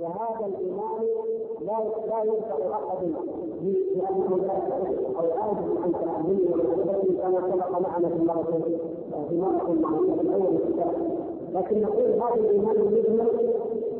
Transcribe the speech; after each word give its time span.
وهذا 0.00 0.46
الايمان 0.46 1.06
لا 1.60 1.78
لا 2.06 2.22
ينفع 2.24 2.74
احد 2.74 3.06
بانه 3.62 4.36
لا 4.36 4.56
أو 5.18 5.42
عاجز 5.42 5.76
عن 5.82 5.92
ومعرفته 6.52 7.22
كما 7.22 7.40
سبق 7.52 7.78
معنا 7.78 8.08
في 8.08 8.14
المره 8.14 8.60
في 9.28 9.36
مره 9.36 9.72
معروفه 9.80 10.20
الأول 10.20 10.58
لكن 11.54 11.82
نقول 11.82 12.12
هذا 12.12 12.34
الايمان 12.34 12.76
المجمل 12.76 13.54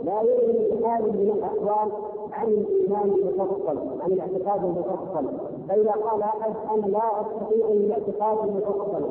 لا 0.05 0.23
يغني 0.23 0.81
بحال 0.81 1.03
من 1.03 1.31
الاحوال 1.31 1.93
عن 2.33 2.49
الايمان 2.49 3.11
المفصل 3.11 3.79
عن 4.01 4.13
الاعتقاد 4.13 4.65
المفصل 4.65 5.27
فاذا 5.69 5.91
قال 5.93 6.23
احد 6.23 6.53
أنا 6.71 6.87
لا 6.87 7.21
استطيع 7.21 7.69
الاعتقاد 7.69 8.49
المفصل 8.49 9.05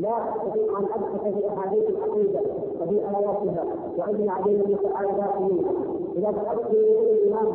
لا 0.00 0.10
أستطيع 0.28 0.78
أن 0.78 0.84
أبحث 0.84 1.34
في 1.34 1.48
احاديث 1.48 1.90
العقيدة 1.90 2.40
وفي 2.80 2.94
آياتها 2.94 3.64
وابني 3.98 4.30
علينا 4.30 4.64
المتعالجات 4.64 5.40
منها. 5.40 5.72
إذا 6.16 6.30
دخلت 6.30 6.66
في 6.68 6.76
موضوع 6.76 7.12
الإيمان 7.12 7.46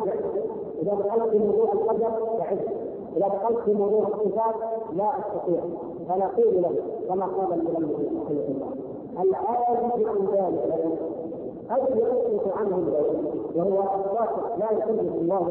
إذا 0.82 0.94
دخلت 0.94 1.30
في 1.30 1.38
موضوع 1.38 1.72
القدر 1.72 2.10
فعد 2.38 2.58
إذا 3.16 3.28
دخلت 3.28 3.58
في 3.64 3.74
موضوع 3.74 4.08
الصفات 4.08 4.54
لا 4.92 5.10
أستطيع. 5.18 5.60
فنقول 6.08 6.62
له 6.62 6.72
كما 7.08 7.26
قال 7.26 7.52
المؤلف 7.52 7.90
رحمه 7.92 8.30
الله. 8.30 8.70
العاجز 9.22 10.06
عن 10.06 10.26
ذلك 10.32 10.98
قد 11.70 11.96
يسقط 11.96 12.56
عنه 12.56 12.76
البيت 12.76 13.56
وهو 13.56 13.68
الواقع 13.68 14.56
لا 14.56 14.70
يكلف 14.72 15.14
الله 15.14 15.48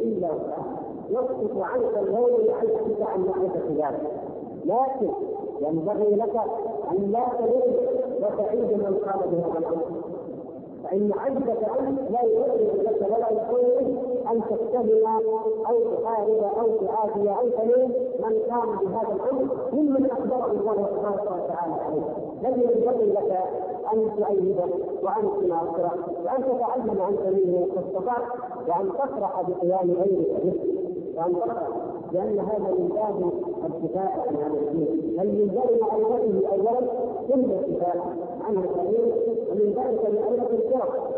إلا 0.00 0.28
وسعها 0.32 0.80
يسقط 1.10 1.62
عنك 1.62 1.98
اليوم 1.98 2.30
لعجزك 2.46 3.02
عن 3.02 3.20
معرفة 3.26 3.68
ذلك. 3.68 4.10
لكن 4.64 5.10
ينبغي 5.60 6.14
لك 6.14 6.36
أن 6.90 7.12
لا 7.12 7.24
تلوم 7.38 7.74
وتعيد 8.22 8.64
من 8.72 8.98
قال 9.06 9.28
بهذا 9.30 9.58
الأمر. 9.58 9.84
فإن 10.84 11.12
عجزك 11.18 11.68
أنت 11.80 12.10
لا 12.10 12.22
يؤذن 12.22 12.82
لك 12.82 13.02
ولا 13.10 13.30
يقول 13.32 13.64
أن 14.30 14.40
تتهم 14.50 15.06
أو 15.68 15.76
تحارب 15.94 16.42
أو 16.58 16.86
تعافي 16.86 17.28
أو 17.30 17.48
تلوم 17.48 17.92
من 18.18 18.38
قام 18.50 18.76
بهذا 18.78 19.14
الأمر. 19.14 19.46
ممن 19.72 20.10
أخبره 20.10 20.50
الله 20.52 20.74
تبارك 20.74 21.22
وتعالى 21.22 21.74
عليه. 21.84 22.24
لم 22.42 22.60
ينبغي 22.62 23.12
لك 23.12 23.40
أن 23.92 24.10
تؤيده 24.16 24.64
وأن 25.02 25.28
تناصره 25.40 25.92
وأن 26.24 26.42
تتعلم 26.44 27.02
عن 27.02 27.16
سبيله 27.24 27.66
ما 27.74 27.80
استطعت 27.80 28.22
وأن 28.68 28.88
تفرح 28.92 29.42
بقيام 29.48 29.90
غيرك 29.90 30.44
به 30.44 30.54
وأن 31.16 31.34
تفرح 31.34 31.68
لأن 32.12 32.38
هذا 32.38 32.70
من 32.78 32.88
باب 32.88 33.30
الدفاع 33.66 34.24
عن 34.28 34.36
هذا 34.36 34.58
الدين. 34.60 35.16
بل 35.18 35.26
من 35.26 35.46
باب 35.54 35.70
معرفته 35.80 36.48
أولا 36.52 36.80
ثم 37.28 37.50
الدفاع 37.50 38.04
عنه 38.48 38.60
القليل 38.60 39.12
ومن 39.50 39.68
ذلك 39.76 40.02
معرفة 40.20 40.54
الفرق 40.54 41.10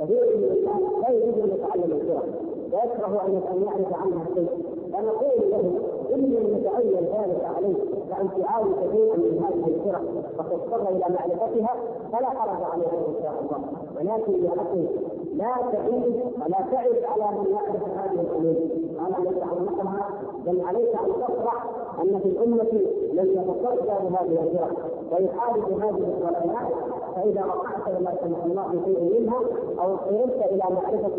كثير 0.00 0.36
من 0.36 0.44
الناس 0.44 0.82
لا 1.02 1.10
يريد 1.10 1.38
أن 1.38 1.50
يتعلم 1.56 1.92
الفرق 1.92 2.24
ويكره 2.72 3.22
أن 3.26 3.62
يعرف 3.64 3.92
عنها 4.02 4.24
شيء. 4.34 4.48
فنقول 4.92 5.50
له 5.50 5.72
إن 6.14 6.20
لم 6.20 6.58
يتعين 6.58 6.94
ذلك 6.94 7.44
عليك 7.56 7.78
وأن 8.10 8.28
تعاود 8.42 8.74
شيئا 8.92 9.16
من 9.16 9.44
هذه 9.44 9.68
الفرق 9.74 10.02
وتضطر 10.38 10.88
إلى 10.88 11.04
معرفتها 11.14 11.74
فلا 12.12 12.26
حرج 12.28 12.62
عليك 12.72 12.92
إن 13.08 13.14
شاء 13.22 13.34
الله. 13.42 13.60
ولكن 13.96 14.44
يا 14.44 14.50
أخي 14.62 14.88
لا 15.34 15.54
تعيد 15.72 16.20
ولا 16.36 16.60
تعد 16.72 16.96
على 17.04 17.38
من 17.38 17.46
يعرف 17.52 17.82
هذه 17.98 18.20
الأمور. 18.20 18.56
قال 18.98 19.24
ليس 19.24 19.42
عمقها 19.42 20.10
بل 20.46 20.60
عليك 20.60 20.94
أن 20.94 21.12
تفرح 21.22 21.64
أن 22.02 22.18
في 22.18 22.28
الأمة 22.28 22.72
من 23.12 23.26
يتصدى 23.26 24.08
بهذه 24.08 24.42
الفرق 24.42 24.90
ويحارب 25.12 25.80
هذه 25.80 26.04
الظلمات 26.08 26.72
فإذا 27.14 27.44
وقعت 27.44 27.88
ولا 27.88 28.14
سمح 28.22 28.44
الله 28.44 28.66
بشيء 28.68 29.20
منها 29.20 29.40
أو 29.80 29.94
اضطررت 29.94 30.52
إلى 30.52 30.62
معرفة 30.70 31.16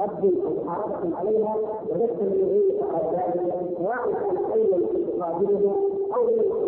رب 0.00 0.32
محاربه 0.66 1.16
عليها 1.16 1.56
وجدت 1.90 2.22
من 2.22 2.32
يريد 2.32 2.74
ذلك 3.12 3.52
سواء 3.78 4.04
كان 4.12 4.38
علما 4.52 4.86
تقابله 5.18 5.74
أو 6.16 6.26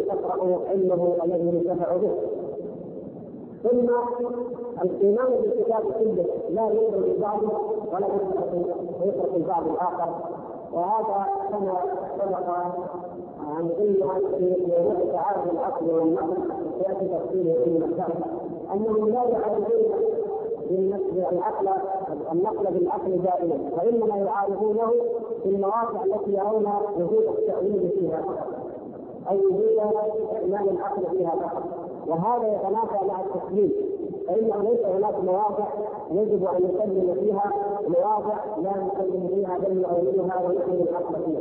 تقرا 0.08 0.68
علمه 0.68 1.16
الذي 1.24 1.46
ينتفع 1.48 1.96
به. 1.96 2.14
ثم 3.70 3.88
الإيمان 4.82 5.26
بالكتاب 5.42 5.82
كله 5.98 6.24
لا 6.50 6.66
يؤمن 6.68 7.14
ببعضه 7.18 7.52
ولا 7.92 8.06
يترك 8.06 9.34
البعض 9.36 9.66
الآخر 9.68 10.14
وهذا 10.72 11.26
كما 11.50 11.74
سبق 12.18 12.50
عن 13.48 13.70
علم 13.78 14.10
في 14.38 14.56
موضوع 14.68 15.12
تعارض 15.12 15.50
العقل 15.52 15.86
والنقل 15.90 16.50
ياتي 16.80 17.08
تفصيله 17.08 17.54
في 17.64 17.70
المسائل 17.70 18.24
انهم 18.72 19.08
لا 19.08 19.22
يعارضون 19.24 20.16
العقل 21.32 21.68
النقل 22.32 22.74
بالعقل 22.74 23.22
دائما 23.22 23.58
وإنما 23.76 24.16
يعارضونه 24.16 24.90
في 25.42 25.48
المواقع 25.48 26.04
التي 26.04 26.32
يرون 26.32 26.66
وجود 26.96 27.24
التأويل 27.38 27.90
فيها 27.98 28.24
أو 29.30 29.36
وجود 29.36 29.78
اعمال 29.78 30.68
العقل 30.70 31.02
فيها 31.10 31.30
فقط. 31.30 31.85
وهذا 32.08 32.46
يتنافى 32.54 33.06
مع 33.08 33.20
التسليم 33.20 33.72
فانه 34.28 34.62
ليس 34.70 34.84
هناك 34.86 35.24
مواضع 35.24 35.66
يجب 36.10 36.44
أن 36.44 36.62
نسلم 36.64 37.14
فيها 37.20 37.52
مواضع 37.88 38.36
لا 38.62 38.70
نسلم 38.70 39.28
فيها 39.28 39.58
بل 39.58 39.74
نؤولها 39.80 40.42
ونؤمن 40.46 40.86
الحق 40.88 41.12
فيها. 41.24 41.40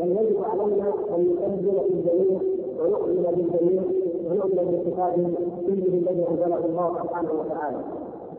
بل 0.00 0.10
يجب 0.16 0.44
علينا 0.44 0.92
أن 1.16 1.36
نسلم 1.36 1.80
الجميع 1.90 2.40
ونؤمن 2.80 3.22
بالجميع 3.36 3.82
ونؤمن 4.30 4.68
بالكتاب 4.70 5.34
كله 5.66 5.98
الذي 5.98 6.28
أنزله 6.30 6.66
الله 6.66 6.98
سبحانه 7.02 7.30
وتعالى. 7.32 7.78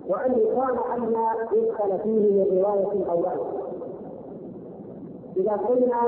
وأن 0.10 0.32
يقال 0.40 0.78
عما 0.92 1.30
يدخل 1.54 2.00
فيه 2.04 2.20
من 2.20 2.62
رواية 2.64 3.12
أو 3.12 3.20
وحي 3.20 3.40
إذا 5.38 5.58
كنا 5.68 6.02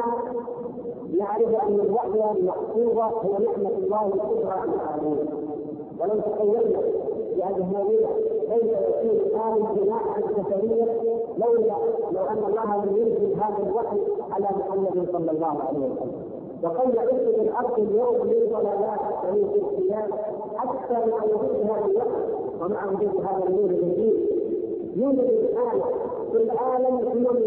نعرف 1.20 1.64
أن 1.68 1.80
الوحي 1.80 2.40
المحفوظه 2.40 3.04
هو 3.06 3.38
نعمة 3.38 3.70
الله 3.78 4.06
الكبرى 4.08 4.52
على 4.52 4.72
العالمين 4.74 5.45
ولو 6.00 6.20
تخيلنا 6.22 6.80
بأجهالنا 7.38 8.10
كيف 8.50 8.64
يكون 8.64 9.10
الآن 9.10 9.76
بناء 9.76 10.04
البشرية 10.18 11.02
لولا 11.38 11.76
لو 12.12 12.24
أن 12.24 12.38
الله 12.50 12.86
لم 12.86 12.98
ينزل 12.98 13.34
هذا 13.42 13.64
الوحي 13.68 13.98
على 14.32 14.48
محمد 14.60 15.08
صلى 15.12 15.32
الله 15.32 15.58
عليه 15.68 15.80
وسلم. 15.80 16.22
وقد 16.64 16.96
يعد 16.96 17.10
الأرض 17.40 17.80
اليوم 17.80 18.16
من 18.28 18.50
ضلالات 18.52 19.00
ومن 19.24 19.62
اختلاف 19.62 20.20
أكثر 20.64 21.10
مع 21.12 21.24
وجود 21.24 21.62
هذا 21.64 21.86
الوحي. 21.86 22.46
ومع 22.62 22.86
وجود 22.86 23.26
هذا 23.26 23.44
النور 23.48 23.70
الجديد 23.70 24.30
يوجد 24.96 25.20
الآن 25.20 25.82
في 26.32 26.38
العالم 26.38 27.08
أمم 27.12 27.40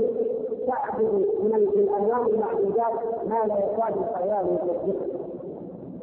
تعبد 0.67 1.27
من 1.43 1.55
الأنواع 1.55 2.27
المعبودات 2.27 2.93
ما 3.29 3.45
لا 3.47 3.59
يكاد 3.59 3.95
الخيال 3.99 4.47
يصدقه 4.55 4.95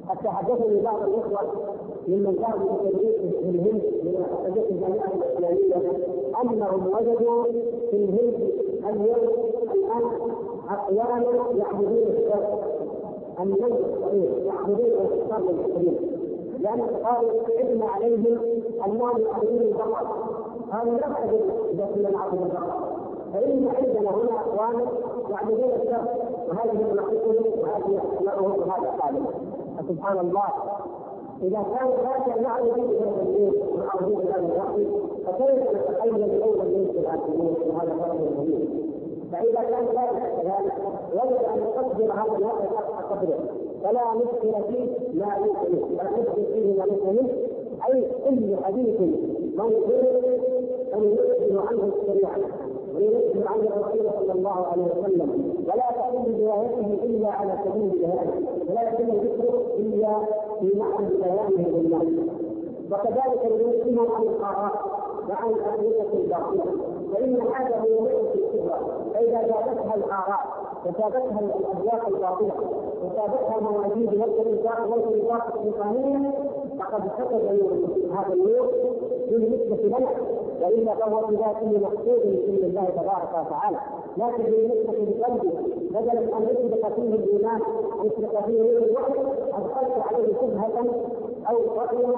حتى 0.09 0.29
حدثني 0.29 0.81
بعض 0.81 1.01
الإخوة 1.03 1.74
ممن 2.07 2.35
ذهبوا 2.41 2.71
لتدريس 2.89 3.15
في 3.15 3.49
الهند 3.49 3.83
من 4.03 4.15
اساتذه 4.25 4.69
الجامعة 4.71 5.11
الإسلامية 5.13 6.05
انهم 6.41 6.87
وجدوا 6.87 7.43
في 7.91 7.95
الهند 7.97 8.51
اليوم 8.89 9.29
الآن 9.73 10.03
اقواما 10.69 11.25
يعبدون 11.57 12.03
الشر 12.07 12.59
النجم 13.39 13.75
الصغير 13.75 14.45
يعبدون 14.45 14.91
الشر 15.11 15.49
الكبير 15.49 15.99
لأن 16.59 16.81
قالوا 16.81 17.31
علم 17.59 17.83
عليهم 17.83 18.39
انهم 18.85 19.21
يعبدون 19.21 19.61
البقر. 19.61 20.07
قالوا 20.71 20.97
لا 20.97 21.07
نعبد 21.09 21.41
اذا 21.73 21.89
كنا 21.95 22.09
نعبد 22.11 22.41
البقر. 22.41 22.73
فإن 23.33 23.67
عندنا 23.75 24.09
هنا 24.09 24.39
أقواما 24.39 24.85
يعبدون 25.29 25.71
الشر 25.81 26.05
وهذه 26.49 26.91
مناطقهم 26.93 27.59
وهذه 27.61 28.01
أسماؤهم 28.17 28.59
وهذا 28.59 28.91
حالهم 28.99 29.25
فسبحان 29.77 30.17
الله. 30.19 30.47
إذا 31.43 31.63
كان 31.79 31.87
ذاك 31.89 32.39
نعبد 32.41 32.73
بهذا 32.75 33.21
الليل 33.21 33.53
ونعبد 33.73 34.15
بهذا 34.15 34.39
الوحي 34.39 34.85
فكيف 35.25 35.69
نتخيل 35.75 36.23
الليل 36.23 36.87
في 36.93 36.99
الآخرين 36.99 37.55
وهذا 37.67 37.95
فرق 37.99 38.13
مهم 38.37 38.85
فإذا 39.31 39.61
كان 39.69 39.85
ذلك 39.85 40.33
كذلك 40.41 40.73
يجب 41.13 41.43
أن 41.53 41.59
نقدر 41.59 42.13
هذا 42.13 42.37
الوقت 42.37 42.75
حق 42.75 43.09
قدره. 43.11 43.39
فلا 43.83 44.01
نشكل 44.15 44.73
فيه 44.73 45.19
ما 45.19 45.35
يمكن 45.37 45.95
لا 45.95 46.03
نشكل 46.03 46.45
فيه 46.53 46.77
ما 46.77 46.85
يمكن. 46.85 47.27
أي 47.89 48.07
كل 48.29 48.55
حديث 48.63 49.01
منظور 49.55 50.39
أن 50.93 51.03
يؤذن 51.03 51.57
عنه 51.67 51.91
الشريعة 51.95 52.37
وينزل 52.95 53.47
عن 53.47 53.59
الرسول 53.59 54.09
صلى 54.19 54.33
الله 54.33 54.65
عليه 54.67 54.83
وسلم. 54.83 55.54
ولا 55.67 55.83
تكون 55.95 56.25
روايته 56.41 57.03
إلا 57.03 57.29
على 57.31 57.53
سبيل 57.65 57.91
الجهاد 57.93 58.29
ولا 58.69 58.81
يتم 58.89 59.09
ذكره 59.11 59.61
إلا 59.77 60.19
في 60.59 60.77
معنى 60.79 61.07
بيانه 61.07 61.67
للناس. 61.77 62.07
وكذلك 62.91 63.43
ينزل 63.45 63.99
عن 63.99 64.23
الاراء 64.23 64.75
وعن 65.29 65.49
الادويه 65.49 66.01
الباطلة 66.13 66.65
فان 67.13 67.41
هذا 67.41 67.75
هو 67.79 68.05
نعمه 68.05 68.33
الكبرى 68.35 68.79
فإذا 69.13 69.41
جابتها 69.41 69.95
الاراء 69.95 70.45
وجابتها 70.85 71.39
الاذواق 71.39 72.07
الباطلة 72.07 72.53
وجابتها 73.03 73.59
موازين 73.61 74.07
والانفاق 74.21 74.87
والانفاق 74.91 75.55
الشيطانيه 75.57 76.31
فقد 76.79 77.01
فقد 77.07 77.41
هذا 78.17 78.33
النور 78.33 78.71
بالنسبة 79.29 79.97
لنا. 79.97 80.09
والا 80.61 80.95
فهو 80.95 81.27
في 81.27 81.35
ذاته 81.35 81.79
مقصود 81.79 82.25
من 82.25 82.59
الله 82.63 82.85
تبارك 82.85 83.47
وتعالى. 83.47 83.79
لكن 84.17 84.43
بالنسبة 84.43 84.93
لقلبه 84.93 85.51
بدلا 85.89 86.37
أن 86.37 86.43
يسبق 86.49 86.87
فيه 86.95 87.15
الإيمان 87.15 87.61
يسبق 88.03 88.45
فيه 88.45 88.61
الوحي 88.61 89.13
ادخلت 89.53 90.03
عليه 90.07 90.33
شبهة 90.41 90.85
أو 91.49 91.57
رأيا 91.77 92.15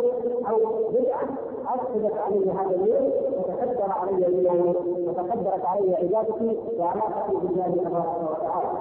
أو 0.50 0.58
بدعة 0.94 1.28
افسدت 1.68 2.18
عليه 2.18 2.52
هذا 2.52 2.76
اليوم 2.76 3.12
وتكدر 3.38 3.92
علي 3.92 4.26
ايمانه 4.28 4.76
وتكدرت 5.08 5.66
علي 5.66 5.96
عبادتي 5.96 6.58
وعلاقتي 6.80 7.32
بالله 7.42 7.72
تبارك 7.84 8.32
وتعالى. 8.32 8.78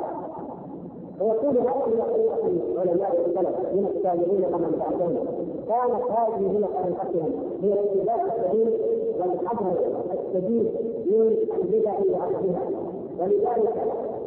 ويقول 1.21 1.55
طريقة 1.55 2.17
علماء 2.81 3.25
السلف 3.27 3.73
من 3.73 3.87
التابعين 3.95 4.45
ومن 4.55 4.79
بعدهم 4.81 5.17
كانت 5.69 6.03
هذه 6.11 6.51
هي 6.53 6.65
طريقتهم 6.83 7.33
هي 7.63 7.73
اتباع 7.73 8.17
السبيل 8.25 8.73
والحذر 9.21 9.77
الشديد 10.15 10.67
من 11.07 11.37
البدع 11.63 11.93
وعكسها 11.93 12.67
ولذلك 13.19 13.75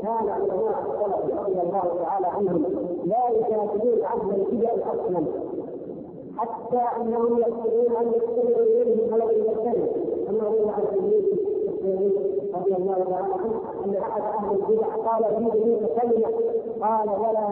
كان 0.01 0.29
علماء 0.29 0.83
السلف 0.85 1.39
رضي 1.39 1.61
الله 1.61 2.03
تعالى 2.03 2.27
عنهم 2.27 2.63
لا 3.05 3.29
يجادلون 3.29 4.03
عهد 4.05 4.33
البدع 4.39 4.71
أصلا 4.73 5.25
حتى 6.37 7.01
أنهم 7.01 7.37
يقولون 7.39 7.95
أن 8.01 8.07
يكتبوا 8.07 8.63
اليهم 8.63 9.13
ولو 9.13 9.29
يكتبوا 9.29 9.87
كما 10.27 10.43
روي 10.43 10.69
عن 10.69 10.83
رضي 12.53 12.75
الله 12.75 12.93
تعالى 12.93 13.33
عنه 13.33 13.61
أن 13.85 13.95
أحد 13.95 14.21
أهل 14.21 14.55
البدع 14.55 14.87
قال 14.95 15.43
منك 15.43 15.89
كلمه 16.01 16.27
قال 16.81 17.09
ولا 17.09 17.49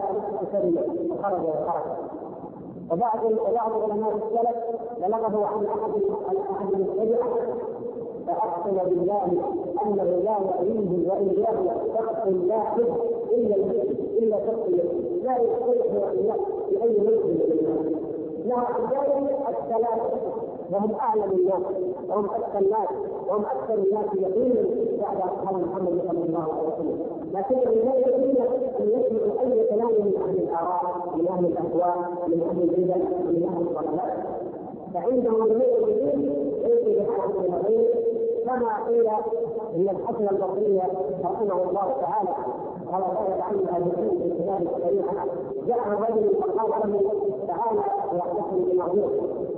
كلمه 0.52 0.82
وخرج 1.12 1.42
وخرج. 1.44 2.17
وبعض 2.92 3.24
وبعض 3.26 3.72
علماء 3.92 4.16
السلف 4.16 4.58
بلغه 5.02 5.46
عن 5.46 5.66
أحد 5.66 5.92
أحد 6.52 6.74
المبتدعه 6.74 7.30
فأقسم 8.28 8.78
بالله 8.90 9.26
انه 9.86 10.04
لا 10.04 10.38
يأويه 10.38 11.10
وان 11.10 11.28
يأوي 11.38 11.70
شخص 11.98 12.28
واحد 12.50 12.80
إلا 13.32 13.56
إلا 14.20 14.38
شخص 14.48 14.70
لا 15.24 15.38
يصلح 15.38 15.86
لاي 16.72 17.00
مسلم 17.00 17.98
له 18.46 18.64
ذلك 18.92 19.48
الثلاثه 19.50 20.20
وهم 20.72 20.96
أعلم 20.96 21.32
الناس. 21.32 21.62
وهم 22.10 22.26
اذكى 22.26 22.66
الناس 22.66 22.90
وهم 23.28 23.46
أكثر 23.46 23.74
الناس 23.74 24.06
يقينا 24.16 24.62
بعد 25.02 25.18
أصحاب 25.18 25.56
محمد 25.56 26.02
صلى 26.08 26.26
الله 26.26 26.48
عليه 26.54 26.68
وسلم. 26.68 27.00
لكن 27.34 27.56
لا 27.56 27.96
يمكن 27.96 28.42
أن 28.80 28.90
يسمع 28.90 29.42
أي 29.42 29.68
كلام 29.70 29.88
من 29.88 30.14
أهل 30.26 30.38
الآراء 30.38 30.84
من 31.16 31.28
أهل 31.28 31.46
الأهواء 31.46 31.98
من 32.28 32.42
أهل 32.50 32.62
البدع 32.64 32.96
من 33.26 33.50
أهل 33.54 33.62
الضلالات 33.62 34.24
فعندهم 34.94 35.48
جميع 35.48 35.78
الدين 35.88 36.32
يمكن 36.64 37.04
بحاجه 37.04 37.68
إلى 37.68 37.88
كما 38.46 38.86
قيل 38.88 39.08
إن 39.76 39.90
الحسن 39.90 40.28
البصري 40.36 40.82
رحمه 41.24 41.64
الله 41.64 41.96
تعالى 42.02 42.36
قال 42.92 43.04
الله 43.04 43.44
عنه 43.44 43.62
هذه 43.72 44.10
في 44.20 44.30
كتاب 44.44 44.62
الشريعه 44.62 45.26
جاء 45.68 45.80
رجل 45.90 46.36
فقال 46.58 46.92
له 46.92 47.12
تعالى 47.48 47.82
واحدثني 48.14 48.72
بناظره 48.72 49.12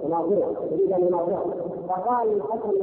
بناظره 0.03 0.53
يريد 0.71 0.91
ان 0.91 1.07
يناظره 1.07 1.45
فقال 1.89 2.33
الحسن 2.33 2.73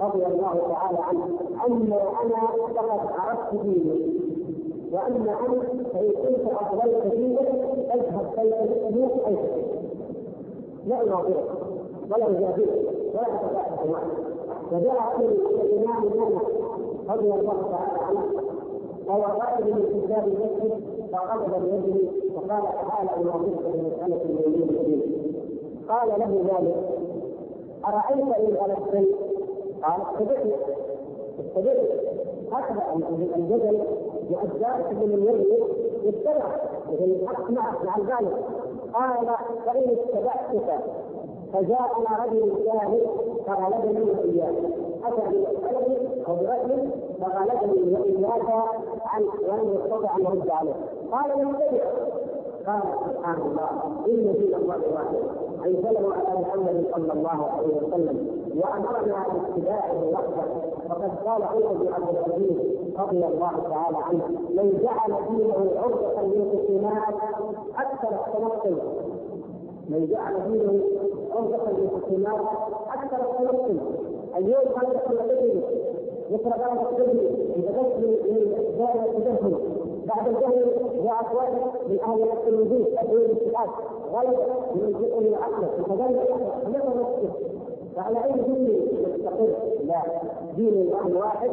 رضي 0.00 0.26
الله 0.26 0.60
تعالى 0.68 0.98
عنه 0.98 1.24
اما 1.66 1.96
أنا 2.22 2.46
فقد 2.74 3.10
عرفت 3.18 3.54
ديني 3.62 4.16
واما 4.92 5.16
أنا 5.40 5.62
فان 5.92 6.10
كنت 6.10 6.52
اضللت 6.60 7.14
دينك 7.14 7.48
أذهب 7.94 8.30
كيف 8.36 9.26
اي 9.26 9.36
لا 10.86 11.02
يناظره 11.02 11.44
ولا 12.10 12.26
يجادله 12.28 12.76
ولا 13.14 13.28
يتكافئ 13.28 13.88
معه 13.90 14.10
وجاء 14.72 15.16
الإمام 15.64 16.02
مالك 16.04 16.42
رضي 17.08 17.30
الله 17.34 17.62
تعالى 17.70 18.04
عنه 18.04 18.24
وهو 19.06 19.22
قائد 19.22 19.66
من 19.66 20.02
كتاب 20.04 20.24
المسجد 20.28 20.80
فقبض 21.12 21.62
بيده 21.62 22.10
وقال 22.34 22.62
تعالى 22.62 23.10
اناظرك 23.16 23.62
بمساله 23.74 24.22
اليمين 24.24 24.68
الدين. 24.68 25.02
قال 25.88 26.08
له 26.08 26.44
ذلك 26.50 26.95
أرأيت 27.86 28.38
إن 28.38 28.56
غلبتني 28.56 29.06
قال 29.82 30.00
اتبعني 30.02 30.54
اتبعني 31.38 31.88
هكذا 32.52 32.82
الجدل 33.36 33.80
وأجزاء 34.30 34.92
من 34.94 35.02
اليمين 35.14 35.60
يتبع 36.02 36.46
مثل 36.92 37.54
معه 37.54 37.82
مع 37.84 37.98
ذلك. 37.98 38.36
قال 38.94 39.26
فإن 39.66 39.96
اتبعتك 39.98 40.80
فجاءنا 41.52 42.24
رجل 42.24 42.52
ثاني 42.64 43.00
فغلبني 43.46 44.10
واياه 44.10 44.54
أتى 45.04 45.30
بالقلم 45.30 46.08
وبرجل 46.28 46.90
فغلبني 47.20 47.94
وإياك 47.94 48.48
عن 49.06 49.22
ولم 49.22 49.74
يستطع 49.74 50.16
أن 50.16 50.22
يرد 50.22 50.50
عليه. 50.50 50.74
قال 51.12 51.30
نتبع 51.30 51.82
قال 52.66 52.82
سبحان 53.06 53.40
الله 53.42 53.70
إن 54.06 54.32
دين 54.38 54.54
الله 54.54 54.80
واحد 54.94 55.16
انزله 55.66 56.14
على 56.14 56.40
محمد 56.40 56.84
صلى 56.94 57.12
الله 57.12 57.50
عليه 57.50 57.76
وسلم 57.76 58.16
وأمرنا 58.56 59.26
باتباعه 59.32 60.04
وحده. 60.12 60.46
وقد 60.90 61.10
قال 61.26 61.42
عمر 61.42 61.72
بن 61.72 61.92
عبد 61.92 62.16
العزيز 62.26 62.56
رضي 62.98 63.26
الله 63.26 63.52
تعالى 63.70 63.96
عنه 63.96 64.26
من 64.50 64.78
جعل 64.82 65.12
دينه 65.30 65.70
عرضة 65.82 66.22
للخصومات 66.22 67.14
أكثر 67.78 68.08
التنقل. 68.26 68.78
من 69.88 70.06
جعل 70.10 70.34
دينه 70.50 70.80
عرضة 71.34 71.70
للخصومات 71.70 72.40
أكثر 72.94 73.30
التنقل. 73.30 73.80
اليوم 74.36 74.62
يدخل 74.62 75.14
الرجل 75.14 75.62
يقرأ 76.30 76.56
بعض 76.56 76.78
الرجل 76.86 77.20
إذا 77.56 77.70
دخل 77.70 78.02
من 78.30 78.76
دائرة 78.78 79.75
بعد 80.06 80.28
الجهل 80.28 80.66
واحد 81.04 81.52
من 81.88 81.98
أهل 82.00 82.20
نفس 82.20 82.48
الوجود 82.48 82.84
تدعو 82.84 83.16
الاتحاد 83.16 83.68
غلب 84.12 84.38
من 84.74 84.82
الجزء 84.82 85.20
من 85.20 85.34
عقله 85.34 85.68
وكذلك 85.80 86.30
نفس 86.68 86.86
نفسه 86.86 87.32
فعلى 87.96 88.24
أي 88.24 88.32
دين 88.32 88.88
يستقر؟ 89.14 89.48
لا. 89.84 90.02
دين 90.56 90.68
الله 90.74 91.18
واحد 91.18 91.50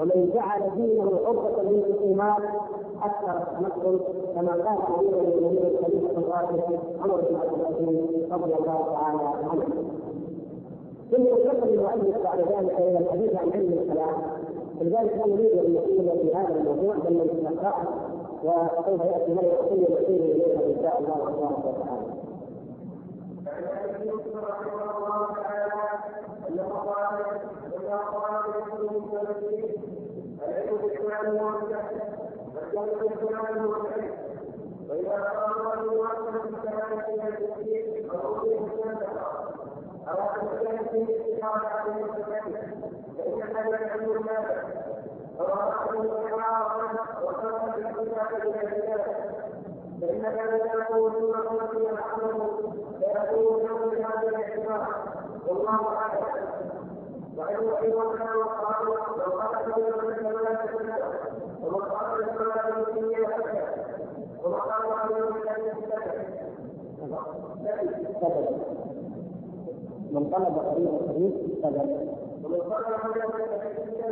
ومن 0.00 0.30
جعل 0.34 0.62
دينه 0.76 1.20
عرضة 1.26 1.62
للخصومات 1.62 2.42
أكثر 3.02 3.42
التنقل 3.42 4.00
كما 4.34 4.52
قال 4.52 4.78
امير 4.98 5.20
المؤمنين 5.20 5.66
الخليفة 5.66 6.18
الراشد 6.18 6.78
عمر 7.02 7.20
بن 7.30 7.36
عبد 7.36 7.60
العزيز 7.60 8.32
رضي 8.32 8.54
الله 8.54 8.92
تعالى 8.92 9.22
عنه. 9.22 9.64
ثم 11.10 11.22
ينتقل 11.26 11.68
المؤلف 11.74 12.22
بعد 12.24 12.38
ذلك 12.38 12.78
إلى 12.78 12.98
الحديث 12.98 13.36
عن 13.36 13.50
علم 13.54 13.72
الكلام 13.72 14.14
ولذلك 14.80 15.16
لا 15.16 15.26
نريد 15.26 15.52
أن 15.58 15.72
نقول 15.74 16.18
في 16.18 16.34
هذا 16.34 16.54
الموضوع 16.54 16.94
بل 16.96 17.14
نتلقاه 17.14 17.84
وسوف 18.44 19.00
يأتي 19.04 19.30
من 19.34 19.44
يقول 19.44 19.78
يصير 19.82 20.20
اليها 20.20 20.66
إن 20.66 20.76
شاء 20.82 20.98
الله 21.00 21.14
تبارك 21.14 21.64
وتعالى. 21.64 22.18
واذا 34.90 35.14
قال 35.14 35.78
الله 35.80 36.08
في 40.90 40.96
الاستقامة 41.02 41.66
عليه 41.66 42.04
التكليف 42.04 42.97
فإن 43.18 43.42
العلم 43.42 44.24
ماذا؟ 44.26 44.64
ورأى 45.38 46.00
الإعراض 46.00 46.94
وصرف 47.24 47.76
الاتفاق 47.78 48.30
إلى 48.42 48.50
ذلك 48.50 49.04
فإن 50.00 50.22
ذلك 50.22 50.90
نورا 50.90 51.10
في 51.70 51.76
العمل 51.76 52.50
فيكون 52.98 53.66
نور 53.66 53.94
هذا 53.96 54.28
الاعتبار 54.28 54.86
والله 55.48 55.88
أعلم. 55.96 56.24
وإن 57.36 57.68
أيضا 57.82 58.04
وقال 58.04 58.86
لو 58.86 59.32
قال 59.32 59.74
كلمة 59.74 60.08
الكلمات 60.08 60.58
ومقام 61.62 62.20
الصلاة 62.20 62.88
الدنيا 62.88 63.28
أكثر 63.28 63.68
ومقام 64.44 64.92
عمل 64.92 65.22
من 70.12 70.30
طلب 70.30 70.56
طريق 70.56 70.94
الحديث 71.02 71.34
سبب. 71.62 72.27
ومن 72.48 72.70
طلب 72.70 73.30
طريق 73.30 73.52
الحديث 73.54 74.04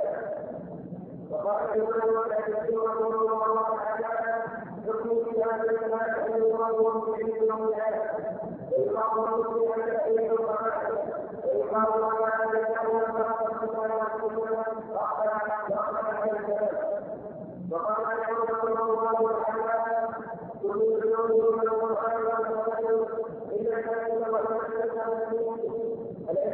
وقال 1.30 1.64
الإمام 1.74 2.22
الشافعي 2.30 2.76
رحمه 2.76 3.22
الله 3.46 3.78
تعالى 4.00 4.42
حكم 4.86 5.10
كتاب 5.24 5.64
الصلاة 5.64 6.26
أن 6.26 6.42
يقام 6.42 7.00
به 7.00 7.46
يوم 7.48 7.62
الآخر 7.68 8.24
ويقام 8.72 9.42
به 9.42 9.72
على 9.82 10.04
أي 10.04 10.30
القرآن 10.30 10.92
ويقام 11.44 12.04
على 12.04 12.34
أن 12.44 12.56
يكون 12.56 13.00
الصلاة 13.62 14.24
والسلام 14.24 14.90
وأخبر 14.92 15.28
على 15.28 15.52
الكلام 16.32 16.76
وقال 17.70 18.06
رحمه 18.50 18.82
الله 18.84 19.42
تعالى 19.46 20.08
كل 20.62 20.78
من 20.78 21.68
والقران 21.70 22.26
الا 23.52 23.80
كان 23.80 24.06
العلم 26.28 26.46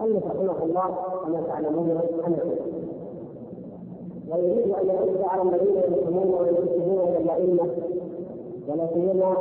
المؤلف 0.01 0.27
رحمه 0.27 0.65
الله 0.65 0.89
كما 1.25 1.43
تعلمون 1.47 1.99
حنفي 2.25 2.57
ويريد 4.31 4.71
أن 4.75 4.87
يرد 4.89 5.23
على 5.25 5.43
الذين 5.43 5.77
يسلمون 5.77 6.35
وينتسبون 6.35 7.09
إلى 7.09 7.19
الأئمة 7.19 7.90
سيما 8.95 9.37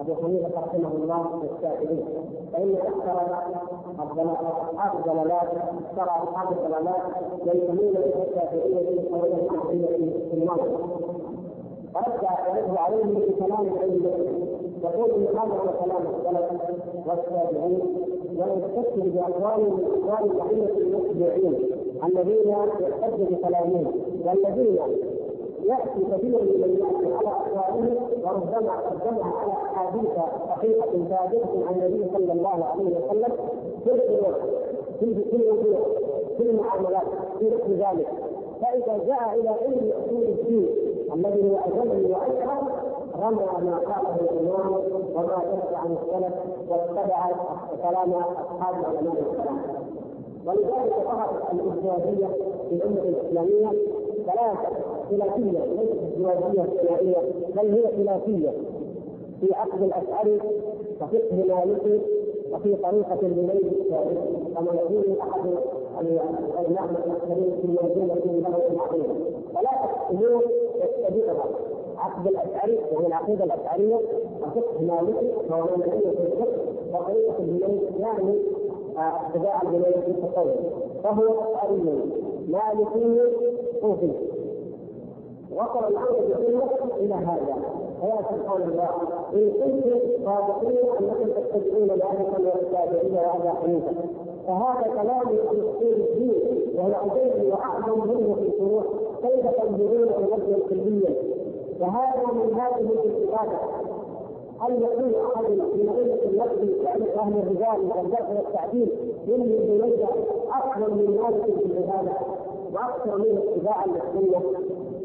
أبو 0.00 0.14
حنيفة 0.14 0.60
رحمه 0.60 0.88
الله 0.94 1.26
والشافعي 1.42 2.04
فإن 2.52 2.74
أكثر 2.76 3.16
اصحاب 4.72 4.96
الضلالات 4.98 5.48
أكثر 5.54 6.02
اصحاب 6.02 6.52
الضلالات 6.52 7.02
ينتمون 7.46 7.96
إلى 7.96 8.22
الشافعيه 8.28 9.10
أو 9.14 9.24
إلى 9.24 9.34
الحنفيه 9.34 9.86
في 10.30 10.34
النظر 10.34 10.78
فرد 11.94 12.22
يرد 12.56 12.76
عليهم 12.76 13.14
بكلام 13.14 13.66
العلم 13.66 14.06
يقول 14.84 15.10
إن 15.10 15.26
هذا 15.38 15.74
كلام 15.84 16.02
السلف 16.14 16.60
والتابعين 17.06 17.80
ويستشهد 18.38 19.14
باقوال 19.14 19.84
اقوال 20.08 20.30
الائمه 20.30 20.68
المتبعين 20.76 21.70
الذين 22.04 22.48
يحتج 22.80 23.22
بكلامهم 23.34 23.92
والذين 24.24 24.78
يأتي 25.64 26.00
كثير 26.12 26.42
من 26.42 26.76
ياتي 26.80 27.14
على 27.14 27.28
اقوالهم 27.28 27.96
وربما 28.22 28.72
قدمها 28.72 29.32
على 29.40 29.52
احاديث 29.52 30.10
صحيحه 30.48 30.90
ثابتة 30.90 31.66
عن 31.68 31.74
النبي 31.74 32.10
صلى 32.14 32.32
الله 32.32 32.64
عليه 32.64 32.84
وسلم 32.96 33.32
في 33.84 33.90
الأمور 33.90 34.34
في 35.00 35.14
في 35.14 35.38
في 36.36 36.42
المعاملات 36.50 37.06
في 37.38 37.50
مثل 37.50 37.72
ذلك. 37.72 38.08
فإذا 38.62 38.98
جاء 39.06 39.40
إلى 39.40 39.48
علم 39.48 39.92
أصول 40.04 40.22
الدين 40.22 40.68
الذي 41.14 41.50
هو 41.50 41.56
أجل 41.56 42.10
واشهر 42.12 42.62
رمى 43.22 43.70
ما 43.70 43.78
قاله 43.78 44.20
الإمام 44.30 44.72
وما 45.14 45.38
ثبت 45.38 45.74
عن 45.74 45.96
السلف 46.02 46.34
واتبع 46.68 47.30
كلام 47.82 48.12
أصحاب 48.12 48.74
علماء 48.84 49.18
الكلام 49.20 49.83
ولذلك 50.46 50.94
ظهرت 51.04 51.52
الازدواجيه 51.52 52.26
في 52.68 52.74
الامه 52.74 53.02
الاسلاميه 53.02 53.70
ثلاثة 54.26 54.68
خلافيه 55.10 55.64
ليست 55.64 56.02
ازدواجيه 56.02 56.62
ثنائيه 56.62 57.16
بل 57.56 57.74
هي 57.74 57.86
خلافيه 57.96 58.50
في 59.40 59.54
عقد 59.54 59.82
الاشعري 59.82 60.40
وفقه 61.00 61.36
مالكي 61.36 62.00
وفي 62.52 62.76
طريقة 62.76 63.18
الجنيد 63.22 63.72
كما 64.54 64.74
يقول 64.74 65.18
أحد 65.20 65.46
الأئمة 66.00 67.04
المؤثرين 67.04 67.56
في 67.62 67.66
منزلة 67.68 68.14
له 68.14 68.48
عظيمة 68.80 69.14
ثلاثة 69.54 70.10
أمور 70.10 70.44
يتبعها 70.76 71.44
عقد 71.98 72.26
الأشعري 72.26 72.78
وهي 72.92 73.06
العقيدة 73.06 73.44
الأشعرية 73.44 73.94
وفقه 74.42 74.80
مالكي 74.82 75.32
وهو 75.50 75.76
من 75.76 75.82
في 76.00 76.22
الفقه 76.22 76.58
وطريقة 76.94 77.38
الجنيد 77.38 77.82
يعني 78.00 78.38
الجنيد 79.62 80.00
في 80.04 80.10
التصوف 80.10 80.56
فهو 81.04 81.34
مالكي 82.48 83.20
صوفي 83.80 84.12
وصل 85.52 85.88
الأمر 85.88 86.20
بسنه 86.30 86.96
إلى 86.96 87.14
هذا. 87.14 87.56
فيا 88.00 88.16
سبحان 88.30 88.62
الله 88.62 88.88
إن 89.34 89.50
كنتم 89.50 90.24
صادقين 90.24 90.78
أنكم 91.00 91.30
تتبعون 91.30 91.88
مالكا 91.88 92.38
والتابعين 92.38 93.14
وابا 93.14 93.50
حنيفه 93.62 93.92
فهذا 94.46 95.02
كلام 95.02 95.26
في 95.28 95.60
اصول 95.60 95.92
الدين 95.94 96.40
وهو 96.76 96.92
أجل 97.10 97.52
وأعظم 97.52 98.08
منه 98.08 98.34
في 98.34 98.42
الفروع 98.42 98.82
كيف 99.22 99.46
تنظرون 99.46 100.08
إلى 100.08 100.56
كليا 100.68 101.14
وهذا 101.80 102.22
من 102.32 102.54
هذه 102.60 102.80
الاستفاده 102.92 103.58
هل 104.64 104.82
يكون 104.82 105.12
أحد 105.34 105.44
من 105.50 105.88
ائمه 105.88 106.18
النقد 106.24 106.70
كأهل 106.82 107.08
أهل 107.18 107.32
الرجال 107.38 107.90
والجرح 107.98 108.30
والتعديل 108.30 108.88
ينهي 109.26 109.58
بنجد 109.58 110.06
افضل 110.52 110.94
من 110.94 111.20
مالك 111.22 111.44
في 111.44 111.66
العبادة 111.66 112.12
وأكثر 112.74 113.18
من 113.18 113.38
اتباعا 113.38 113.86
للسنه 113.86 114.40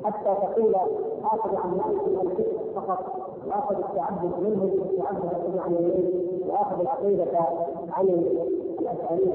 حتى 0.04 0.36
تقول 0.42 0.75
اخذ 1.24 1.56
عن 1.56 1.70
مالك 1.72 2.08
الفقه 2.08 2.46
فقط 2.75 3.06
واخذ 3.48 3.75
التعبد 3.75 4.32
منه 4.44 4.63
التعبد 4.63 5.58
عن 5.58 5.74
اليمين 5.74 6.39
واخذ 6.50 6.82
العقيدة 6.82 7.25
عن 7.92 8.06
الاشعريه 8.80 9.34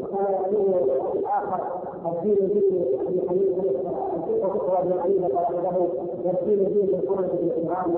وكان 0.00 0.32
يقول 0.32 0.74
الآخر 1.16 1.60
الدين 2.06 2.48
دين 2.48 2.84
ابي 3.06 3.28
حنيفه 3.28 3.62
الفقه 4.16 4.58
فقه 4.58 4.78
ابي 4.82 5.00
حنيفه 5.02 6.15
وحده 6.26 6.50
والدين 6.50 6.64
دين 6.72 6.88
القرآن 6.94 7.28
بالاكرام 7.28 7.94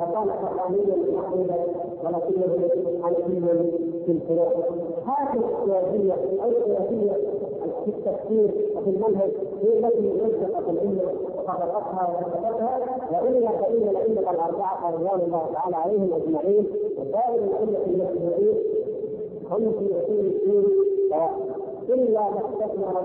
فكان 0.00 0.30
حقانيا 0.30 0.94
العقيده 0.94 1.56
ولكنه 2.04 2.70
حنفيا 3.02 3.70
في 4.06 4.12
الفروع 4.12 4.52
هذه 5.06 5.42
السياسيه 5.44 6.12
أو 6.44 6.48
السياسيه 6.50 7.12
في 7.84 7.90
التفكير 7.90 8.50
وفي 8.76 8.90
المنهج 8.90 9.30
هي 9.62 9.78
التي 9.78 10.00
نزلت 10.00 10.68
العلم 10.68 11.00
وخلقتها 11.38 12.18
وثبتها 12.20 12.78
وإلا 13.12 13.48
فإن 13.50 13.88
الائمه 13.88 14.20
الاربعه 14.30 14.90
رضوان 14.90 15.20
الله 15.20 15.46
تعالى 15.54 15.76
عليهم 15.76 16.12
أجمعين 16.12 16.66
وسائر 16.98 17.44
الائمه 17.44 17.78
المسلمين 17.86 18.54
هم 19.50 19.72
في 19.78 20.00
اصول 20.00 20.26
الدين. 20.26 20.64
إلا 21.88 22.20
ما 22.20 22.40
استثمر 22.40 23.02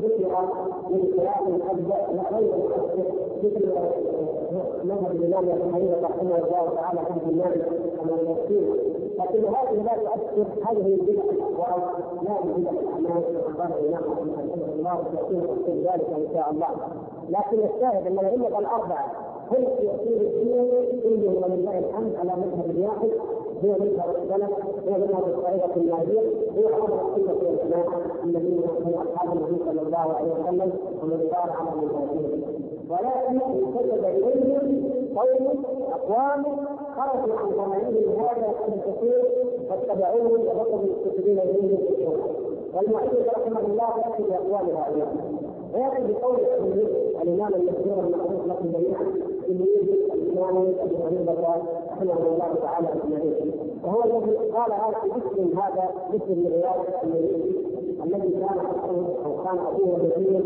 ذكر 0.00 0.48
من 0.90 1.12
خلاف 1.16 1.48
الاجزاء 1.48 2.26
غير 2.32 2.54
المؤثر 2.54 3.12
مثل 3.42 3.66
مذهب 4.84 5.10
الإمام 5.12 5.48
ابي 5.48 5.72
حنيفة 5.72 6.00
رحمه 6.02 6.36
الله 6.38 6.74
تعالى 6.74 7.00
في 7.06 7.30
المال 7.30 7.62
كما 7.96 8.16
يذكر 8.16 8.90
لكن 9.18 9.44
هذه 9.44 9.82
لا 9.82 9.92
تؤثر 9.96 10.46
هذه 10.70 10.94
البدع 10.94 11.22
لا 12.22 12.44
البدع. 12.44 12.70
الاعمال 12.70 13.24
قال 13.58 13.72
الإمام 13.72 14.02
الله 14.78 15.04
يكون 15.14 15.42
تفسير 15.56 15.74
ذلك 15.92 16.08
إن 16.16 16.26
شاء 16.34 16.50
الله. 16.50 16.68
لكن 17.28 17.58
الشاهد 17.74 18.06
أن 18.06 18.18
الأئمة 18.18 18.58
الأربعة 18.58 19.06
هم 19.50 19.64
في 19.76 19.82
الدين 20.08 21.02
كلهم 21.02 21.42
ولله 21.42 21.78
الحمد 21.78 22.14
على 22.16 22.32
مذهب 22.36 22.78
واحد 22.78 23.10
هو 23.64 23.68
مذهب 23.72 24.16
السلف 24.22 24.50
هو 24.88 24.92
مذهب 24.98 25.24
الطريقة 25.28 25.76
الناجية 25.76 26.20
هو 26.56 26.68
أمر 26.68 27.16
السنة 27.16 27.34
والجماعه 27.34 28.00
الذين 28.24 28.58
هم 28.84 28.94
أصحاب 28.94 29.36
النبي 29.36 29.64
صلى 29.64 29.80
الله 29.82 29.98
عليه 30.16 30.32
وسلم 30.32 30.72
ومن 31.02 31.28
سار 31.30 31.52
على 31.52 31.70
منهجهم 31.76 32.42
ولكن 32.90 33.40
وجد 33.76 34.04
إليهم 34.04 35.18
قوم 35.18 35.64
أقوام 35.92 36.44
خرجوا 36.96 37.36
عن 37.36 37.50
ضمائرهم 37.50 38.20
هذا 38.20 38.54
الكثير 38.68 39.22
فاتبعوه 39.68 40.32
وبقوا 40.32 40.78
مستفيدين 40.82 41.38
اليهم 41.38 41.78
والمؤلف 42.74 43.28
رحمه 43.36 43.60
الله 43.60 43.88
ياتي 43.98 44.22
بأقوال 44.22 44.76
هؤلاء 44.76 45.14
وياتي 45.74 46.12
بقول 46.12 46.36
الإمام 47.22 47.54
المشهور 47.54 48.04
المعروف 48.04 48.46
لكم 48.46 48.72
جميعا 48.72 49.02
الإمام 49.48 50.56
ابي 50.56 50.96
حنيفه 51.06 51.32
رحمه 52.08 52.26
الله 52.32 52.54
تعالى 52.62 52.88
اجمعين 52.88 53.52
وهو 53.84 54.04
الذي 54.04 54.36
قال 54.36 54.72
هذا 54.72 54.96
باسم 55.04 55.58
هذا 55.58 55.90
باسم 56.12 56.32
من 56.38 56.46
رياض 56.52 56.76
الذي 58.04 58.30
كان 58.30 58.58
أو 59.24 59.44
كان 59.44 59.58
ابوه 59.58 59.98
يزيد 60.16 60.44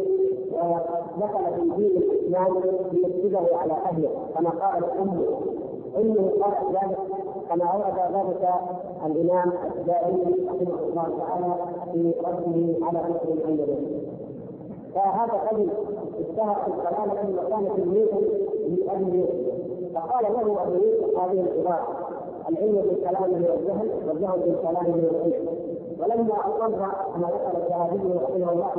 ودخل 0.53 1.55
في 1.55 1.77
دين 1.77 2.03
الإسلام 2.03 2.55
ليفسده 2.93 3.57
على 3.59 3.73
أهله. 3.73 4.11
كما 4.35 4.51
قالت 4.51 4.85
أمه. 5.01 5.23
أمه 6.01 6.31
قالت 6.43 6.85
ذلك 6.85 6.99
كما 7.49 7.65
اورد 7.65 8.15
ذلك 8.15 8.49
الإمام 9.07 9.53
الدائمي 9.77 10.25
رحمه 10.47 10.79
الله 10.89 11.19
تعالى 11.19 11.55
في 11.93 12.15
رده 12.25 12.87
على 12.87 12.99
حكم 12.99 13.39
عند 13.49 13.61
فهذا 14.95 15.33
رجل 15.53 15.69
اشتهر 16.21 16.55
في 16.55 16.69
الضلاله 16.71 17.47
وكان 17.47 17.69
تلميذا 17.77 18.19
لابي 18.87 19.25
فقال 19.95 20.25
له 20.33 20.63
أبو 20.63 20.79
هذه 21.21 21.41
العبارة 21.41 21.89
العلم 22.49 22.73
بالكلام 22.83 23.23
هو 23.23 23.55
الجهل 23.55 23.91
والجهل 24.09 24.39
بالكلام 24.41 24.87
هو 24.87 24.95
العلم. 24.95 25.47
ولما 26.01 26.35
اقر 26.35 26.69
ما 27.19 27.29
ذكر 27.29 27.59
الذهبي 27.59 28.19
رحمه 28.19 28.53
الله 28.53 28.71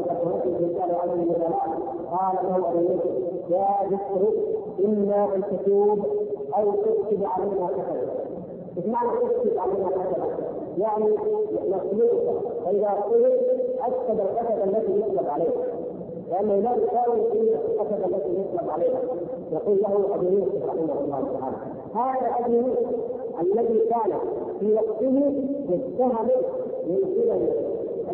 في 0.43 0.65
رساله 0.65 0.97
علم 1.01 1.11
النبلاء 1.11 1.69
قال 2.11 2.35
له 2.49 2.69
أبو 2.69 2.79
يوسف 2.79 3.49
يا 3.49 3.67
ذكر 3.89 4.27
اما 4.85 5.35
أن 5.35 5.43
تتوب 5.43 5.99
أو 6.57 6.71
تكتب 6.71 7.23
علينا 7.25 7.67
كتبا. 7.67 8.11
إيش 8.77 8.85
معنى 8.85 9.09
تكتب 9.09 9.57
علينا 9.59 9.89
كتبا؟ 9.89 10.25
يعني 10.77 11.05
نسلوك 11.67 12.43
فإذا 12.65 12.89
قلت 12.89 13.41
أكتب 13.79 14.19
الكتب 14.19 14.69
التي 14.69 14.99
يطلب 14.99 15.27
عليه 15.29 15.51
لأنه 16.31 16.55
لا 16.55 16.75
يساوي 16.75 17.19
الكتب 17.31 18.05
التي 18.05 18.41
يطلب 18.41 18.69
عليها 18.69 19.01
يقول 19.51 19.77
له 19.81 20.15
أبو 20.15 20.25
يوسف 20.25 20.65
رحمه 20.65 20.99
الله 21.01 21.39
تعالى 21.39 21.57
هذا 21.95 22.45
أبو 22.45 22.53
يوسف 22.53 22.89
الذي 23.41 23.79
كان 23.79 24.19
في 24.59 24.73
وقته 24.73 25.09
متهم 25.69 26.27
من 26.87 26.99
قبل 27.03 27.49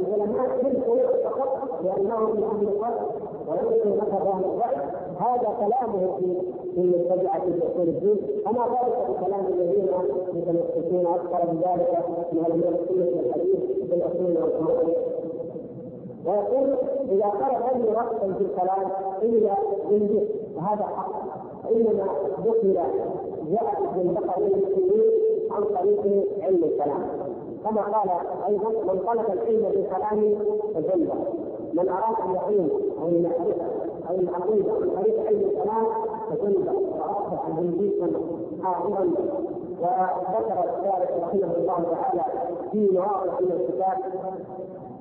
العلماء 0.08 0.58
في 0.62 0.68
فقط 1.24 1.82
لانهم 1.84 2.36
من 2.36 2.44
أهل 2.44 2.68
الفرق 2.68 3.10
وليسوا 3.48 3.92
مذهب 3.96 4.28
أهل 4.28 4.44
الرأي 4.46 4.86
هذا 5.20 5.50
كلامه 5.60 6.16
في 6.20 6.36
في 6.76 6.82
متبعة 6.82 7.38
اصول 7.38 7.88
الدين 7.88 8.18
فما 8.46 8.66
ذلك 8.66 9.10
بكلام 9.10 9.46
الذين 9.48 9.88
متمسكين 10.34 11.06
أكثر 11.08 11.52
من 11.52 11.62
ذلك 11.66 11.98
من 12.32 12.46
المتمسكين 12.46 13.20
الحديث 13.26 13.60
بالأصول 13.90 14.38
والفروع 14.44 15.11
ويقول 16.26 16.76
إذا 17.10 17.26
قال 17.26 17.56
أي 17.56 17.94
رأسا 17.94 18.34
في 18.38 18.44
الكلام 18.44 18.92
إلا 19.22 19.54
بالجسم 19.90 20.28
وهذا 20.56 20.84
حق. 20.84 21.12
إنما 21.72 22.08
دخل 22.46 22.74
جاء 23.52 23.82
ابن 23.96 24.14
بكر 24.14 24.38
المسلمين 24.38 25.12
عن 25.52 25.64
طريق 25.64 26.28
علم 26.44 26.64
الكلام. 26.64 27.08
كما 27.64 27.82
قال 27.82 28.10
أيضا 28.48 28.70
من 28.70 29.00
طلب 29.08 29.26
العلم 29.34 29.62
بالكلام 29.74 30.36
فجنة 30.76 31.14
من 31.74 31.90
أراد 31.90 32.16
أن 32.30 32.36
يقيم 32.36 32.70
أو 33.02 33.08
المعرفه 33.08 33.66
أو 34.10 34.16
العقيده 34.16 34.72
عن 34.74 34.90
طريق 35.02 35.28
علم 35.28 35.40
الكلام 35.40 35.86
فجنة 36.30 36.74
وأصبح 37.00 37.50
زنديقا 37.58 38.08
حاضرا 38.64 39.12
وذكر 39.82 40.60
الشارع 40.70 41.10
رحمه 41.28 41.56
الله 41.58 41.86
تعالى 41.92 42.24
في 42.72 42.90
مواضع 42.92 43.40
من 43.42 43.52
الكتاب 43.52 43.98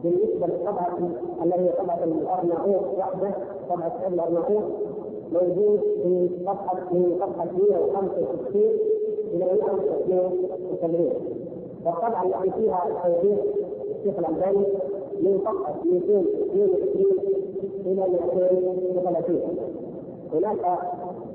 بالنسبة 0.04 0.46
للطبعة 0.46 0.98
التي 1.44 1.60
هي 1.60 1.68
طبعة 1.72 2.04
الأرناؤوط 2.04 2.98
وحده 2.98 3.34
طبعة 3.70 4.00
الأرناؤوط 4.08 4.62
موجود 5.32 5.80
في 6.02 6.28
صفحه 6.46 6.92
من 6.92 7.16
صفحه 7.20 7.48
165 7.70 8.62
إلى 9.32 9.44
172 9.44 11.10
والطبعه 11.86 12.24
التي 12.26 12.50
فيها 12.50 12.84
التوضيح 12.88 13.38
الشيخ 13.98 14.18
الألباني 14.18 14.66
من 15.20 15.38
صفحه 15.44 15.74
222 15.84 17.04
إلى 17.86 18.06
230 18.08 19.40
هناك 20.32 20.78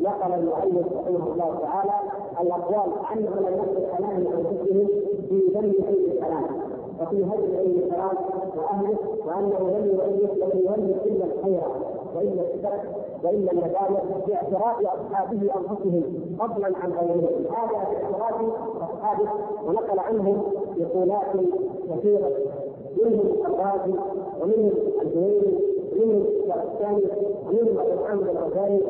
نقل 0.01 0.33
المؤلف 0.33 0.87
رحمه 0.93 1.33
الله 1.33 1.59
تعالى 1.61 1.91
الأقوال 2.41 2.91
عن 3.03 3.17
علماء 3.27 3.63
الكلام 3.77 4.27
انفسهم 4.27 4.87
في 5.29 5.41
ذم 5.53 5.71
علم 5.87 6.11
الكلام. 6.11 6.74
وفي 7.01 7.23
هدم 7.23 7.57
علم 7.57 7.77
الكلام 7.83 8.15
وأهله 8.57 8.97
وأنه 9.25 9.77
لم 9.77 9.85
يؤلف 9.85 10.31
لم 10.43 10.59
يؤلف 10.59 11.05
إلا 11.05 11.25
الخير 11.25 11.61
وإلا 12.15 12.41
الشر 12.53 12.79
وإلا 13.23 13.51
الندامه 13.51 13.99
باعتراف 14.27 14.75
أصحابه 14.81 15.41
أنفسهم 15.41 16.03
فضلا 16.39 16.77
عن 16.77 16.91
غيرهم. 16.91 17.45
هذا 17.55 17.87
باعتراف 17.91 18.41
أصحابه 18.81 19.29
ونقل 19.67 19.99
عنهم 19.99 20.43
مقولات 20.77 21.25
كثيرة. 21.89 22.31
منهم 23.03 23.27
الرازي 23.45 23.93
ومنهم 24.41 24.71
الجويني 25.01 25.53
ومنهم 25.93 26.25
الثاني 26.63 27.03
ومنهم 27.47 27.79
ابو 27.79 28.03
محمد 28.03 28.27
الغزالي 28.27 28.81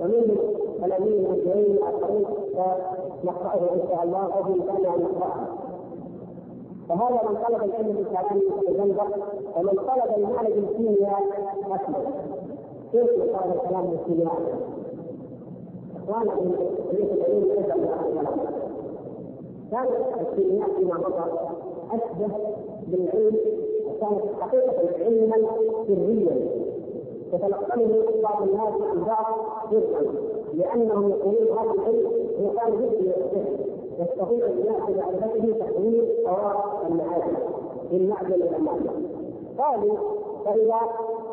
ومنهم 0.00 0.36
الأمين 0.84 1.26
الجويني 1.26 1.72
الاخرين 1.78 2.24
فنقراه 2.54 3.72
إن 3.74 3.80
شاء 3.88 4.04
الله 4.04 4.24
أو 4.24 4.42
كان 4.42 4.86
ان 4.86 5.06
فهذا 6.90 7.28
من 7.28 7.36
طلب 7.48 7.64
العلم 7.64 7.92
بالكلام 7.92 8.38
يتجنب 8.38 8.98
ومن 9.56 9.72
طلب 9.74 10.16
المعنى 10.16 10.48
بالكيمياء 10.54 11.22
اسلم 11.66 12.04
كيف 12.92 13.06
يقال 13.18 13.52
الكلام 13.54 13.86
بالكيمياء؟ 13.86 14.40
اخوانا 15.96 16.34
من 16.34 16.54
العلم 16.54 17.44
ليس 17.44 17.58
الكلام. 17.58 18.26
كانت 19.70 19.90
الكيمياء 20.20 20.68
فيما 20.76 20.94
مضى 20.94 21.24
أشبه 21.92 22.34
بالعلم 22.86 23.36
كانت 24.00 24.22
حقيقة 24.40 25.04
علما 25.04 25.48
سريا 25.86 26.36
يتلقنه 27.32 28.04
بعض 28.22 28.42
الناس 28.42 28.74
عن 28.90 29.04
بعض 29.04 29.34
جزءا 29.72 30.02
لأنهم 30.54 31.08
يقولون 31.10 31.58
هذا 31.58 31.70
العلم 31.70 32.10
هو 32.42 32.50
كان 32.50 32.72
جزء 32.72 33.12
من 34.00 34.06
السحر 34.12 34.32
يستطيع 34.32 34.46
الناس 34.46 34.82
بمعرفته 34.88 35.66
تحويل 35.66 36.26
اوراق 36.26 36.86
المعادن 36.86 37.36
من 37.92 38.08
معدن 38.08 38.32
إلى 38.32 38.58
معدن. 38.58 38.90
قالوا 39.58 39.96
فإذا 40.44 40.80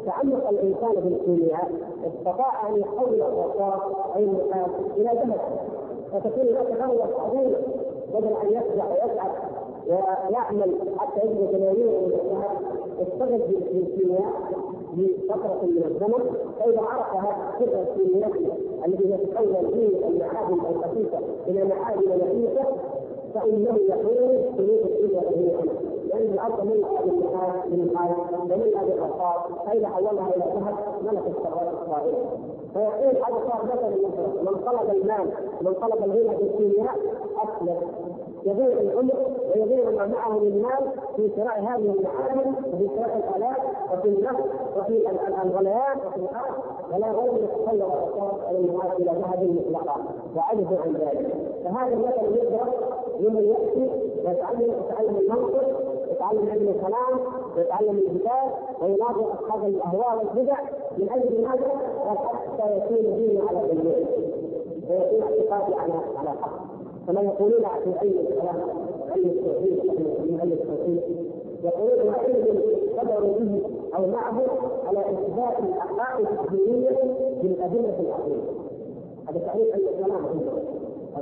تعمق 0.05 0.49
الإنسان 0.49 0.91
بالكيمياء 0.95 1.71
استطاع 2.07 2.69
أن 2.69 2.79
يحول 2.79 3.13
الاوصاف 3.13 3.81
اي 4.15 4.23
النحاس 4.23 4.69
إلى 4.97 5.09
ذهب 5.09 5.39
فتكون 6.11 6.47
هناك 6.47 6.67
ثروه 6.67 7.21
عظيمه 7.21 7.57
بدل 8.13 8.33
أن 8.43 8.51
يخدع 8.53 8.85
ويسعد 8.91 9.31
ويعمل 9.87 10.77
حتى 10.97 11.19
يجد 11.25 11.51
جماهير 11.51 11.87
من 11.87 12.13
الذهب 12.13 12.51
اشتغل 12.99 13.41
بالكيمياء 13.71 14.33
لفترة 14.97 15.59
من 15.63 15.83
الزمن 15.85 16.35
فإذا 16.59 16.81
عرف 16.81 17.15
هذا 17.15 17.53
السر 17.53 17.81
الكيميائي 17.81 18.47
الذي 18.85 19.11
يتحول 19.11 19.53
به 19.53 20.07
المعادن 20.07 20.59
الخفيفة 20.69 21.19
إلى 21.47 21.63
معادن 21.65 22.09
نفيسة 22.09 22.63
فإنه 23.33 23.77
يحول 23.89 24.41
سلوك 24.57 24.81
الدنيا 24.85 25.21
جميعا 25.31 25.61
لأن 26.07 26.33
الأرض 26.33 26.65
ملأ 26.65 27.01
بالنحاس 27.05 27.67
بالنحاس 27.67 28.33
وملأ 28.33 28.83
بالرصاص 28.83 29.41
فإذا 29.65 29.87
حولها 29.87 30.29
إلى 30.35 30.45
ذهب 30.55 30.75
ملك 31.03 31.23
الثروات 31.27 31.73
الصغيرة 31.73 32.37
فيقول 32.73 33.15
هذا 33.15 33.49
صار 33.49 33.65
مثلا 33.65 33.89
من 34.51 34.59
طلب 34.65 34.89
المال 34.95 35.29
من 35.61 35.73
طلب 35.73 36.03
الغنى 36.03 36.37
بالكيمياء 36.37 36.95
أسلم. 37.43 37.77
يضيع 38.47 38.81
العمر 38.81 39.13
ويضيع 39.55 39.89
ما 39.89 40.07
معه 40.07 40.39
من 40.39 40.61
مال 40.61 40.91
في 41.15 41.35
شراء 41.35 41.59
هذه 41.59 41.95
المعادن 41.97 42.53
وفي 42.73 42.87
شراء 42.95 43.17
الآلات 43.17 43.57
وفي 43.93 44.07
النفط 44.07 44.45
وفي 44.77 45.09
الغليان 45.43 45.97
وفي 46.07 46.17
الأرض 46.17 46.55
ولا 46.93 47.11
غير 47.11 47.33
يتخلق 47.43 47.93
الاشخاص 47.93 48.39
على 48.47 48.57
الناس 48.57 48.91
إلى 48.99 49.11
ذهب 49.11 49.43
مطلقا. 49.43 49.95
وعجزوا 50.35 50.77
عن 50.85 50.93
ذلك. 50.93 51.33
فهذا 51.63 51.93
المثل 51.93 52.37
يدرس 52.37 52.73
لمن 53.19 53.45
يأتي 53.45 53.89
ويتعلم 54.25 54.73
يتعلم 54.89 55.17
المنطق 55.17 55.67
يتعلم 56.11 56.49
علم 56.49 56.67
الكلام 56.67 57.19
ويتعلم 57.57 57.97
الكتاب 57.97 58.51
ويناظر 58.81 59.33
أصحاب 59.33 59.65
الأهواء 59.65 60.17
والبدع 60.17 60.57
من 60.97 61.09
أجل 61.09 61.41
ماذا؟ 61.41 61.71
حتى 62.09 62.77
يكون 62.77 63.17
دينه 63.17 63.47
على 63.49 63.61
الجميع. 63.71 63.95
ويكون 64.89 65.21
اعتقادي 65.23 65.75
على 65.75 65.93
على 66.17 66.29
حق. 66.29 66.76
كما 67.07 67.21
يقولون 67.21 67.61
في 67.83 67.97
علم 67.99 68.19
الكلام 68.19 68.59
علم 69.11 69.29
التوحيد 69.29 69.79
من 70.29 70.37
علم 70.41 70.51
التوحيد 70.51 71.01
يقولون 71.63 72.13
علم 72.15 72.61
قدر 72.97 73.23
به 73.23 73.61
أو 73.97 74.07
معه 74.07 74.41
على 74.87 74.99
إثبات 74.99 75.59
الحقائق 75.59 76.41
الدينيه 76.41 76.97
بالادله 77.43 77.99
العقليه 77.99 78.41
هذا 79.29 79.39
تعريف 79.39 79.73
علم 79.73 79.87
الكلام 79.87 80.25
عندهم 80.25 80.63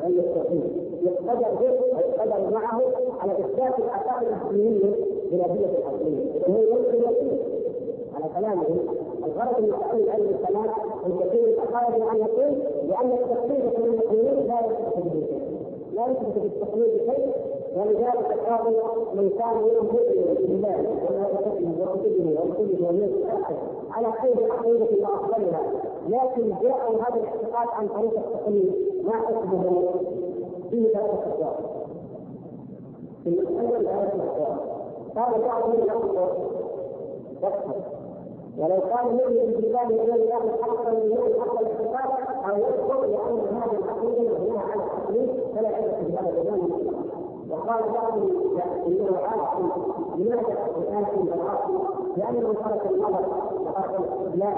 علم 0.04 0.20
التوحيد 0.20 0.64
يقدر 1.04 1.56
به 1.60 1.70
أو 1.70 2.10
يقدر 2.10 2.54
معه 2.54 2.82
على 3.20 3.32
إثبات 3.32 3.80
الحقائق 3.80 4.30
الدينيه 4.46 4.96
بالادله 5.32 5.70
العقليه 5.80 6.26
وهو 6.48 6.62
يمكن 6.62 7.08
على 8.16 8.26
كلامهم 8.36 8.80
الغرض 9.26 9.62
من 9.62 9.72
تعليم 9.80 10.10
علم 10.10 10.30
الكلام 10.30 10.70
أن 11.06 11.12
يكون 11.12 11.50
الحقائق 11.50 12.06
عن 12.08 12.18
يقين 12.18 12.64
لأن 12.90 13.12
التفسير 13.12 13.80
من 13.80 14.00
الدين 14.04 14.48
لا 14.48 14.62
شيء 14.62 15.15
لا 15.96 16.08
يثبت 16.08 16.38
بالتقليد 16.40 16.98
شيء 16.98 17.34
ولذلك 17.76 18.40
قالوا 18.50 19.14
من 19.14 19.30
كان 19.40 19.58
يؤمن 19.58 19.90
بالله 20.48 20.78
وملائكته 20.78 21.82
وكتبه 21.82 22.40
ورسله 22.40 22.88
واليوم 22.88 23.14
الآخر 23.14 23.56
على 23.92 24.12
خير 24.12 24.52
عقيدة 24.54 24.88
وافضلها 25.02 25.62
لكن 26.10 26.50
جاءوا 26.64 26.96
هذا 26.96 27.16
الاعتقاد 27.22 27.68
عن 27.74 27.88
طريق 27.88 28.18
التقليد. 28.18 28.74
ما 29.04 29.12
حسبه 29.14 29.92
فيه 30.70 30.88
ثلاثة 30.94 31.34
اسباب 31.34 31.56
في 33.24 33.30
المساله 33.30 33.80
ثلاثة 33.80 34.24
اسباب 34.24 34.58
قال 35.16 35.42
بعضهم 35.42 35.74
ينظر 35.74 36.34
يكفر 37.44 38.05
ولو 38.58 38.80
كان 38.82 39.20
يؤمن 39.20 39.54
بالله 39.62 39.84
الذي 39.84 40.26
ياخذ 40.30 40.50
حقا 40.64 40.92
يوم 40.92 41.42
حق 41.42 41.60
الاعتقاد 41.60 42.10
أو 42.50 42.58
يكفر 42.58 43.02
لأن 43.06 43.58
هذه 43.58 43.78
العقيده 43.78 44.22
مبنيه 44.34 44.60
على 44.60 44.84
التحليل 44.84 45.30
فلا 45.56 45.68
عبره 45.70 46.02
بهذا 46.08 46.30
البيان 46.30 46.70
وقال 47.50 47.84
بعضهم 47.94 48.30
انه 48.88 49.18
عاصم 49.18 49.70
لماذا 50.16 50.58
الان 50.78 51.06
بالعاصم؟ 51.26 51.80
لأنه 52.18 52.54
ترك 52.54 52.92
النظر 52.92 53.26
وترك 53.62 54.00
الاستدلال 54.00 54.56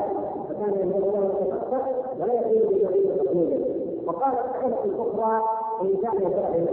فكان 0.50 0.80
ينبغي 0.80 1.12
له 1.12 1.18
ان 1.18 1.48
يتفكر 1.48 1.96
ولا 2.20 2.34
يكون 2.34 2.78
بدون 2.78 3.18
تقليدا 3.18 3.66
وقال 4.08 4.34
الحلقة 4.34 4.84
الأخرى 4.86 5.42
إن 5.82 5.96
كان 6.02 6.16
يدعي 6.16 6.68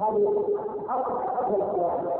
هذه 0.00 0.44
افضل 0.88 1.62
اقوال 1.62 2.10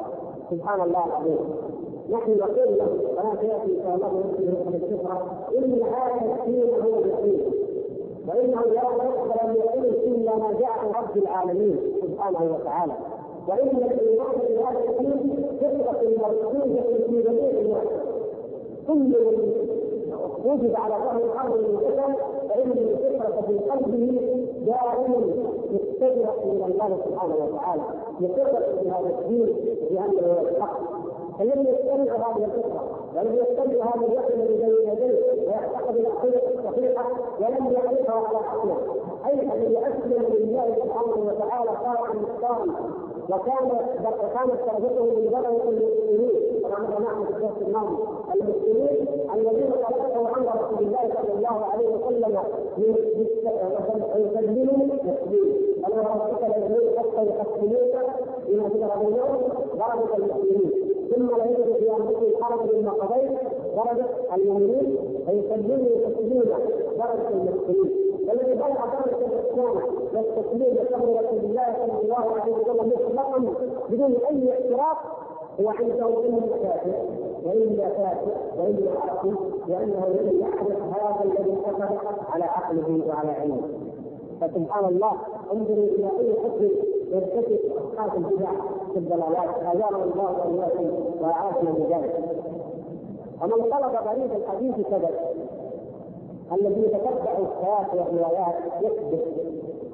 سبحان 0.51 0.81
الله 0.81 1.05
العظيم. 1.07 1.68
نحن 2.11 2.31
نقول 2.39 2.79
له 2.79 2.89
ولا 3.17 3.35
تاتي 3.35 3.73
ان 3.73 3.83
شاء 3.83 3.95
الله 3.95 4.23
نفسه 4.25 4.99
إن 5.59 5.83
هذا 5.83 6.43
الدين 6.45 6.71
هو 6.83 6.99
الدين. 6.99 7.41
وانه 8.29 8.61
لا 8.63 8.83
يقبل 8.83 9.33
ان 9.43 9.57
يقول 9.57 9.85
إلا 9.87 10.37
ما 10.37 10.53
جاء 10.53 10.79
رب 11.01 11.17
العالمين 11.17 11.77
سبحانه 12.03 12.55
وتعالى. 12.55 12.93
وإن 13.49 13.69
الإيمان 13.77 14.37
بهذا 14.49 14.81
الدين 14.89 15.47
فطره 15.61 16.03
مرسومه 16.23 16.83
في 17.09 17.23
جميع 17.23 17.51
الناس 17.61 17.89
كل 18.87 19.15
وجد 20.45 20.75
على 20.75 20.95
ظهر 20.95 21.17
الأرض 21.25 21.57
من 21.57 21.79
الفتن 21.79 22.15
فإن 22.49 22.71
الفطره 22.73 23.41
في 23.47 23.59
قلبه 23.59 24.21
دائما 24.67 25.19
متجهه 25.73 26.35
إلى 26.45 26.65
الله 26.67 26.99
سبحانه 27.07 27.35
وتعالى. 27.37 27.83
بفطره 28.21 28.83
بهذا 28.83 29.19
الدين 29.19 29.57
بانه 29.91 30.27
هو 30.27 30.49
الحق 30.49 30.98
فلم 31.39 31.67
يستمع 31.67 32.17
هذه 32.17 32.45
الفكرة 32.45 32.83
ولم 33.17 33.35
يستمع 33.37 33.85
هذا 33.85 34.07
الوحي 34.07 34.35
الذي 34.35 34.57
بين 34.57 34.89
يديه 34.93 35.43
ويعتقد 35.47 35.97
العقيده 35.97 36.41
الصحيحه 36.59 37.07
ولم 37.41 37.73
يعرفها 37.73 38.15
على 38.27 38.39
عقله 38.39 38.77
أي 39.27 39.33
الذي 39.33 39.79
اسلم 39.79 40.25
لله 40.33 40.77
سبحانه 40.85 41.17
وتعالى 41.17 41.71
صار 41.85 42.17
مختارا 42.23 42.67
وكان 43.31 43.67
وكانت 44.05 44.61
درجته 44.67 45.05
من 45.05 45.31
درجه 45.31 45.69
المسلمين. 45.69 46.63
كما 46.63 46.79
مر 46.79 47.01
معنا 47.03 47.25
في 47.25 47.31
الدرس 47.33 47.63
الماضي 47.69 47.97
المسلمين 48.35 49.07
الذين 49.35 49.71
تلقوا 49.89 50.29
عن 50.29 50.43
رسول 50.47 50.87
الله 50.87 51.11
صلى 51.23 51.33
الله 51.35 51.65
عليه 51.73 51.89
وسلم 51.89 52.39
ويسلموا 54.15 54.97
تسليما 54.97 55.55
فلو 55.83 56.03
ربك 56.03 56.57
الذين 56.57 56.99
حتى 56.99 57.23
يقتلوك 57.27 57.95
بما 58.49 58.69
شجر 58.69 58.91
بينهم 58.99 59.41
ضربك 59.77 60.15
المسلمين 60.19 60.88
ثم 61.15 61.37
لا 61.37 61.45
يجد 61.45 61.77
في 61.79 61.91
انفسهم 61.91 62.45
حرج 62.45 62.75
مما 62.75 62.91
قضيت 62.91 63.39
درجه 63.77 64.07
المؤمنين 64.35 64.97
فيسلموا 65.27 66.09
تسليما 66.09 66.59
درجة 66.99 67.29
المسلمين. 67.29 68.09
والذي 68.29 68.55
بلغ 68.55 68.87
درجة 68.87 69.27
الإسلام 69.27 69.77
والتسليم 70.15 70.75
لامر 70.75 71.21
رسول 71.25 71.39
الله 71.45 71.77
صلى 71.87 72.03
الله 72.03 72.41
عليه 72.41 72.53
وسلم 72.55 72.87
مطلقا 72.89 73.39
بدون 73.91 74.17
أي 74.31 74.53
اعتراف 74.53 74.99
هو 75.61 75.69
عنده 75.69 76.07
اما 76.27 76.41
كافر 76.63 76.93
والا 77.45 77.89
كافر 77.89 78.29
والا 78.59 78.91
عاقل 79.01 79.35
لأنه 79.69 80.07
لم 80.09 80.41
يعرف 80.41 80.83
هذا 80.83 81.25
الذي 81.25 81.57
حصل 81.67 81.99
على 82.33 82.45
عقله 82.45 83.01
وعلى 83.09 83.31
علمه. 83.31 83.88
فسبحان 84.41 84.85
الله 84.85 85.13
انظروا 85.53 85.85
إلى 85.85 86.09
أي 86.21 86.35
حد 86.43 86.71
يرتكب 87.13 87.59
اصحاب 87.77 88.17
البدع 88.17 88.51
في 88.93 88.99
الضلالات. 88.99 89.49
اجارنا 89.63 90.05
الله 90.05 90.31
واياكم 90.47 90.87
واعافنا 91.21 91.71
من 91.71 91.87
ذلك 91.91 92.15
ومن 93.43 93.71
طلب 93.71 93.93
طريق 94.05 94.35
الحديث 94.37 94.87
كذا 94.87 95.11
الذي 96.53 96.81
يتتبع 96.81 97.33
الشيخ 97.33 97.95
والروايات 97.95 98.55
يكذب. 98.83 99.21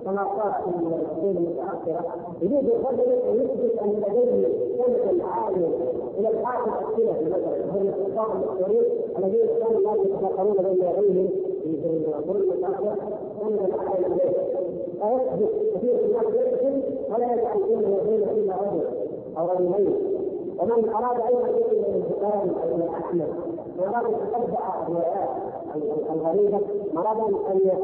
في 0.05 0.11
الرسول 0.11 1.37
المتاخره 1.37 2.05
يريد 2.43 2.69
الرجل 2.71 3.13
أن 3.13 3.37
يثبت 3.37 3.79
ان 3.83 3.91
لديه 3.91 4.49
سنه 4.85 5.25
عاليه 5.25 5.69
إلى 6.19 6.29
الحاكم 6.29 6.71
السلفي 6.71 7.25
مثلا 7.25 7.65
هم 7.73 7.89
الكفار 7.89 8.33
المشهورين 8.33 8.83
الذين 9.19 9.47
كانوا 9.61 9.79
الناس 9.79 10.07
يتفاخرون 10.07 10.57
بين 10.57 10.73
يديهم 10.73 11.29
في 11.63 11.87
القرون 12.07 12.37
المتاخره 12.37 14.07
إليه. 14.07 14.35
فيثبت 15.01 15.51
كثير 15.75 15.95
من 15.95 16.05
الناس 16.05 16.53
يكذب 16.53 16.83
ولا 17.15 17.33
يجعل 17.33 17.59
بينه 17.69 17.99
وبينه 18.01 18.31
إلا 18.31 18.55
رجل 18.57 18.87
أو 19.39 19.47
رجلين 19.49 19.95
ومن 20.59 20.89
أراد 20.89 21.21
أيضا 21.21 21.49
يصل 21.49 21.77
إلى 21.77 21.97
البخاري 21.97 22.51
أو 22.63 22.77
إلى 22.77 22.89
أحمد. 22.89 23.29
واراد 23.79 24.05
ان 24.05 24.13
يتبع 24.13 24.83
الروايات 24.83 25.29
الغريبة. 26.15 26.59
أراد 26.97 27.19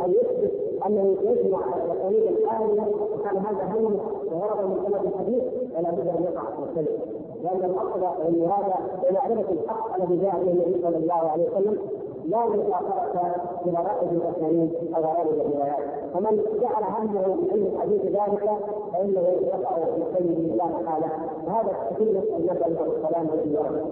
أن 0.05 0.11
يثبت 0.13 0.53
انه 0.87 1.17
يجمع 1.23 1.59
الطريق 1.77 2.29
الآلية 2.29 2.83
وكان 3.15 3.37
هذا 3.37 3.65
همه 3.65 4.01
وورد 4.33 4.65
من 4.71 4.77
سند 4.85 5.07
الحديث؟ 5.07 5.43
فلا 5.75 5.91
بد 5.91 6.09
أن 6.09 6.23
يقع 6.23 6.43
السلم. 6.69 6.99
لأن 7.43 7.65
الأصل 7.71 8.25
والمراد 8.25 8.73
بمعرفة 9.11 9.53
الحق 9.53 10.03
الذي 10.03 10.17
جاء 10.17 10.45
به 10.45 10.51
النبي 10.51 10.83
صلى 10.83 10.97
الله 10.97 11.15
عليه 11.31 11.49
وسلم 11.51 11.79
لا 12.25 12.47
مسافرة 12.47 13.35
بغرائب 13.65 14.13
الأسانيد 14.13 14.71
أو 14.97 15.03
غرائب 15.03 15.29
الروايات. 15.41 16.01
فمن 16.15 16.43
جعل 16.61 16.85
همه 16.85 17.37
علم 17.53 17.67
الحديث 17.75 18.03
ذلك 18.05 18.51
فإنه 18.93 19.21
يقع 19.21 19.75
في 19.85 20.03
سيد 20.19 20.57
لا 20.57 20.65
محاله 20.65 21.11
وهذا 21.47 21.73
كثير 21.91 22.13
من 22.13 22.45
نسال 22.45 22.75
له 22.75 22.87
السلام 22.97 23.29
والإيمان 23.31 23.91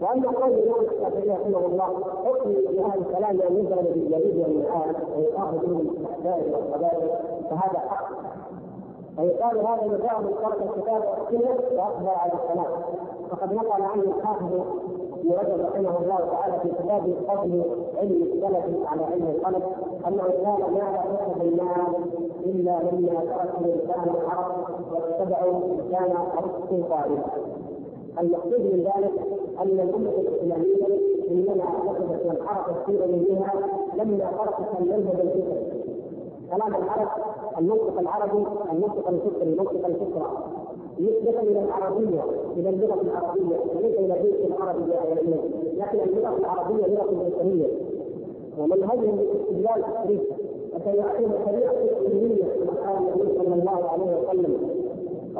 واما 0.00 0.28
قول 0.30 0.52
الإمام 0.52 0.80
الشافعي 0.80 1.30
رحمه 1.30 1.66
الله 1.66 2.04
حكم 2.24 2.50
بهذا 2.52 2.94
الكلام 2.94 3.36
بان 3.36 3.56
يضرب 3.56 3.84
بالجليد 3.84 4.36
والمعاد 4.36 4.96
ويقال 5.16 5.54
من 5.54 5.80
الأحداث 5.80 6.54
والقبائل 6.54 7.08
فهذا 7.50 7.78
حق. 7.78 8.08
ويقال 9.18 9.58
هذا 9.58 9.86
نزاع 9.86 10.20
من 10.20 10.34
ترك 10.42 10.62
الكتاب 10.62 11.02
والسنة 11.02 11.58
واقبل 11.76 12.08
على 12.08 12.32
الصلاة. 12.32 12.78
وقد 13.32 13.52
نقل 13.52 13.82
عنه 13.82 14.02
الحافظ 14.02 14.52
ابن 15.20 15.32
رجب 15.32 15.60
رحمه 15.66 15.98
الله 15.98 16.18
تعالى 16.30 16.60
في 16.62 16.68
كتابه 16.68 17.14
فضل 17.28 17.62
علم 17.98 18.22
السلف 18.22 18.88
على 18.88 19.04
علم 19.04 19.26
القلب 19.26 19.62
أنه 20.08 20.22
قال 20.22 20.72
ما 20.72 20.78
لا 20.78 21.42
المال 21.42 21.94
إلا 22.44 22.78
لما 22.82 23.20
تركوا 23.20 23.66
لسان 23.66 24.14
العرب 24.14 24.54
واتبعوا 24.92 25.60
لسان 25.60 26.16
قائلا 26.90 27.24
المقصود 28.20 28.60
من 28.60 28.84
ذلك 28.96 29.12
أن 29.60 29.80
الأمة 29.80 30.10
الإسلامية 30.10 30.98
إنما 31.30 31.62
اعتقدت 31.64 32.26
وانحرفت 32.26 32.86
في 32.86 33.02
علومها 33.02 33.52
لما 33.94 34.30
تركت 34.38 34.80
المنهج 34.80 35.20
الفكري 35.20 35.80
كلام 36.50 36.74
العرب 36.74 37.08
المنطق 37.58 37.98
العربي 38.00 38.46
المنطق 38.72 39.08
الفكري 39.08 39.50
منطق 39.58 39.86
الفكرة. 39.86 40.46
نسبة 41.00 41.40
إلى 41.40 41.62
العربية 41.64 42.22
إلى 42.56 42.68
اللغة 42.70 43.00
العربية 43.00 43.56
وليس 43.76 43.98
إلى 43.98 44.20
الجنس 44.20 44.46
العربي 44.46 44.82
لكن 45.76 45.98
اللغة 46.00 46.36
العربية 46.36 46.86
لغة 46.86 47.28
بشرية 47.28 47.66
ومنهجهم 48.58 49.16
بالاستدلال 49.16 49.84
التحريف 49.84 50.20
وسيعطيهم 50.74 51.32
طريقة 51.46 51.74
علمية 52.06 52.44
كما 52.44 52.86
قال 52.86 52.96
النبي 52.98 53.38
صلى 53.38 53.54
الله 53.54 53.88
عليه 53.90 54.18
وسلم. 54.28 54.70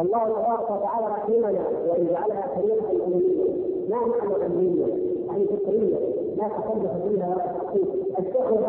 الله 0.01 0.25
تبارك 0.25 0.71
وتعالى 0.71 1.07
رحمنا 1.07 1.65
وإن 1.91 2.07
جعلها 2.11 2.55
طريقه 2.61 2.91
الالوهيه 2.93 3.70
ما 3.91 3.97
معنى 3.97 4.37
الالوهيه؟ 4.37 4.87
يعني 5.27 5.47
فكريه 5.47 5.97
لا 6.37 6.49
تكلف 6.49 6.93
فيها 7.09 7.29
ولا 7.29 7.69
الشيخ 7.69 7.89
هكذا 8.19 8.69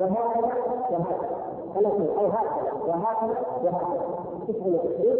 وهكذا 0.00 0.50
وهكذا 0.90 1.38
ثلاثة 1.74 2.20
أو 2.20 2.26
هكذا 2.26 2.72
وهكذا 2.86 3.36
وهكذا 3.64 4.08
تفهم 4.48 4.74
التشريع 4.74 5.14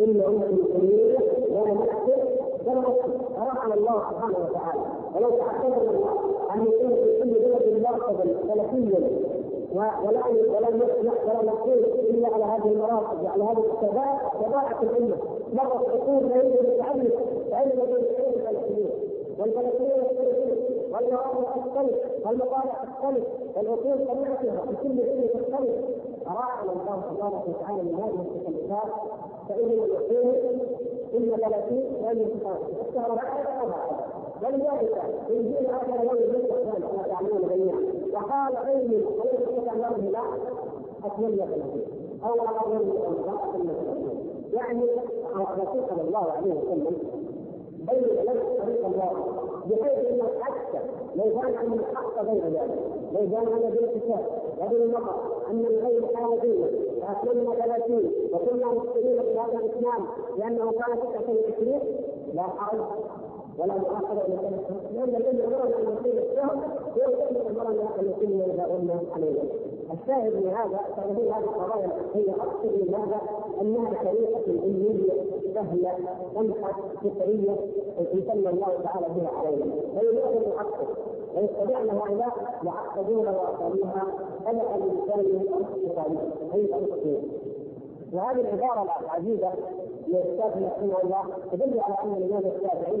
إن 0.00 0.20
امه 0.20 0.44
المسلمين 0.44 1.16
لا 1.50 1.74
نحسن 1.74 2.20
ولا 2.66 2.82
فرحم 3.36 3.72
الله 3.72 4.02
سبحانه 4.10 4.38
وتعالى. 4.38 4.80
ولو 5.14 5.30
تعتبر 5.30 6.04
أن 6.54 6.62
يكون 6.66 6.90
في 6.94 7.18
كل 7.22 7.30
بلد 7.30 7.82
مركزا 7.88 8.24
سلفيا 8.48 9.08
ولم 9.74 10.22
ولم 10.54 10.82
ولا 11.28 11.42
نقول 11.44 11.78
إلا 12.10 12.28
على 12.34 12.44
هذه 12.44 12.72
المراكز 12.72 13.24
وعلى 13.24 13.44
هذه 13.44 13.64
الشباب 13.74 14.18
شباب 14.40 14.82
الأمة. 14.82 15.16
مرت 15.52 15.88
عقود 15.88 16.22
لا 16.22 16.36
يوجد 16.36 16.66
التعلم 16.66 17.02
لديه 17.02 17.48
العلم 17.48 17.80
الفلسطينيين 17.82 18.90
والفلسطينيين 19.38 19.98
يختلفون 20.04 20.56
والمواضع 20.92 21.56
تختلف 21.56 21.96
والمطالع 22.26 22.84
تختلف 22.84 23.24
والعقول 23.56 24.06
طبيعتها 24.08 24.66
في 24.66 24.76
كل 24.82 25.00
علم 25.00 25.26
تختلف 25.34 25.84
أراعنا 26.26 26.72
الله 26.72 27.02
تبارك 27.16 27.48
وتعالى 27.48 27.82
من 27.82 27.94
هذه 27.94 28.26
التكلفات 28.26 28.92
فإن 29.48 29.70
العقول 29.72 30.36
إما 31.16 31.36
30 31.36 31.84
وإما 32.02 32.24
19 32.24 32.88
الشهر 32.88 33.10
أو 33.10 33.14
هكذا 33.14 34.06
ولذلك 34.42 35.02
ينزل 35.30 35.66
هذا 35.66 36.02
يوم 36.02 36.16
المستقبل 36.16 36.86
كما 36.86 37.02
تعلمون 37.08 37.48
جميعا. 37.48 37.80
وقال 38.12 38.56
علم 38.56 38.92
وليس 38.92 39.68
ان 39.72 39.78
يرد 39.78 40.10
لا 40.12 40.22
اكمل 41.04 41.40
أو 42.24 42.34
أمر 42.34 42.80
المسلمين 43.54 44.05
يعني 44.52 44.82
الرسول 45.34 45.82
صلى 45.90 46.02
الله 46.02 46.32
عليه 46.32 46.52
وسلم 46.54 46.96
بين 47.78 48.04
لنا 48.22 48.64
طريق 48.64 48.86
الله 48.86 49.12
بحيث 49.70 50.06
إنه 50.06 50.28
حتى 50.40 50.78
لو 51.16 51.40
كان 51.40 51.54
أن 51.54 51.72
الحق 51.72 52.22
غير 52.22 52.44
ذلك 52.44 52.78
لو 53.12 53.30
كان 53.30 53.52
أن 53.52 53.70
بالكتاب 53.70 54.24
وبالمطر 54.60 55.14
أن 55.50 55.64
الغير 55.66 56.06
حال 56.16 56.40
دينا 56.40 56.66
فاكلنا 57.00 57.54
ثلاثين 57.54 58.10
وكنا 58.32 58.66
مسلمين 58.66 59.22
في 59.22 59.38
هذا 59.38 59.58
الإسلام 59.58 60.06
لأنه 60.38 60.72
كان 60.72 60.98
29 60.98 61.80
لا 62.34 62.42
حرج 62.42 62.80
ولا 63.58 63.74
مؤاخذة 63.78 64.24
إلى 64.26 64.60
لأن 64.94 65.16
الذي 65.16 65.44
أمرنا 65.44 65.78
أن 65.78 65.84
نقيم 65.84 66.18
الشهر 66.18 66.56
هو 66.96 67.12
الذي 67.30 67.50
أمرنا 67.50 67.88
أن 68.00 68.06
نقيم 68.10 68.40
إذا 68.40 68.64
قلنا 68.64 69.00
عليه. 69.14 69.42
الشاهد 69.92 70.34
من 70.34 70.48
هذا 70.54 70.80
فهي 70.96 71.30
هذه 71.30 71.38
القضايا 71.38 71.88
هي 72.14 72.30
أقصد 72.30 72.72
من 72.88 72.94
هذا 72.94 73.20
أنها 73.60 73.90
طريقة 74.04 74.42
علمية 74.48 75.12
سهلة 75.54 75.94
سمحة 76.34 76.72
فطرية 77.02 77.56
يسمى 78.12 78.50
الله 78.50 78.68
تعالى 78.84 79.06
بها 79.08 79.30
علينا. 79.38 79.64
فيمكن 80.00 80.48
نعقد 80.50 80.86
ويستطيعن 81.36 81.90
هؤلاء 81.90 82.58
يعقدون 82.64 83.28
وأساليبها 83.28 84.04
خلق 84.46 84.74
الإنسان 84.74 85.48
اقتصاديا 85.62 86.30
أي 86.54 86.66
طريقة 86.66 87.22
وهذه 88.12 88.40
العبارة 88.40 88.88
العجيبة 89.00 89.50
للشافعي 90.08 90.64
رحمه 90.64 91.02
الله 91.04 91.24
تدل 91.52 91.80
على 91.80 91.96
أن 92.04 92.12
الإمام 92.16 92.42
الشافعي 92.56 93.00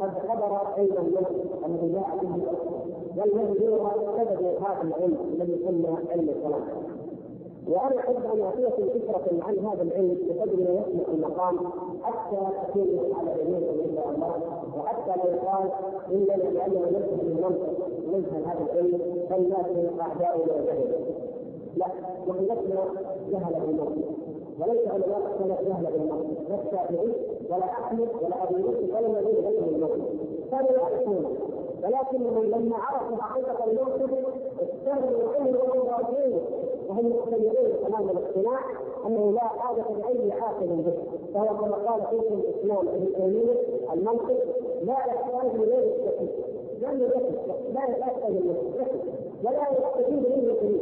قد 0.00 0.10
حضر 0.28 0.58
علما 0.76 1.00
من 1.02 1.24
الذي 1.66 1.92
جاء 1.92 2.18
به 2.22 2.42
والذي 3.18 3.68
هو 3.68 3.90
سبب 4.16 4.44
هذا 4.62 4.82
العلم 4.82 5.16
الذي 5.34 5.52
يسمى 5.52 5.96
علم 6.10 6.28
الكلام. 6.28 6.62
وأنا 7.68 7.98
أحب 8.00 8.16
أن 8.34 8.40
اعطيكم 8.40 8.88
فكره 8.88 9.44
عن 9.44 9.58
هذا 9.58 9.82
العلم 9.82 10.18
بقدر 10.28 10.56
ما 10.56 10.80
يسمح 10.80 11.08
المقام 11.08 11.58
حتى 12.02 12.36
تكون 12.68 12.88
على 13.18 13.30
علمكم 13.30 13.80
ان 13.84 13.94
شاء 13.96 14.10
الله 14.14 14.34
وحتى 14.78 15.10
لا 15.16 15.34
يقال 15.34 15.70
اننا 16.10 16.42
لاننا 16.42 16.90
نفهم 16.90 17.20
المنطق 17.22 17.88
نجهل 18.08 18.44
هذا 18.44 18.66
العلم 18.72 19.26
فلناتي 19.30 20.00
اعداؤنا 20.00 20.52
وجهله 20.54 21.00
لا 21.76 21.86
نحن 21.86 22.44
لسنا 22.44 22.84
جهل 23.32 23.54
بالمنطق 23.60 24.08
وليس 24.60 24.88
علماء 24.88 25.32
السلف 25.34 25.60
جهل 25.68 25.86
بالمنطق 25.92 26.48
لا 26.48 26.58
الشافعي 26.64 27.12
ولا 27.50 27.64
أحمد 27.64 28.08
ولا 28.22 28.44
أبي 28.50 28.60
يوسف 28.60 28.94
ولا 28.94 29.06
الذين 29.20 29.34
بينهم 29.44 29.68
المنطق 29.74 30.08
كانوا 30.50 30.70
يعرفونه 30.72 31.30
ولكنهم 31.84 32.44
لما 32.44 32.76
عرفوا 32.76 33.16
حقيقة 33.16 33.64
الموقف 33.64 34.10
استهزئوا 34.62 35.32
كل 35.38 35.56
وهم 35.56 36.40
وهم 36.88 37.10
مقتنعون 37.10 37.72
تمام 37.88 38.10
الاقتناع 38.10 38.60
أنه 39.06 39.32
لا 39.32 39.40
حاجة 39.40 39.84
لأي 39.98 40.32
عاقل 40.32 40.66
به. 40.66 40.92
فهو 41.34 41.56
كما 41.56 41.76
قال 41.76 42.02
شيخ 42.10 42.32
الإسلام 42.32 42.88
ابن 42.88 43.12
تيميه 43.16 43.54
المنطق 43.92 44.44
لا 44.82 44.92
يحتاج 44.92 45.50
اليه 45.54 45.96
التكليف 45.96 46.30
ذكي 46.80 47.32
لا 47.74 47.84
يحتاج 47.88 48.36
اليه 48.36 48.54
ولا 49.44 49.66
يستفيد 49.72 50.28
منه 50.28 50.52
الدليل 50.52 50.80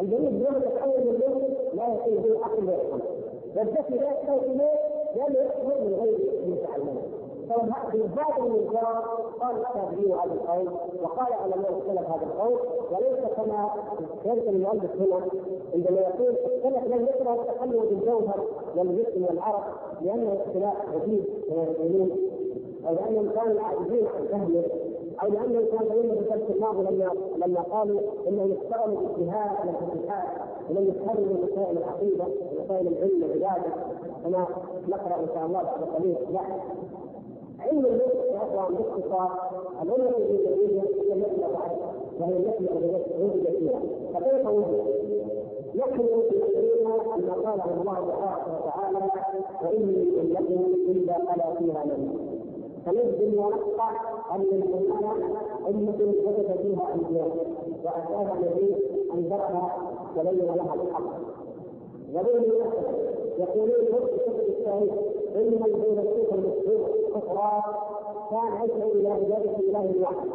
الجميل 0.00 0.42
يوم 0.42 0.60
تتحول 0.60 1.00
من 1.00 1.22
المنطق 1.22 1.74
لا 1.74 1.94
يكون 1.94 2.22
به 2.22 2.44
عقل 2.44 2.68
ويفهم 2.68 3.00
والذكي 3.56 3.94
لا 3.94 4.06
يحتاج 4.10 4.38
إليه 4.44 4.78
لأنه 5.16 5.38
يحصل 5.38 5.84
من 5.84 5.94
غير 6.02 6.18
المتعلم 7.50 7.90
فبالذات 7.90 8.38
الانكار 8.38 9.04
قال 9.40 9.56
الشافعي 9.56 10.12
هذا 10.12 10.32
القول 10.34 10.68
وقال 11.02 11.32
علماء 11.32 11.78
السلف 11.78 12.10
هذا 12.10 12.26
القول. 12.26 12.58
وليس 12.90 13.24
كما 13.36 13.70
يذكر 14.24 14.50
المؤلف 14.50 14.90
هنا 14.96 15.20
عندما 15.74 16.00
يقول 16.00 16.28
السلف 16.28 16.86
لم 16.86 17.06
يكره 17.06 17.34
التخلي 17.34 17.78
بالجوهر 17.80 18.44
والجسم 18.76 19.24
والعرق 19.24 19.64
لأنه 20.02 20.42
اختلاف 20.46 20.74
عجيب 20.94 21.24
كما 21.48 21.62
يقولون 21.62 22.10
أو 22.88 22.94
لانهم 22.94 23.30
كانوا 23.30 23.60
عاجزين 23.60 24.06
عن 24.06 24.26
فهمه. 24.26 24.64
أو 25.22 25.28
لانهم 25.28 25.64
كانوا 25.66 25.92
يقولون 25.92 26.14
في 26.14 26.34
الدرس 26.34 26.50
الماضي 26.50 26.82
لما 26.82 27.10
لما 27.36 27.60
قالوا 27.60 28.00
انهم 28.28 28.52
اشتغلوا 28.52 29.00
باجتهاد 29.00 29.68
الفتوحات 29.68 30.28
ولم 30.70 30.88
يفهموا 30.88 31.44
مسائل 31.44 31.78
العقيدة 31.78 32.24
ومسائل 32.24 32.86
العلم 32.86 33.22
والعباده 33.22 33.70
كما 34.24 34.46
نقرأ 34.88 35.20
إن 35.20 35.28
شاء 35.34 35.46
الله 35.46 35.62
بعد 35.62 35.82
قليل. 35.96 36.16
لا. 36.32 36.40
علم 37.66 37.84
اللغة 37.86 38.24
يا 38.32 38.36
اخوان 38.42 38.74
باختصار 38.74 39.50
الامه 39.82 40.08
الانجليزيه 40.08 40.80
هي 40.80 41.12
المساله 41.12 41.48
بعد 41.52 41.70
وهي 42.20 42.36
التي 42.36 42.64
وجد 43.20 43.56
فيها 43.58 43.80
فكيف 44.14 44.46
وجد؟ 44.46 45.06
نحن 45.76 46.00
يؤمنون 46.00 47.00
ان 47.14 47.30
قاله 47.30 47.80
الله 47.80 47.94
تبارك 48.00 48.46
وتعالى 48.48 49.10
واني 49.62 50.04
لكم 50.32 50.64
الا 50.88 51.14
على 51.14 51.56
فيها 51.58 51.84
نبي 51.86 52.18
فنجد 52.86 53.34
ونقطع 53.38 53.90
ان 54.34 54.40
الامه 54.40 55.12
امه 55.68 55.98
وجد 56.26 56.58
فيها 56.62 56.94
انبياء 56.94 57.46
واتاها 57.84 58.34
الذي 58.38 58.76
انذرها 59.14 59.76
وبين 60.16 60.44
لها 60.46 60.74
الحق 60.74 61.18
وبين 62.14 62.52
يقولون 63.38 63.84
في 63.84 64.16
كتب 64.16 64.40
التاريخ 64.48 64.92
ان 65.36 65.60
الفيلسوف 65.64 66.34
المشهور 66.34 66.88
سقراط 67.14 67.64
كان 68.30 68.64
يدعو 68.64 68.90
إلى 68.92 69.08
عباده 69.08 69.56
اله 69.58 69.94
واحد 70.02 70.28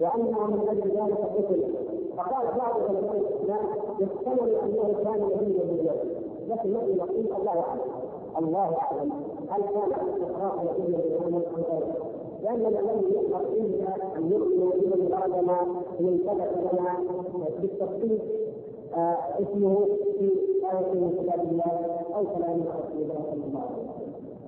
وانه 0.00 0.46
من 0.46 0.68
أجل 0.68 0.90
ذلك 0.90 1.18
قتل. 1.18 1.62
فقال 2.16 2.46
بعض 2.58 2.80
علماء 2.88 3.16
الاسلام 3.16 3.66
يحتمل 4.00 4.54
أنه 4.54 4.94
كان 5.04 5.20
نبيا 5.22 5.64
بالله 5.64 5.96
لكن 6.48 6.72
نحن 6.72 6.96
نقول 6.96 7.36
الله 7.40 7.60
أعلم. 7.60 7.80
الله 8.38 8.76
أعلم. 8.82 9.12
هل 9.50 9.62
كان 9.62 9.92
الاستقراء 10.00 10.74
نبيا 10.78 10.98
بالله 10.98 11.42
ام 11.70 11.82
لاننا 12.42 12.68
لم 12.68 13.02
يؤمر 13.12 13.40
الا 13.40 14.16
أن 14.16 14.30
يؤمنوا 14.30 14.72
بمن 14.72 15.08
بعدنا 15.10 15.62
من 16.00 16.18
ثبت 16.26 16.72
لنا 16.72 16.94
بالتفصيل 17.60 18.18
آه 18.94 19.16
اسمه 19.42 19.86
في 20.18 20.30
آية 20.72 20.92
من 20.94 21.12
كتاب 21.22 21.40
الله. 21.52 21.95
أو 22.16 22.24
كلام 22.24 22.60
رسول 22.78 23.02
الله 23.02 23.32
الله. 23.46 23.64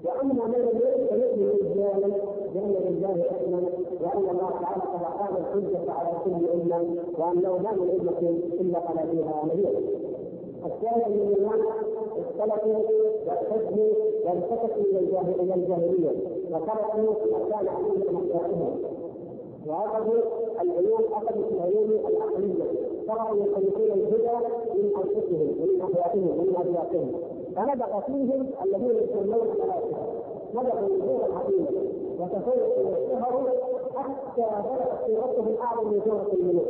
وأما 0.04 0.46
من 0.46 0.58
لم 0.58 0.78
يؤمن 0.78 1.06
فيؤمن 1.06 1.48
رجالا 1.62 2.08
لأن 2.54 2.74
لله 2.88 3.22
حكما 3.30 3.60
وأن 4.00 4.28
الله 4.30 4.50
تعالى 4.62 4.82
قد 4.92 5.02
اقام 5.02 5.36
الحجة 5.36 5.92
على 5.92 6.12
كل 6.24 6.48
أمة 6.54 6.94
وانه 7.18 7.58
ما 7.58 7.72
من 7.72 7.90
أمة 8.00 8.30
إلا 8.60 8.78
قال 8.78 9.08
فيها 9.10 9.44
نبيا. 9.44 9.70
الشاهد 10.66 11.10
من 11.12 11.34
الناس 11.36 11.60
اختلفوا 12.18 12.82
واحتجوا 13.26 13.92
والتفتوا 14.24 14.84
إلى 15.40 15.54
الجاهلية 15.54 16.10
وتركوا 16.50 17.14
ما 17.32 17.38
كان 17.50 17.68
عليه 17.68 18.10
مصدرهم 18.12 18.76
واخذوا 19.66 20.22
العلوم 20.62 21.00
اخذوا 21.12 21.42
في 21.48 21.54
العلوم 21.54 21.90
العقليه 22.08 22.64
شرعوا 23.06 23.36
يخلقون 23.36 23.90
الهدى 23.98 24.36
من 24.74 24.90
أنفسهم 24.96 25.48
ومن 25.60 25.80
اخلاقهم 25.82 26.28
ومن 26.38 26.54
اخلاقهم 26.56 27.12
فنبغ 27.56 28.00
فيهم 28.00 28.46
الذين 28.64 28.96
يسمون 29.02 29.24
الملائكة. 29.24 29.98
نبغوا 30.54 30.88
نزولا 30.88 31.24
عظيما 31.38 31.70
وتفوقوا 32.20 32.84
واشتهروا 32.90 33.48
حتى 33.94 34.46
بلغت 34.64 35.06
صورتهم 35.06 35.54
اعظم 35.62 35.88
من 35.88 36.00
صوره 36.04 36.32
الملوك. 36.32 36.68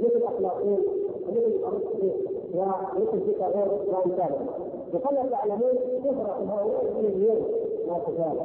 مثل 0.00 0.22
اخلاقهم 0.24 0.82
ومثل 1.28 1.64
ارسطو 1.64 2.10
ومثل 2.54 3.20
فيثاغورس 3.24 3.80
وأمثالهم. 3.88 4.46
وكما 4.94 5.26
تعلمون 5.30 5.74
كثرة 6.04 6.36
هؤلاء 6.48 6.84
من 6.98 7.06
اليوم 7.06 7.42
ما 7.88 7.98
تزال. 7.98 8.38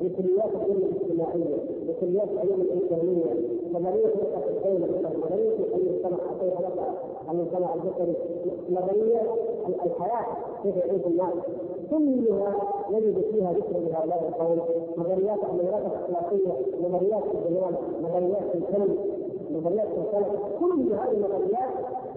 بكليات 0.00 0.50
العلم 0.54 0.82
الاجتماعية 0.82 1.56
بكليات 1.88 2.28
العلوم 2.28 2.60
الإنسانية. 2.60 3.58
نظريه 3.72 4.06
فرقه 4.06 4.50
الحين 4.50 4.82
نظريه 5.04 5.56
الحين 5.56 5.94
السمع 5.94 6.18
اعطيها 6.30 6.70
لك 7.28 7.36
عن 7.36 7.40
السمع 7.40 7.74
البصري 7.74 8.16
نظريه 8.70 9.22
الحياة 9.68 10.26
كيف 10.62 10.76
يعيش 10.76 11.06
الناس. 11.06 11.34
كلها 11.90 12.54
نجد 12.90 13.24
فيها 13.32 13.52
ذكر 13.52 13.78
لهؤلاء 13.78 14.28
القوم. 14.28 14.60
نظريات 14.96 15.38
النظريات 15.50 15.82
الأخلاقية 15.86 16.52
نظريات 16.82 17.22
الجمال 17.34 17.74
نظريات 18.02 18.42
في 18.52 18.58
الفن 18.58 18.96
نظريات 19.50 19.88
في 19.88 19.98
الفلك 19.98 20.38
كل 20.60 20.92
هذه 20.92 21.10
النظريات 21.10 21.72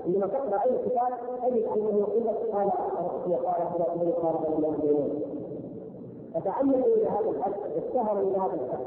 عندما 0.06 0.28
تقرأ 0.28 0.64
أي 0.66 0.78
كتاب 0.86 1.14
تجد 1.44 1.64
أنه 1.64 2.08
إلا 2.18 2.32
قال 2.32 2.72
رسول 3.00 3.36
قال 3.36 3.82
رسول 3.82 4.12
قال 4.12 4.36
الله 4.58 5.10
فتعمدوا 6.34 6.96
إلى 6.96 7.08
هذا 7.08 7.30
الحد 7.30 7.54
اشتهروا 7.78 8.22
إلى 8.22 8.38
هذا 8.38 8.54
الحد. 8.54 8.86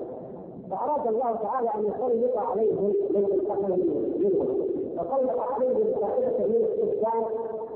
فأراد 0.71 1.07
الله 1.07 1.37
تعالى 1.37 1.69
أن 1.75 1.81
يسلط 1.87 2.37
عليهم 2.37 2.93
من 3.11 3.25
انتقم 3.33 3.71
منهم 4.19 4.84
وسلط 4.95 5.41
عليهم 5.41 5.93
طائفه 6.01 6.47
من 6.47 6.65
السكان 6.73 7.25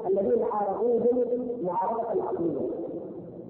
الذين 0.07 0.44
عارضوهم 0.52 1.48
معارضه 1.62 2.22
عقليه 2.22 2.68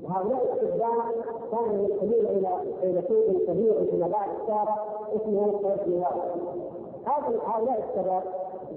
وهؤلاء 0.04 0.52
الشبان 0.54 1.22
كانوا 1.50 1.84
يدخلون 1.84 2.26
إلى 2.26 2.48
فيلسوف 2.80 3.50
كبير 3.50 3.74
في 3.90 3.96
مبادئ 3.96 4.42
السارة 4.42 4.76
اسمه 5.16 5.52
قيس 5.52 6.04
هذا 7.06 7.38
هؤلاء 7.46 7.88
الشباب 7.88 8.22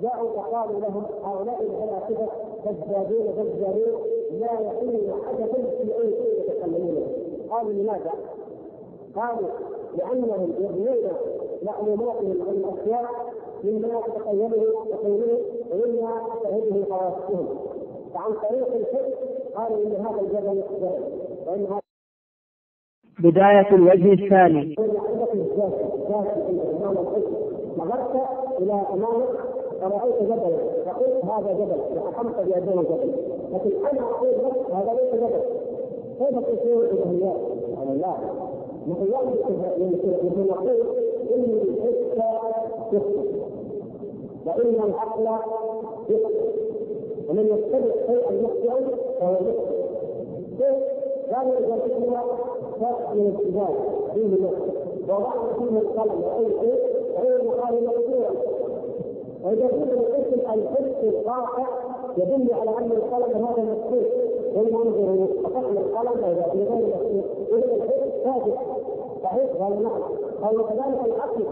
جاءوا 0.01 0.29
فقالوا 0.29 0.79
لهم 0.79 1.05
هؤلاء 1.23 1.61
الفلاسفه 1.61 2.27
كذابون 2.63 3.25
دجالون 3.35 4.01
لا 4.31 4.59
يقولون 4.59 5.21
حدثا 5.27 5.53
في 5.53 6.01
أي 6.01 6.11
شيء 6.11 6.39
يتكلمون. 6.39 7.07
قالوا 7.49 7.71
لماذا؟ 7.73 8.11
قالوا 9.15 9.49
لأنهم 9.97 10.53
يبنون 10.59 11.11
معلوماتهم 11.63 12.41
عن 12.47 12.55
الأشياء 12.55 13.05
مما 13.63 14.01
تتخيله 14.01 14.85
تخيله 14.91 15.39
ومما 15.71 16.21
تشاهده 16.41 16.95
حواسهم 16.95 17.47
فعن 18.13 18.33
طريق 18.33 18.75
الحس 18.75 19.13
قالوا 19.55 19.77
ان 19.85 20.05
هذا 20.05 20.21
الجبل 20.21 20.63
جبل 20.71 21.03
وان 21.47 21.65
هذا 21.65 21.81
بداية 23.19 23.75
الوجه 23.75 24.13
الثاني 24.13 24.75
نظرت 27.77 28.15
إلى 28.59 28.73
امامك 28.73 29.29
فرأيت 29.81 30.23
جبلا 30.23 30.57
فقلت 30.85 31.25
هذا 31.25 31.53
جبل 31.53 31.97
وحكمت 31.97 32.35
بأنه 32.35 32.81
جبل 32.81 33.13
لكن 33.53 33.85
أنا 33.85 34.01
أقول 34.01 34.29
لك 34.29 34.71
هذا 34.71 34.93
ليس 34.93 35.13
جبل 35.15 35.41
كيف 36.19 36.39
تصير 36.39 36.79
الإلهيات؟ 36.81 37.37
قال 37.77 37.99
لا 37.99 38.15
نحن 38.87 39.11
نقول 40.49 40.81
إن 41.35 41.43
الحس 41.43 42.11
وإن 44.45 44.75
العقل 44.89 45.25
يخطئ 46.09 46.51
ومن 47.29 47.45
يتبع 47.45 47.93
شيئا 48.07 48.31
يخطئا 48.31 48.87
فهو 49.19 49.33
يخطئ. 49.33 49.81
إذا 51.31 51.77
كنا 51.87 52.23
فرق 52.81 53.13
من 53.13 53.21
الاتجاه 53.27 53.73
فيه 54.13 54.27
نقطة 54.43 54.71
وضعنا 55.07 55.53
فيه 55.57 55.77
القلم 55.79 56.23
وأي 56.23 56.45
شيء؟ 56.61 56.79
فإنه 57.15 57.51
قال 57.51 57.85
مقصورا 57.85 58.31
وإذا 59.43 59.67
كنا 59.67 59.93
الاسم 59.93 60.39
الحس 60.53 61.03
الواقع 61.03 61.67
يدل 62.17 62.53
على 62.53 62.69
أن 62.77 62.91
القلم 62.91 63.45
هذا 63.45 63.63
مكتوب 63.63 64.05
ولننظر 64.55 65.27
فقط 65.43 65.65
القلم 65.65 66.21
بغير 66.53 66.85
مكتوب 66.87 67.23
إذا 67.53 67.73
الحس 67.75 68.23
ثابت. 68.23 68.57
صحيح 69.23 69.51
قال 69.59 69.83
نعم 69.83 70.01
قال 70.41 70.59
وكذلك 70.59 70.99
العقل 71.05 71.45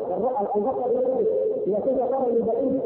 البصر 0.55 0.91
يدرك 0.91 1.27
كنت 1.77 1.99
ترى 1.99 2.31
من 2.31 2.45
بعيد 2.47 2.81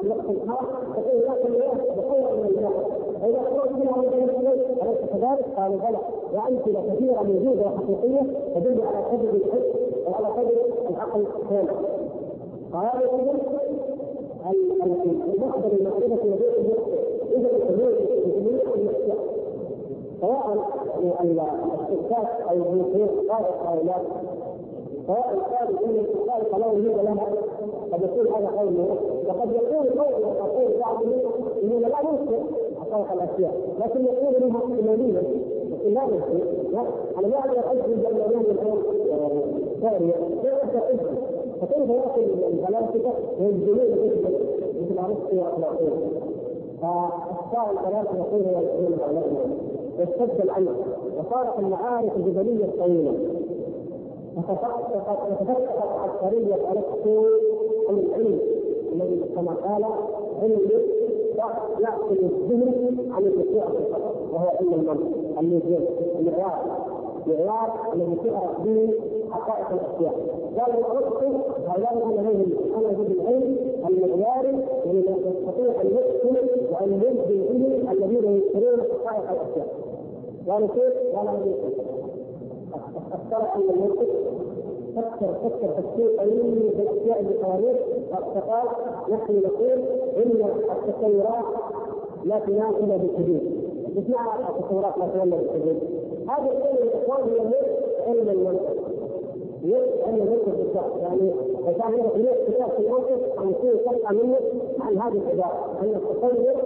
في 0.00 0.08
وقت 0.08 0.30
الحار 0.30 0.66
تقول 0.96 1.20
ذاك 1.22 1.46
اليوم 1.46 1.78
بقوه 1.96 2.32
من 2.36 2.46
الماء 2.48 2.72
فإذا 3.20 3.42
خرج 3.42 3.72
منها 3.72 3.96
من 3.96 4.08
بين 4.10 4.30
اليدين 4.30 4.82
أليس 4.82 4.98
كذلك؟ 5.12 5.44
قالوا 5.56 5.76
بلى. 5.76 5.98
وامثله 6.34 6.94
كثيره 6.94 7.22
موجوده 7.22 7.62
وحقيقية 7.66 8.22
تدل 8.54 8.82
على 8.82 9.04
قدر 9.04 9.30
الحس 9.30 9.66
وعلى 10.06 10.26
قدر 10.26 10.56
العقل 10.90 11.26
كامل 11.50 11.68
قالوا 12.72 13.18
المصدر 15.26 15.72
المعرفه 15.72 16.26
لديه 16.26 16.74
إذا 17.36 17.50
الحلول 17.56 17.92
الحلول 18.26 18.60
سواء 20.20 20.52
الاستفتاء 21.20 22.46
أو 22.50 22.56
المسير 22.72 23.06
صادق 23.28 23.70
أو 23.70 23.82
لا 23.84 23.96
سواء 25.06 25.38
قال 25.50 25.84
إن 25.84 26.04
الخالق 26.14 26.56
لا 26.58 26.66
وجود 26.66 26.96
لها 27.04 27.26
قد 27.92 28.02
يكون 28.02 28.34
هذا 28.34 28.48
قول 28.58 28.74
وقد 29.28 29.52
يكون 29.52 29.86
قول 29.86 30.22
يقول 30.22 30.80
بعضهم 30.80 31.12
إنه 31.62 31.78
لا 31.78 31.88
ينكر 32.00 32.42
حقائق 32.80 33.12
الأشياء. 33.12 33.54
لكن 33.80 34.04
يقول 34.04 34.34
انها 34.36 34.56
احتماليه 34.58 35.18
لكن 35.70 35.94
لا 35.94 36.02
ينكر 36.02 36.44
أنا 37.18 37.28
ما 37.28 37.38
أقدر 37.38 37.72
اجزم 37.72 38.02
بان 38.02 38.40
الان 38.40 38.76
ثانية 39.82 40.12
كيف 40.42 40.76
اجزم 40.76 41.16
فكيف 41.60 41.90
ياخذ 41.90 42.22
الفلاسفه 42.52 43.12
ويجزمون 43.40 43.78
مثل 44.80 44.98
ارسطو 44.98 45.36
وافلاطون 45.36 46.10
فأخطاء 46.82 47.70
الفلاسفه 47.70 48.16
يقول 48.18 48.42
هو 48.54 48.60
يقول 48.60 48.94
واشتد 49.98 50.40
الامر 50.40 50.74
وصارت 51.18 51.58
المعارك 51.58 52.12
الجبليه 52.16 52.64
الطويله 52.64 53.14
وتفتقت 54.36 55.08
عبقرية 56.02 56.54
أرسطو 56.54 57.24
عن 57.88 57.98
العلم 57.98 58.38
الذي 58.92 59.24
كما 59.36 59.54
قال 59.54 59.84
علم 60.42 60.58
يأكل 61.80 62.18
الذهن 62.24 63.12
عن 63.12 63.22
الوقوع 63.22 63.64
وهو 64.32 64.48
علم 64.60 64.74
المنطق 64.74 65.38
الميزان 65.40 65.86
المعيار 66.18 66.84
معيار 67.26 67.72
الذي 67.92 68.16
تعرف 68.30 68.60
به 68.60 68.90
حقائق 69.30 69.66
الاشياء 69.72 70.14
قال 70.58 70.84
ارسطو 70.84 71.38
هؤلاء 71.68 72.06
من 72.06 72.14
لديهم 72.16 72.74
أنا 72.78 72.90
اجد 72.90 73.10
العلم 73.10 73.56
المعياري 73.88 74.64
الذي 74.86 74.98
يستطيع 75.10 75.80
ان 75.82 75.86
يحكم 75.96 76.36
وان 76.72 76.92
يلزم 76.92 77.44
به 77.48 77.92
الذين 77.92 78.24
ينكرون 78.24 78.80
حقائق 79.04 79.30
الأشياء 79.30 79.68
قالوا 80.48 80.68
كيف؟ 80.68 81.16
قال 81.16 81.28
ان 83.56 83.70
المنطق 83.70 84.08
فكر 84.96 85.34
فكر 85.44 85.68
تفكير 85.68 86.08
قليل 86.20 86.70
في 86.76 86.82
الاشياء 86.82 87.22
بقوانين 87.22 87.76
فقال 88.10 88.68
نحن 89.10 89.42
نقول 89.44 89.78
ان 90.16 90.46
التصورات 90.70 91.44
لا 92.24 92.38
تنام 92.38 92.74
الا 92.74 92.96
بالحدود 92.96 93.64
معنى 94.08 94.48
التصورات 94.48 94.98
لا 94.98 95.06
تنام 95.06 95.30
بالحدود 95.30 95.78
هذا 96.28 96.50
العلم 96.52 96.76
الاخوان 96.82 97.28
هو 97.46 97.54
علم 98.06 98.28
المنطق 98.30 98.76
علم 100.06 100.16
المنطق 100.22 100.56
بالضبط 100.56 100.96
يعني 101.02 101.32
عشان 101.66 101.98
يعرف 101.98 102.38
كتاب 102.48 102.68
في 102.76 102.86
المنطق 102.86 103.40
عن 103.40 103.50
يصير 103.50 103.76
تلقى 103.76 104.14
منه 104.14 104.36
عن 104.80 104.98
هذه 104.98 105.16
العباره 105.22 105.78
ان 105.82 105.94
التصور 105.94 106.62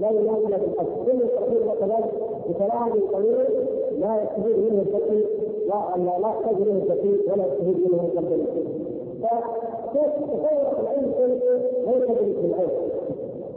لا 0.00 0.10
ينام 0.10 0.36
الا 0.36 0.56
بالحد 0.56 0.86
كل 1.06 1.22
التوحيد 1.22 1.78
كذلك 1.80 2.12
بكلام 2.48 2.90
طويل 3.12 3.36
لا 4.00 4.22
يستفيد 4.22 4.58
منه 4.58 4.82
الذكي 4.82 5.26
لا 5.70 6.18
لا 6.18 6.28
يحتاج 6.28 6.54
اليه 6.60 6.72
الذكي 6.82 7.18
ولا 7.32 7.46
يستفيد 7.46 7.92
منه 7.92 8.04
القلب 8.04 8.46
فكيف 9.22 10.12
تصور 10.26 10.80
العلم 10.80 11.12
شيء؟ 11.16 11.40
ليس 11.86 12.08
بالعلم 12.08 12.70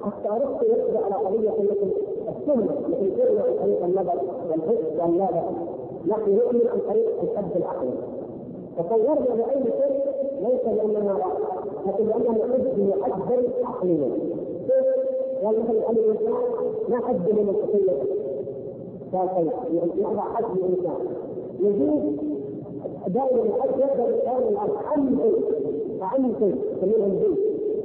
حتى 0.03 0.29
ارسطو 0.29 0.65
يقضي 0.65 0.97
على 0.97 1.15
قضية 1.15 1.49
مثل 1.49 1.91
السنة 2.29 2.75
مثل 2.87 3.15
كلمه 3.15 3.41
عن 3.43 3.55
طريق 3.63 3.83
النظر 3.83 4.19
والحس 4.49 4.99
والنظر. 4.99 5.43
نحن 6.07 6.31
نؤمن 6.35 6.67
عن 6.67 6.79
طريق 6.89 7.09
الحد 7.23 7.55
العقلي 7.55 7.93
تصورنا 8.77 9.35
باي 9.35 9.63
شيء؟ 9.63 10.03
ليس 10.41 10.65
لأننا 10.65 11.17
لكن 11.87 12.07
لأننا 12.07 12.31
نحب 12.31 12.63
بمحدد 12.77 13.49
عقليا 13.63 14.09
قال 15.43 15.59
مثلا 15.59 15.89
الانسان 15.91 16.33
ما 16.89 16.97
حد 17.07 17.29
من 17.29 17.49
الحقيقة 17.49 18.05
كافين 19.11 19.51
يضع 19.97 20.21
حد 20.21 20.43
الانسان 20.57 21.07
يزيد 21.59 22.17
دائما 23.07 23.41
الحد 23.43 23.69
يبدا 23.79 24.05
بالكلام 24.05 24.41
الآن 24.41 24.69
اهم 24.85 25.17
شيء 25.21 25.37
اهم 26.03 26.33
شيء 26.39 26.55
يسمونه 26.83 27.05
الجن 27.05 27.35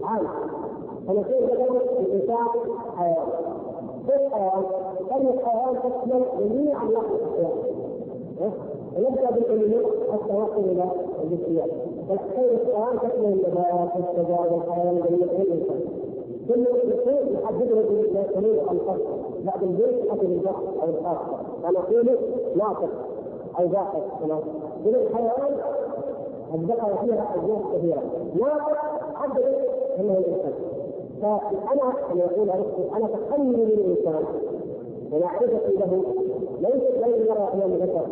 عام. 0.05 0.27
فنقول 1.07 1.45
مثلا 1.45 1.81
الانسان 2.01 2.47
حيوان 2.97 3.29
كيف 4.09 4.33
حيوان؟ 4.35 4.65
كلمة 5.11 5.39
حيوان 5.45 5.77
تشمل 5.83 6.23
جميع 6.41 6.83
انواع 6.83 7.03
الاحياء 7.03 7.53
ونبدا 8.97 9.31
بالعلوم 9.31 9.91
حتى 10.13 10.33
نصل 10.33 10.61
إلى 10.71 10.85
الجزئيات 11.25 11.71
كلمة 12.09 12.75
حيوان 12.75 12.99
تشمل 12.99 13.25
النبات 13.33 13.91
والشجر 13.97 14.53
والحيوان 14.53 14.97
الجميع 14.97 15.33
والانسان 15.33 15.81
كل 16.49 16.65
شيء 17.05 17.33
يحدده 17.43 17.83
دليل 18.37 18.61
الفرق. 18.71 19.19
بعد 19.47 19.63
البيت 19.63 20.11
حسب 20.11 20.23
الجهل 20.23 20.65
أو 20.83 20.89
الخاصه 20.89 21.39
فنقول 21.63 22.19
ناطق 22.57 22.91
أو 23.59 23.68
كما 24.21 24.38
اذا 24.87 24.99
الحيوان 24.99 25.57
الذكر 26.55 26.97
فيها 27.05 27.35
اجناس 27.35 27.62
كثيرة. 27.75 28.03
حدد 29.14 29.44
أنه 30.01 30.18
الانسان 30.18 30.53
فأنا 31.23 31.92
كما 32.09 32.21
يقول 32.23 32.51
ارسطو 32.51 32.97
أنا 32.97 33.09
تحمل 33.09 33.57
للانسان 33.57 34.25
ومعرفتي 35.12 35.77
له. 35.77 36.03
ليست 36.61 37.07
ليس 37.07 37.29
يرى 37.29 37.49
امام 37.55 37.73
البشر. 37.73 38.07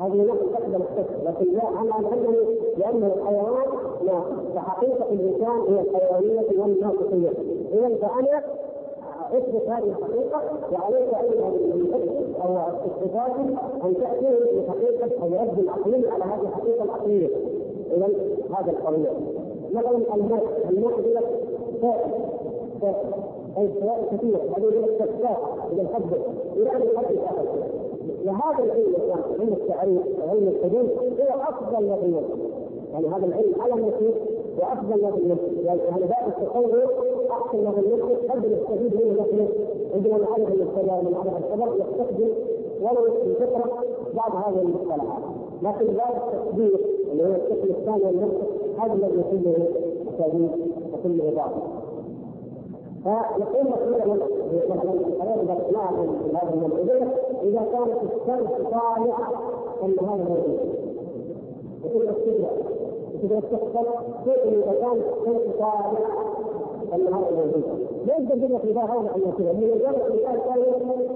هذه 0.00 0.22
نحن 0.22 0.38
تقبل 0.52 0.74
الشك 0.74 1.10
لكن 1.24 1.52
لا 1.52 1.68
أنا 1.68 1.98
انه 1.98 2.36
لأنه 2.78 3.06
الحيوان 3.06 3.66
لا 4.02 4.20
فحقيقة 4.54 5.12
الإنسان 5.12 5.60
هي 5.68 5.80
الحيوانية 5.80 6.62
والناطقيه 6.62 7.32
اذا 7.72 7.96
فأنا 7.96 8.42
اثبت 9.32 9.68
هذه 9.68 9.84
الحقيقة 9.98 10.42
وعليك 10.72 11.14
أيضا 11.14 11.48
من 11.48 12.34
أو 12.42 12.56
الصفات 12.86 13.30
ان 13.84 13.94
تأتي 14.00 14.26
بحقيقة 14.56 15.22
أو 15.22 15.26
رد 15.26 15.58
العقلي 15.58 16.08
على 16.10 16.24
هذه 16.24 16.42
الحقيقة 16.42 16.84
العقليه 16.84 17.28
اذا 17.96 18.08
هذا 18.58 18.70
القضية 18.70 19.10
مثلا 19.72 20.14
الماء 20.14 20.44
الماء 20.70 21.00
يقول 21.00 21.14
لك 21.14 21.24
أي 23.58 23.70
سوائل 23.80 24.04
كثيره 24.12 24.40
هذه 24.56 24.62
يقول 24.62 24.82
لك 24.82 25.10
شفاف 25.18 25.38
إذا 25.72 25.82
نحدد 25.82 26.20
يعني 26.56 26.84
نحدد 26.94 27.14
وهذا 28.24 28.64
العلم 28.64 28.94
علم 29.40 29.52
التعريف 29.52 30.02
وعلم 30.20 30.48
الحدود 30.48 30.90
هو 31.20 31.40
أفضل 31.40 31.86
ما 31.88 32.22
يعني 32.92 33.08
هذا 33.08 33.26
العلم 33.26 33.54
على 33.60 33.74
النفوس 33.74 34.14
وأفضل 34.58 35.02
ما 35.02 35.10
في 35.10 35.36
يعني 35.64 35.80
باب 36.06 36.28
التصور 36.28 36.86
في 37.54 37.80
النفس 37.80 38.30
قد 38.30 38.44
يستفيد 38.44 38.94
منه 39.04 39.20
نفسه 39.22 39.48
عندما 39.94 40.18
نعرف 40.18 40.52
المبتدا 40.52 40.94
ونعرف 40.94 41.36
الخبر 41.44 41.74
يستخدم 41.74 42.28
ولو 42.80 43.06
الفكرة 43.26 43.72
بعض 44.14 44.32
هذه 44.36 44.60
المصطلحات. 44.62 45.22
لكن 45.62 45.86
باب 45.86 46.22
التكبير 46.34 46.78
اللي 47.12 47.22
هو 47.22 47.34
القسم 47.34 47.70
الثاني 47.70 48.04
والنفس 48.04 48.36
هذا 48.78 48.92
الذي 48.94 49.24
كله 49.30 49.68
تأديب 50.18 50.50
وكله 50.92 51.30
باطل 51.34 51.84
فيقول 53.04 53.66
مثلا 53.68 54.14
مثلا 54.68 54.94
مثلا 55.34 55.54
في 55.54 56.36
هذا 56.36 56.54
الموضوع 56.54 57.08
إذا 57.42 57.66
كانت 57.72 57.98
الشمس 58.02 58.50
طالعة 58.70 59.32
ان 59.82 59.94
هذا 60.00 60.24
موجود 60.24 60.58
يقول 61.84 62.08
الكبرى 62.08 62.50
تقدر 63.22 63.40
تحصل 63.40 63.86
شيء 64.24 64.48
إذا 64.48 64.72
كان 64.80 65.02
الشمس 65.20 65.56
ان 66.92 67.14
هذا 67.14 67.30
موجود 67.36 67.64
لا 68.06 68.14
يقول 68.14 68.52
لك 68.52 68.64
مثال 68.64 68.76
اوضح 68.76 69.16
من 69.16 69.32
كذا 69.38 69.52
من 69.52 69.78
جاء 69.78 69.92
مثال 69.92 70.40
ثاني 70.48 70.62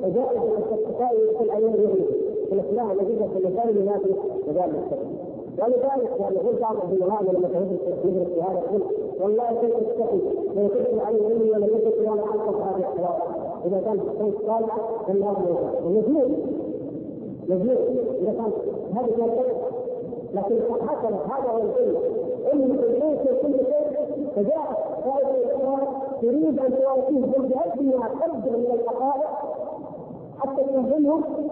وجاء 0.04 0.32
التسائل 0.72 1.36
في 1.38 1.44
الأيام 1.44 1.72
في 2.48 2.54
الافلام 2.54 2.90
التي 2.90 3.16
في 3.16 3.38
المسائل 3.38 3.78
التي 3.78 4.14
مجال 4.48 4.70
الشمس 4.70 5.28
ولذلك 5.58 6.20
يعني 6.20 6.34
يقول 6.34 6.56
بعض 6.60 6.76
العلماء 6.92 7.22
لما 7.22 7.48
تدرس 7.48 8.28
في 8.34 8.42
هذا 8.42 8.62
يقول 8.66 8.82
والله 9.20 9.60
كيف 9.60 9.74
لو 10.56 10.68
كتب 10.68 10.98
علي 11.06 11.26
علمي 11.26 11.50
ولم 11.50 11.64
يكتب 11.64 12.10
وأنا 12.10 12.22
انقص 12.22 12.54
هذه 12.54 12.76
الاخلاق 12.76 13.28
اذا 13.66 13.80
كان 13.80 13.98
الصوت 14.00 14.46
صالح 14.46 14.76
فالله 15.06 15.36
مجنون 15.84 16.36
مجنون 17.48 17.76
اذا 18.22 18.32
كان 18.32 18.52
هذه 18.94 19.10
من 19.16 19.30
لكن 20.34 20.56
حصل 20.86 21.14
هذا 21.14 21.50
هو 21.50 21.58
العلم 21.58 21.96
علم 22.46 22.78
العلم 22.82 23.18
كل 23.42 23.54
شيء 24.34 24.44
فجاء 24.44 24.98
طائفه 25.04 25.78
تريد 26.22 26.58
أن 26.60 26.74
توافيه 26.78 27.20
بجهد 27.26 27.82
ما 27.82 28.06
قدر 28.06 28.56
من 28.56 28.66
الحقائق 28.74 29.30
حتى 30.38 30.62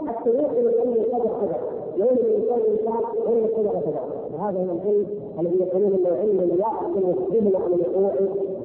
حتى 0.09 0.29
يوصلوا 0.31 0.53
إلى 0.53 1.01
القدر 1.01 1.31
قدر 1.31 1.57
وين 1.99 2.09
الإنسان 2.18 2.59
الانسان 2.59 3.03
وين 3.27 3.45
القدر 3.45 3.81
كذا 3.81 4.01
وهذا 4.35 4.59
هو 4.59 4.62
العلم 4.62 5.07
الذي 5.41 5.59
يقولون 5.61 5.93
إنه 5.93 6.16
علم 6.16 6.41
لا 6.41 6.55
يحكم 6.55 7.11
يخبرنا 7.11 7.59
عن 7.59 7.72
الوقوع 7.72 8.11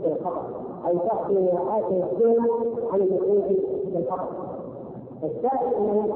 في 0.01 0.07
الخطأ. 0.07 0.43
أو 0.87 0.97
تحكم 0.97 1.45
وقعات 1.45 1.83
يخبرنا 1.91 2.47
عن 2.93 3.01
الوقوع 3.01 3.47
في 3.91 3.97
الخطأ. 3.97 4.27
الشاهد 5.23 5.73
انه 5.77 6.15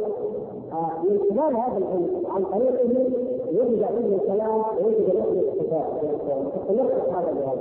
من 1.04 1.20
خلال 1.30 1.56
هذا 1.58 1.78
العلم 1.78 2.24
عن 2.36 2.44
طريقه 2.44 3.10
يوجد 3.56 3.84
علم 3.84 4.20
الكلام 4.22 4.62
ويوجد 4.78 5.10
علم 5.16 5.40
الكتاب 5.40 5.86
تتلخص 6.68 7.10
هذا 7.10 7.32
الجهاز 7.32 7.58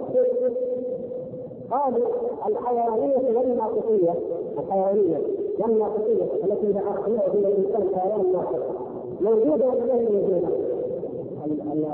قالوا 1.70 2.07
الحيوانية 2.47 3.38
والناطقية 3.38 4.14
الحيوانية 4.59 5.18
والناطقية 5.59 6.22
التي 6.45 6.66
إذا 6.70 6.80
أخذوها 6.80 7.28
بين 7.28 7.47
الإنسان 7.47 7.99
حيوان 7.99 8.32
ناطق 8.32 8.62
موجودة 9.20 9.68
ولا 9.68 9.95
غير 9.95 10.12
موجودة؟ 10.12 10.49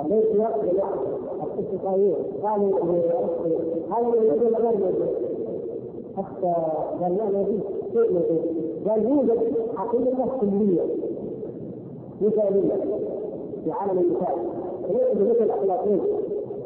ليس 0.09 0.25
يقبل 0.35 0.71
الاخصائيين 1.69 2.17
قالوا 2.43 2.79
هذا 3.91 4.07
موجود 4.07 4.43
ولا 4.43 4.59
غير 4.59 4.79
موجود؟ 4.79 5.09
حتى 6.17 6.55
قال 7.01 7.17
لا 7.17 7.25
موجود 7.25 7.61
شيء 7.93 8.13
موجود. 8.13 8.43
قال 8.89 9.05
يوجد 9.11 9.39
حقيقة 9.77 10.39
كلية. 10.41 10.83
مثالية. 12.21 13.00
في 13.65 13.73
عالم 13.73 13.99
المثال 13.99 14.37
ليس 14.89 15.15
بمثل 15.15 15.45
الأخلاقين 15.45 16.01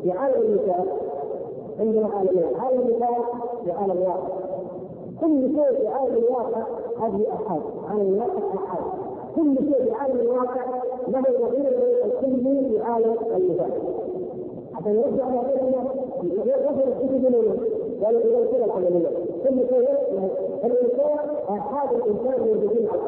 في 0.02 0.10
عالم 0.12 0.42
المثال 0.42 0.88
عندنا 1.80 2.08
عالمين 2.08 2.44
عالم 2.60 2.80
المثال 2.80 3.24
وعالم 3.68 3.92
الواقع 3.92 4.28
كل 5.20 5.40
شيء 5.42 5.78
في 5.78 5.86
عالم 5.88 6.16
الواقع 6.16 6.62
هذه 7.00 7.26
احاد 7.32 7.60
عالم 7.90 8.14
الواقع 8.14 8.54
احاد 8.64 8.82
كل 9.36 9.56
شيء 9.58 9.84
في 9.84 9.92
عالم 9.92 10.20
الواقع 10.20 10.64
له 11.08 11.20
نظير 11.20 11.68
الكلي 12.04 12.68
في 12.68 12.82
عالم 12.82 13.16
المثال 13.36 13.70
عشان 14.74 14.92
يرجع 14.96 15.28
إلى 15.28 15.72
يغفر 16.46 16.88
الكتب 16.88 17.34
قالوا 18.04 18.20
اذا 18.20 18.46
كذا 18.52 18.64
العملية 18.64 19.08
كل 19.48 19.68
شيء 19.68 19.88
الانسان 20.64 21.18
احاد 21.48 21.88
الانسان 21.94 22.46
موجودين 22.46 22.88
على 22.88 23.00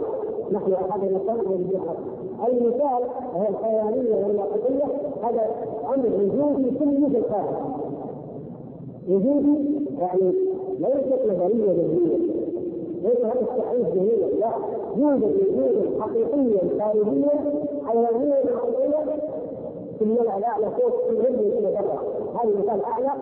نحن 0.52 0.72
احد 0.72 1.04
الانسان 1.04 1.36
موجودين 1.36 1.80
على 1.80 1.98
المثال 2.48 3.02
هو 3.34 3.46
الحيوانيه 3.48 4.14
والمنطقيه 4.14 4.84
هذا 5.22 5.50
أمر 5.94 6.06
وجودي 6.06 6.70
كل 6.78 7.16
الخارج 7.16 7.56
وجودي 9.08 9.56
يعني 9.98 10.32
ليست 10.78 11.22
نظرية 11.26 11.72
ذهنية. 11.72 12.16
ليس 13.02 13.18
هذا 13.24 13.40
التحريف 13.40 13.86
ذهنيا 13.94 14.26
لا. 14.40 14.50
يوجد 14.96 15.22
وجود 15.24 16.00
حقيقيا 16.00 16.60
خارجيا 16.78 17.30
حيوانيا 17.86 18.56
حقيقيا 18.56 19.16
في 19.98 20.04
الملأ 20.04 20.36
الاعلى 20.36 20.66
فوق 20.66 21.10
في 21.10 21.26
علم 21.26 21.38
إلى 21.38 21.70
برا 21.70 21.98
هذا 22.42 22.50
مثال 22.58 22.84
أعلى 22.84 23.12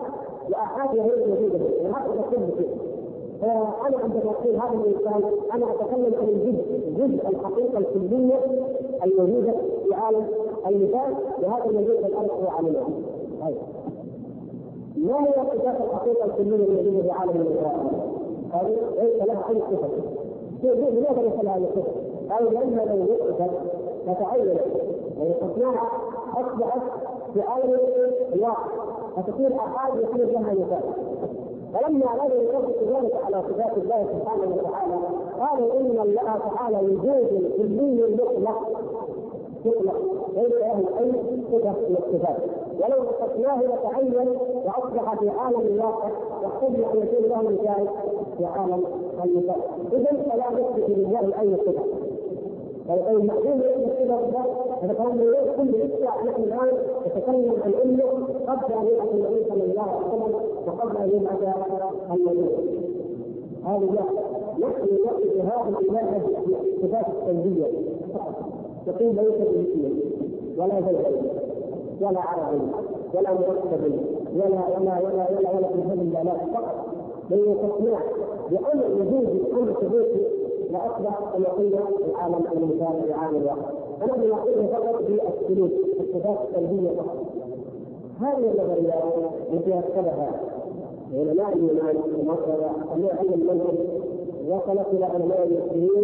واحاد 0.51 0.99
هي 0.99 1.13
الموجوده 1.13 1.59
هذا 1.83 2.23
كل 2.31 2.57
شيء. 2.57 2.77
فأنا 3.41 3.97
عندما 4.03 4.31
أقول 4.31 4.55
هذا 4.55 4.83
الإنسان 4.85 5.23
أنا 5.53 5.65
أتكلم 5.73 6.13
عن 6.21 6.27
الجزء 6.27 6.65
جزء 6.97 7.29
الحقيقة 7.29 7.77
الكلية. 7.77 8.39
الموجودة 9.05 9.51
في 9.83 9.93
عالم 9.93 10.25
المثال 10.67 11.15
وهذا 11.43 11.65
الموجود 11.65 11.95
في 11.95 12.05
الأرض 12.05 12.29
هو 12.43 12.49
عالم 12.49 12.75
طيب. 13.41 13.57
ما 14.97 15.23
هي 15.23 15.33
صفات 15.33 15.75
الحقيقة 15.81 16.25
الكلية 16.25 16.55
الموجوده 16.55 17.01
في 17.01 17.11
عالم 17.11 17.31
المثال؟ 17.31 18.05
قالوا 18.53 18.75
ليس 19.01 19.23
لها 19.23 19.49
أي 19.49 19.61
صفه 19.61 19.89
لماذا 20.63 21.21
ليس 21.21 21.43
لها 21.43 21.55
اي 21.55 21.65
صفه؟ 21.75 21.91
قالوا 22.35 22.51
لانها 22.51 22.85
لو 22.85 23.03
وقفت 23.03 23.51
تتعين. 24.07 24.57
يعني 25.17 25.33
حكمها 25.33 25.89
أصبحت 26.33 26.81
في 27.33 27.41
عالم 27.41 27.77
الواقع 28.33 28.67
فتصير 29.15 29.55
احاد 29.55 29.93
يصير 30.01 30.31
لها 30.31 30.53
مثال. 30.53 30.83
فلما 31.75 32.05
ارادوا 32.05 32.43
يطبقوا 32.43 33.01
ذلك 33.01 33.13
على 33.25 33.43
صفات 33.43 33.77
الله 33.77 34.07
سبحانه 34.13 34.55
وتعالى 34.55 34.95
قالوا 35.39 35.79
إن 35.79 35.99
الله 35.99 36.37
تعالى 36.37 36.77
وجود 36.77 37.51
كلي 37.57 38.03
مطلق 38.13 38.74
مطلق 39.65 39.95
ليس 40.35 40.51
له 40.51 40.99
أي 40.99 41.11
صفة 41.51 41.69
من 41.89 41.95
الصفات. 41.97 42.37
ولو 42.79 43.03
نقصناه 43.03 43.61
لتعين 43.63 44.27
وأصبح 44.65 45.15
في 45.19 45.29
عالم 45.29 45.59
الواقع 45.61 46.09
واحتجنا 46.43 46.93
أن 46.93 46.97
يكون 46.97 47.29
له 47.29 47.41
مثال 47.41 47.87
في 48.37 48.45
عالم 48.45 48.83
المثال 49.23 49.61
اذا 49.93 50.23
فلا 50.29 50.49
نثبت 50.51 50.89
لله 50.89 51.39
أي 51.41 51.57
صفة. 51.57 51.83
يعني 52.89 53.11
المحكوم 53.11 53.61
يثبت 53.61 53.97
كده 53.99 54.15
هذا 54.81 54.93
كلام 54.93 55.17
كل 55.57 55.71
لسه 55.77 56.05
نحن 56.25 56.43
الآن 56.43 56.67
نتكلم 57.07 57.55
عن 57.65 57.73
علمه 57.81 58.27
قبل 58.47 58.73
أن 58.73 58.87
يبعث 58.87 59.13
النبي 59.13 59.43
صلى 59.49 59.63
الله 59.63 59.81
عليه 59.81 60.07
وسلم 60.07 60.35
وقبل 60.67 60.97
أن 60.97 61.09
يبعث 61.09 61.41
النبي 62.11 62.49
هذه 63.65 64.05
نحن 64.59 64.97
نقف 65.05 65.37
هذه 65.37 65.79
الاله 65.79 66.21
الصفات 66.73 67.05
السلبيه 67.21 67.65
يقول 68.87 69.15
ليس 69.15 69.35
بمثله 69.35 69.95
ولا 70.57 70.81
زيد 70.81 71.31
ولا 72.01 72.19
عربي 72.21 72.61
ولا 73.13 73.33
مركب 73.33 73.93
ولا 74.35 74.45
ولا 74.45 74.99
ولا 74.99 75.29
ولا 75.39 75.51
ولا 75.55 75.67
في 75.67 75.81
هذه 75.81 76.01
الآلات 76.01 76.49
فقط. 76.53 76.85
بل 77.29 77.37
يستطيع 77.37 77.99
بأمر 78.51 78.85
وجود 78.93 79.43
أمر 79.53 79.73
ثبوتي 79.81 80.21
لاصبح 80.71 81.19
كما 81.33 81.47
قلنا 81.49 81.79
العالم 82.09 82.45
المثال 82.53 83.09
العالم 83.09 83.37
الواقع. 83.37 83.69
فنحن 84.01 84.27
نقول 84.29 84.67
فقط 84.67 85.01
بالسلوك 85.01 85.71
الصفات 85.99 86.37
السلبيه 86.49 86.89
فقط. 86.89 87.17
هذه 88.21 88.51
النظريات 88.51 89.03
التي 89.53 89.79
اكتبها 89.79 90.31
علماء 91.13 91.53
اليونان 91.53 91.95
ومصر 92.19 92.63
علم 92.91 93.33
المنهج 93.33 93.77
وصلت 94.49 94.87
إلى 94.93 95.05
علماء 95.05 95.47
المسلمين 95.47 96.03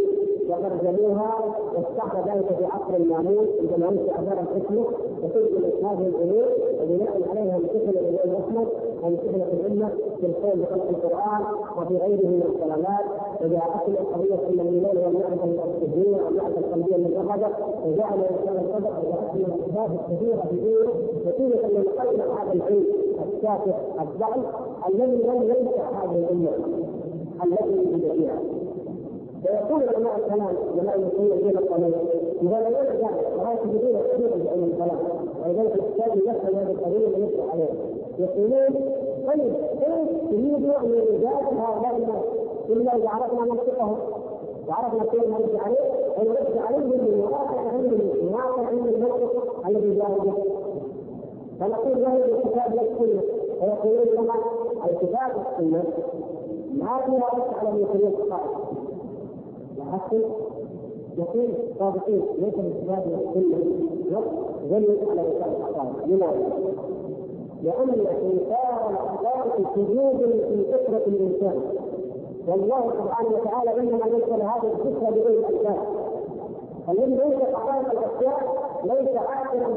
وترجموها 0.50 1.36
واستحدث 1.76 2.28
ذلك 2.28 2.58
في 2.58 2.66
عصر 2.66 2.96
المامون 2.96 3.48
عندما 3.60 3.90
انشا 3.90 4.22
دار 4.22 4.40
الحكمه 4.40 4.86
وتدخل 5.24 5.86
هذه 5.86 6.08
الأمور 6.08 6.48
وبناء 6.82 7.22
عليها 7.30 7.58
انتقل 7.58 7.98
الإمام 7.98 8.42
أحمد 8.42 8.68
وانتقلت 9.04 9.54
الأمة 9.54 9.90
في 10.20 10.26
القول 10.26 10.60
بخلق 10.60 10.90
القرآن 10.90 11.42
وفي 11.78 11.98
غيره 11.98 12.28
من 12.28 12.44
الكلامات 12.50 13.06
وجاءتنا 13.42 14.00
قضيه 14.14 14.36
ان 14.50 14.60
الايمان 14.60 14.98
هو 14.98 15.08
المعرفه 15.08 15.46
السجيه 15.46 16.16
والمعرفه 16.26 16.60
القلبيه 16.60 16.96
المجرده 16.96 17.48
وجعل 17.86 18.20
الانسان 18.20 18.56
القدر 18.66 18.94
وجاءتنا 19.00 19.56
الاحداث 19.56 20.00
الكثيره 20.00 20.42
في 20.50 20.56
دينه 20.56 20.92
نتيجه 21.28 21.68
لنقلنا 21.68 22.24
هذا 22.24 22.54
العلم 22.54 22.86
الشافع 23.28 23.76
الضعف 24.02 24.46
الذي 24.90 25.24
لم 25.24 25.42
ينفع 25.44 25.90
هذه 26.04 26.18
الأمة 26.18 26.52
التي 27.44 27.80
وجد 27.94 28.61
ويقول 29.46 29.90
علماء 29.90 30.18
الكلام 30.18 30.56
علماء 30.78 30.96
المسلمين 30.96 31.32
الدين 31.32 31.58
القانون 31.58 31.94
إذا 32.42 32.60
لم 32.60 32.76
يرجع 32.76 33.10
وهذا 33.38 33.60
تجدون 33.64 34.02
كثيرا 34.14 34.38
في 34.38 34.50
علم 34.50 34.64
الكلام. 34.64 35.00
ولذلك 35.46 35.78
يحتاج 35.78 36.18
يفهم 36.18 36.56
هذه 36.56 36.72
القضية 36.72 37.08
ويشرح 37.08 37.52
عليه. 37.54 37.70
يقولون 38.20 38.74
طيب 39.28 39.54
كيف 39.80 40.30
تريد 40.30 40.66
أن 40.66 40.94
يجاز 41.14 41.44
هؤلاء 41.58 41.98
الناس؟ 41.98 42.24
إلا 42.70 42.96
إذا 42.96 43.10
عرفنا 43.10 43.40
منطقهم. 43.40 43.98
وعرفنا 44.68 45.04
كيف 45.04 45.28
نرد 45.28 45.56
عليه. 45.66 45.92
ونرد 46.18 46.58
عليه 46.58 46.78
من 46.78 47.28
واقع 47.32 47.60
علم 47.60 48.12
واقع 48.34 48.68
علم 48.68 48.86
المنطق 48.86 49.68
الذي 49.68 49.96
جاء 49.96 50.18
به. 50.24 50.34
فنقول 51.60 52.02
له 52.02 52.16
الكتاب 52.16 52.74
والسنة 52.74 53.22
فيقولون 53.60 54.24
لنا 54.24 54.34
الكتاب 54.86 55.32
والسنة 55.38 55.84
ما 56.74 56.98
فيها 57.06 57.30
رد 57.34 57.54
على 57.60 57.70
المسلمين 57.70 58.08
القائد 58.08 58.81
لكن 59.94 60.22
يقول 61.18 61.50
صادقين 61.80 62.22
ليس 62.38 62.54
الكتاب 62.54 63.04
والسنة 63.08 64.22
دليل 64.70 64.98
على 65.10 65.22
رساله 65.22 65.58
الحقائق 65.58 66.06
لماذا؟ 66.06 66.52
لأن 67.64 67.90
إنكار 68.24 68.90
الحقائق 68.90 69.76
سجود 69.76 70.18
في 70.48 70.66
فطرة 70.74 71.04
الإنسان. 71.08 71.62
والله 72.48 72.94
سبحانه 73.04 73.30
وتعالى 73.30 73.80
إنما 73.80 74.06
نزل 74.08 74.42
هذه 74.42 74.72
الفكرة 74.74 75.10
بغير 75.10 75.40
الأسباب 75.40 75.78
الذي 76.90 77.16
ليس 77.16 77.42
حقائق 77.56 77.92
الأشياء 77.92 78.72
ليس 78.84 79.16
عاقلا 79.18 79.68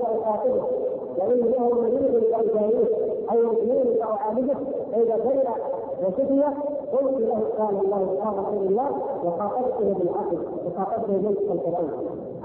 وإن 1.19 1.39
له 1.41 1.69
مريض 1.69 2.23
جاهل 2.31 2.87
أو 3.31 3.37
مجنون 3.53 4.03
أو 4.03 4.12
عابده 4.12 4.55
فإذا 4.93 5.17
سمع 5.25 5.55
وشفي 6.07 6.45
قلت 6.95 7.20
له 7.20 7.40
قال 7.59 7.76
الله 7.84 8.18
قال 8.24 8.38
رسول 8.38 8.66
الله 8.66 8.90
وخاطبته 9.24 9.95
بالعقل 9.99 10.38
وخاطبته 10.66 11.16
بنص 11.16 11.51
القرآن 11.51 11.88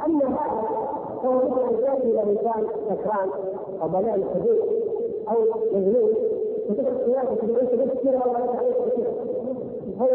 أما 0.05 0.25
هذا 0.25 0.61
فهو 1.23 1.35
مثل 1.35 1.61
أن 1.69 1.83
يأتي 1.83 2.03
إلى 2.07 2.23
إنسان 2.23 2.63
سكران 2.89 3.29
أو 3.81 3.87
بلاء 3.87 4.19
شديد 4.33 4.59
أو 5.29 5.35
مجنون 5.73 6.09
وتدخل 6.69 6.97
تقول 7.05 7.59
أنت 7.59 7.75
بس 7.75 7.97
كثير 7.97 8.15
أو 8.25 8.31
عليك 8.35 8.49
عليك 8.55 8.75
هو 10.01 10.07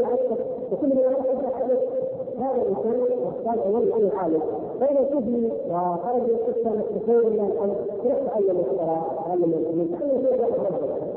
وكل 0.72 0.88
ما 0.94 1.02
يحدث 1.02 1.78
هذا 2.38 2.62
الإنسان 2.62 3.00
يحتاج 3.26 3.58
ان 3.66 4.40
فإذا 4.80 5.04
شفي 5.10 5.50
وخرج 5.70 6.22
من 6.22 6.30
القصة 6.30 6.70
الخير 6.96 7.30
من 7.30 7.40
الامر 7.40 7.76
ان 8.36 8.42
يشترى 8.42 9.02
هذا 9.26 9.46
من 9.46 9.54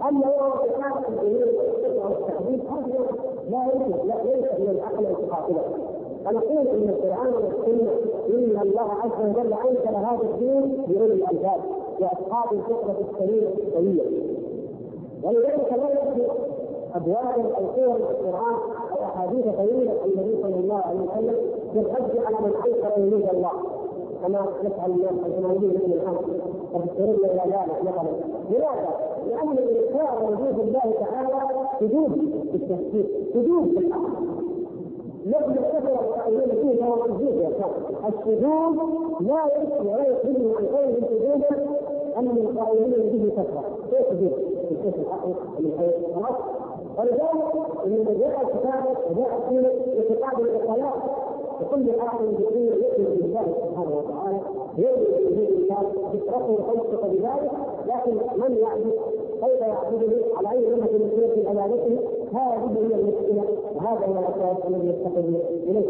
أما 0.09 0.27
هو 0.27 0.53
اعاده 0.81 1.07
الجميل 1.09 1.47
والتحديد 2.09 2.61
هذا 2.71 3.05
لا 3.49 3.63
يمكن 3.73 4.07
لا 4.07 4.15
ليس 4.23 4.59
من 4.59 4.69
العقل 4.69 5.05
أن 5.05 5.15
تقاتله 5.27 5.61
فنقول 6.25 6.67
ان 6.67 6.89
القران 6.89 7.33
والسنة 7.33 7.91
ان 8.29 8.59
الله 8.61 8.91
عز 9.03 9.29
وجل 9.29 9.53
انزل 9.53 9.95
هذا 9.95 10.19
الدين 10.23 10.83
لاولي 10.87 11.13
الالباب 11.13 11.59
لاصحاب 11.99 12.53
الفطره 12.53 12.95
السليمه 13.11 13.47
السويه 13.67 14.03
ولذلك 15.23 15.73
لا 15.73 15.89
يكفي 15.91 16.31
ابواب 16.95 17.51
أو 17.57 17.63
صور 17.75 17.95
القران 17.95 18.55
أو 18.91 19.03
احاديث 19.03 19.45
طويله 19.45 19.91
عن 20.03 20.09
النبي 20.09 20.41
صلى 20.43 20.55
الله 20.55 20.75
عليه 20.85 20.99
وسلم 20.99 21.35
في 21.73 21.79
الحج 21.79 22.25
على 22.25 22.35
من 22.41 22.53
أنكر 22.65 23.01
وجود 23.01 23.29
الله 23.33 23.51
كما 24.23 24.45
يفعل 24.63 24.91
الناس 24.91 25.11
الجماهير 25.25 25.59
من 25.59 25.93
الان 25.93 26.17
يذكرون 26.75 27.15
إلى 27.15 27.41
ذلك 27.45 27.83
مثلا 27.83 28.09
لماذا؟ 28.49 29.16
لأن 29.27 29.51
الانكار 29.57 30.23
وجود 30.23 30.59
الله 30.59 30.93
تعالى 30.99 31.67
حدود 31.69 32.11
في 32.51 32.55
التفكير 32.57 33.05
حدود 33.35 33.67
في 33.73 33.77
العقل 33.87 34.27
نحن 35.29 35.53
كثر 35.55 35.91
القائلين 35.93 36.49
فيه 36.61 36.83
هو 36.85 37.05
الشذوذ 37.05 37.41
يا 37.41 37.49
الشذوذ 38.07 38.77
لا 39.19 39.45
يكفي 39.45 39.87
ولا 39.87 40.07
يخرجه 40.07 40.57
عن 40.57 40.65
قوله 40.65 40.99
شذوذا 41.09 41.67
أن 42.17 42.27
القائلين 42.27 43.09
به 43.11 43.31
كثره 43.31 43.63
كيف؟ 43.91 44.07
من 44.21 44.31
حيث 44.83 44.95
العقل 44.95 45.33
ومن 45.59 45.71
حيث 45.79 45.95
النص 46.13 46.37
ولذلك 46.97 47.55
من 47.85 48.17
جاء 48.19 48.41
الكتاب 48.41 48.83
وجاء 49.11 49.39
فيه 49.49 49.67
اعتقاد 49.99 50.39
الاخلاق 50.45 51.26
وكل 51.61 51.89
احد 51.99 52.19
بالدين 52.25 52.67
يؤمن 52.67 53.17
بالله 53.21 53.43
سبحانه 53.43 53.95
وتعالى 53.97 54.39
يؤمن 54.77 55.35
به 55.35 55.47
الانسان 55.47 55.85
فطرته 56.13 56.57
تنطق 56.73 57.07
بذلك 57.07 57.51
لكن 57.87 58.11
من 58.41 58.57
يعبد 58.57 58.91
كيف 59.43 59.59
يعبده 59.61 60.25
على 60.37 60.51
أي 60.51 60.65
منهج 60.75 60.91
من 60.91 61.11
سنة 61.15 61.49
عبادته 61.49 61.99
هذه 62.33 62.77
هي 62.79 62.95
المشكلة 62.95 63.43
وهذا 63.75 64.05
هو 64.05 64.19
الأساس 64.19 64.65
الذي 64.67 64.89
يفتقد 64.89 65.41
إليه. 65.63 65.87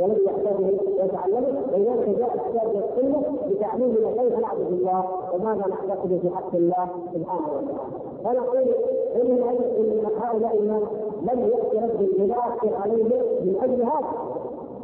والذي 0.00 0.24
يحتاجه 0.24 0.70
ويتعلمه 0.98 1.62
ولذلك 1.72 2.18
جاء 2.18 2.34
الكتاب 2.34 2.74
والسنة 2.74 3.22
بتعليمنا 3.50 4.10
كيف 4.22 4.38
نعبد 4.38 4.66
الله 4.72 5.04
وماذا 5.34 5.64
نعتقد 5.68 6.18
في 6.22 6.30
حق 6.30 6.54
الله 6.54 6.88
سبحانه 7.14 7.46
وتعالى. 7.46 7.78
فنقول 8.24 8.74
ان 9.16 9.30
إن 9.78 10.06
هؤلاء 10.22 10.56
الناس 10.60 10.82
لم 11.22 11.40
يأتي 11.40 11.76
رد 11.76 12.08
يؤثر 12.18 12.74
عليهم 12.82 13.08
من 13.44 13.56
أجل 13.62 13.82
هذا. 13.82 14.37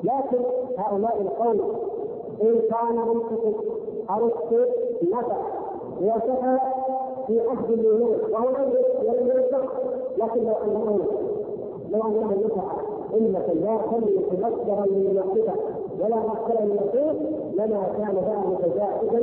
لكن 0.04 0.44
هؤلاء 0.78 1.20
القوم 1.20 1.60
إن 2.42 2.60
كان 2.70 2.96
منطق 2.96 3.64
أرسطو 4.10 4.64
نفع 5.02 5.36
وسعى 6.00 6.58
في 7.26 7.40
عهد 7.40 7.70
اليمين 7.70 8.16
وهو 8.32 8.48
لم 9.02 9.30
ينطق 9.30 9.72
لكن 10.18 10.44
لو 10.44 10.52
انه 10.64 10.98
لو 11.90 12.00
انه 12.02 12.44
نفع 12.44 12.62
انك 13.14 13.48
لا 13.62 13.78
تملك 13.90 14.32
مصدرا 14.32 14.86
للمعرفه 14.86 15.54
ولا 16.00 16.16
مصدرا 16.16 16.60
للمسيح 16.64 17.14
لما 17.54 17.82
كان 17.98 18.16
ذلك 18.16 18.74
جائزا 18.76 19.18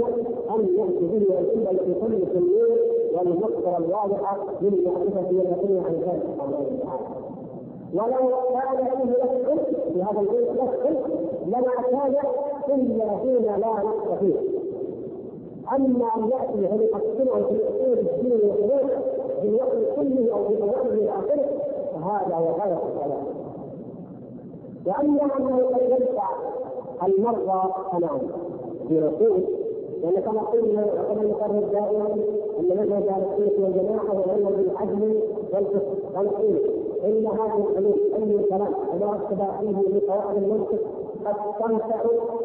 أن 0.55 0.67
يأتي 0.77 1.05
به 1.07 1.39
الامه 1.39 1.79
في 1.79 1.93
كل 2.01 2.27
سنين 2.33 2.77
والمصدر 3.13 3.77
الواضحه 3.77 4.37
للمعرفه 4.61 5.25
واليقين 5.27 5.83
عن 5.85 5.93
ذلك. 5.93 6.23
سبحانه 6.33 6.57
وتعالى 6.59 7.21
ولو 7.93 8.31
كان 8.53 8.85
فيه 8.85 9.53
نفس 9.53 9.80
في 9.93 10.01
هذا 10.03 10.19
البيت 10.19 10.49
نفس 10.51 10.97
لما 11.45 11.71
كان 11.91 12.15
إلا 12.69 13.17
فيما 13.17 13.57
لا 13.57 13.67
نقص 13.67 14.19
فيه. 14.19 14.35
أما 15.75 16.07
أن 16.17 16.29
يأتي 16.31 16.77
فيقسمه 16.77 17.43
في 17.47 17.51
الأصول 17.53 17.97
الدين 17.99 18.31
والحدود 18.31 18.91
بالوقت 19.43 19.77
كله 19.95 20.33
أو 20.33 20.47
بالوقت 20.47 20.85
الآخر 20.85 21.45
فهذا 21.93 22.35
هو 22.35 22.45
غايه 22.45 22.79
الكلام. 22.87 23.23
وأما 24.85 25.37
أنه 25.37 25.57
قد 25.67 25.81
يدفع 25.81 26.29
المرضى 27.07 27.73
تماما 27.91 28.19
في 28.87 28.99
رسول 28.99 29.60
لأن 30.01 30.21
كما 30.21 30.41
قلنا 30.41 30.85
وكما 30.85 31.23
نقرر 31.23 31.63
دائما 31.71 32.13
أن 32.59 32.91
أهل 33.09 33.23
السنة 33.37 33.65
والجماعة 33.65 34.05
هو 34.09 34.37
منهج 34.37 34.53
العدل 34.53 35.21
والفقه 35.53 36.19
ونقول 36.19 36.57
إن 37.05 37.27
هذه 37.27 37.65
الحلول 37.69 37.99
أي 38.15 38.43
كلام 38.43 38.73
وما 38.93 39.15
اتبع 39.15 39.59
فيه 39.59 40.07
قواعد 40.07 40.37
المنطق 40.37 40.79
قد 41.25 41.35
تنفع 41.59 42.01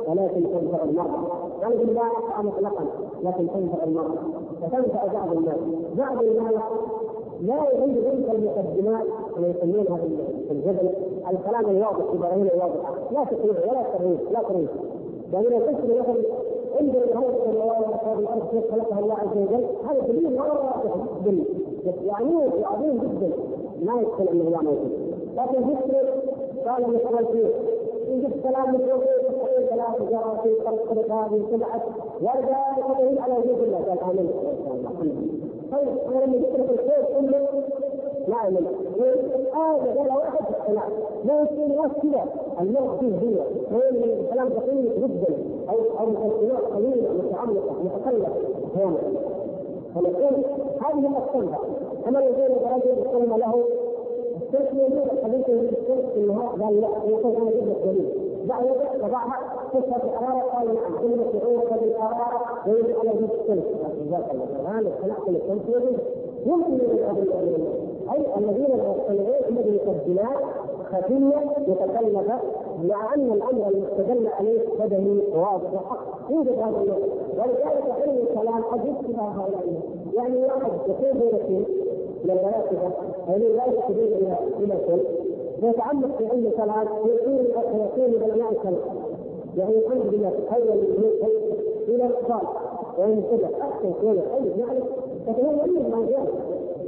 ولكن 0.08 0.42
تنفع 0.42 0.84
المرضى 0.84 1.28
يعني 1.62 1.76
بالله 1.76 2.02
نفع 2.02 2.42
مطلقا 2.42 2.86
لكن 3.22 3.46
تنفع 3.48 3.84
المرضى 3.84 4.18
فتنفع 4.62 5.06
بعض 5.06 5.32
الناس. 5.36 5.58
بعض 5.98 6.22
الناس 6.22 6.54
لا 7.40 7.54
يريد 7.72 8.04
تلك 8.04 8.34
المقدمات 8.34 9.06
كما 9.36 9.48
يسمونها 9.48 9.96
في 10.48 10.52
الجبل 10.52 10.90
الكلام 11.30 11.70
الواضح 11.70 12.10
في 12.12 12.18
براهين 12.18 12.48
الواضحه 12.54 12.94
لا 13.10 13.24
تقرير 13.24 13.54
ولا 13.68 13.82
ترويج 13.98 14.18
لا 14.32 14.42
ترويج 14.42 14.68
لأن 15.32 15.44
القسم 15.44 16.00
مثلا 16.00 16.22
انظر 16.80 17.02
إلى 17.02 17.14
هذه 17.14 17.50
الروايه 17.50 17.86
هذه 17.86 18.18
الأرض 18.18 18.42
كيف 18.50 18.70
خلقها 18.72 19.00
الله 19.00 19.14
عز 19.14 19.36
وجل 19.36 19.64
هذا 19.88 20.00
دليل 20.08 20.38
مره 20.38 20.82
واضح 20.84 21.06
جدا. 21.26 21.44
يعني 22.04 22.34
عظيم 22.64 22.98
جدا. 22.98 23.30
ما 23.84 24.00
يدخل 24.00 24.28
انه 24.28 24.50
لا 24.50 24.62
موجود 24.62 24.92
لكن 25.36 25.70
ذكر 25.70 26.06
قال 26.66 26.82
مثلا 26.82 27.26
فيه 27.32 27.46
يجيب 28.08 28.30
كلام 28.42 28.74
مثل 28.74 28.86
ثلاث 29.70 30.02
جرى 30.10 30.40
في 30.42 30.54
طريق 30.64 31.12
هذه 31.12 31.42
سبعه 31.50 31.82
ولذلك 32.20 32.98
دليل 33.00 33.18
على 33.18 33.34
وجود 33.34 33.62
الله. 33.62 33.78
قال 33.78 34.00
امنت 34.00 34.32
الله 34.70 34.90
طيب 35.72 35.88
أنا 36.08 36.24
لما 36.24 36.36
جبت 36.36 36.60
لك 36.60 36.70
الخير 36.70 37.04
كله 37.20 37.46
لا 38.28 38.48
امن 38.48 38.66
هذا 39.54 39.94
قال 39.98 40.10
واحد 40.16 40.44
لا 40.68 40.82
ناس 41.24 41.48
كذا 42.02 42.26
الموت 42.60 43.00
فيه 43.00 43.16
هي 43.70 43.90
من 43.92 44.10
الكلام 44.20 44.48
دقيق 44.48 44.98
جدا. 44.98 45.36
أو 45.70 45.98
أو 46.00 46.06
مقدمات 46.10 46.62
قليله 46.62 47.12
متعمقه 47.12 47.74
متكلفه 47.84 48.32
هنا 48.76 48.96
فنقول 49.94 50.44
هذه 50.80 51.08
مقصودها 51.08 51.58
كما 52.04 52.20
يقول 52.20 52.50
رجل 52.72 53.08
قلنا 53.08 53.34
له 53.34 53.64
الشرك 54.42 54.70
يجوز 54.74 55.20
خليته 55.22 55.52
بالشرك 55.60 56.10
في 56.14 56.20
النهار 56.20 56.46
قال 56.62 56.80
لا 56.80 56.88
يقول 57.06 57.36
أنا 57.36 57.50
لك 57.50 57.76
دليل 57.84 58.08
بعد 58.48 58.64
وضعها 59.04 59.38
تشهد 59.72 60.00
الحراره 60.04 60.40
قال 60.40 60.66
نعم 60.74 60.98
كلمه 61.02 61.24
شعورك 61.32 61.82
بالحراره 61.82 62.68
ويجب 62.68 62.98
على 63.00 63.10
وجود 63.10 63.30
الشمس 63.40 63.64
جزاك 64.06 64.30
الله 64.32 64.46
خير 64.46 64.92
خلقت 65.02 65.28
الشمس 65.28 65.62
يجوز 65.68 65.96
يمكن 66.46 66.70
من 66.72 67.66
أي 68.12 68.38
الذين 68.38 68.78
يقتنعون 68.78 69.42
هم 69.48 69.56
بمقدمات 69.56 70.44
خفيه 70.92 71.34
متكلفه 71.68 72.38
مع 72.88 73.14
ان 73.14 73.32
الأمر 73.32 73.68
المستدل 73.68 74.26
عليه 74.28 74.60
بدني 74.80 75.22
واضح. 75.34 75.72
وحق 75.74 76.30
يوجد 76.30 76.48
هذا 76.58 76.78
النوع. 76.82 76.98
ولذلك 77.36 77.90
علم 78.00 78.18
الكلام 78.30 78.62
قد 78.62 78.80
يشبه 78.84 79.22
هؤلاء. 79.22 79.80
يعني 80.14 80.44
واحد 80.44 80.70
يقول 80.88 81.12
بين 81.18 81.64
من 82.24 82.30
الفلاسفه 82.30 82.90
الذين 83.28 83.56
لا 83.56 83.66
يكتبون 83.66 84.04
إلى 84.04 84.36
إلى 84.58 84.74
كل 84.86 85.00
فيتعمق 85.60 86.16
في 86.18 86.26
علم 86.26 86.46
الكلام 86.46 86.86
ويقول 87.04 87.46
ويقول 87.74 88.20
لعلماء 88.20 88.52
الكلام 88.52 88.80
يعني 89.56 89.78
الحمد 89.78 90.14
لله 90.14 90.30
تحول 90.46 90.64
من 90.76 91.10
إلى 91.88 92.06
الاقبال 92.06 92.48
وان 92.98 93.22
كذا. 93.30 93.50
أحسن 93.62 93.92
كذا 94.02 94.22
طيب 94.38 94.58
يعني 94.58 94.80
فتهون 95.26 95.90
ما 95.90 96.06
جاء. 96.10 96.26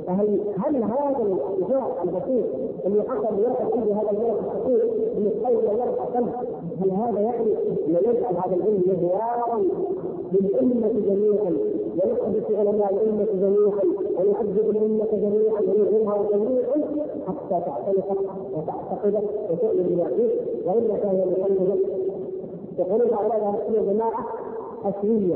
فهل 0.09 0.41
هل 0.65 0.77
هذا 0.77 1.23
الاتجاه 1.23 2.03
البسيط 2.03 2.47
اللي 2.87 3.03
حصل 3.03 3.37
ليرفع 3.37 3.65
عنده 3.65 3.95
هذا 3.95 4.11
الولد 4.11 4.37
الخطير 4.45 4.83
اللي 5.17 5.31
الولد 5.49 5.95
أقل 5.99 6.25
هل 6.81 6.91
هذا 6.91 7.21
يعني 7.21 7.53
أن 7.87 7.97
نجعل 8.01 8.37
هذا 8.37 8.55
العلم 8.57 8.83
مهوارا 8.87 9.63
للأمة 10.33 10.93
جميعا 11.07 11.53
ونحدث 11.95 12.51
علماء 12.51 12.95
الأمة 12.95 13.27
جميعا 13.35 13.83
ونحدث 14.19 14.59
الأمة 14.59 15.07
جميعا 15.13 15.61
ونلهمها 15.61 16.23
جميعا 16.33 17.07
حتى 17.27 17.65
تعتنق 17.67 18.19
وتعتقد 18.55 19.15
وتؤمن 19.51 19.87
بما 19.89 20.05
فيه؟ 20.05 20.31
وإلا 20.71 20.95
فهي 20.97 21.25
مقلده 21.27 21.77
يقولون 22.79 23.15
هؤلاء 23.15 23.71
يا 23.75 23.93
جماعة 23.93 24.27
أسوية 24.85 25.35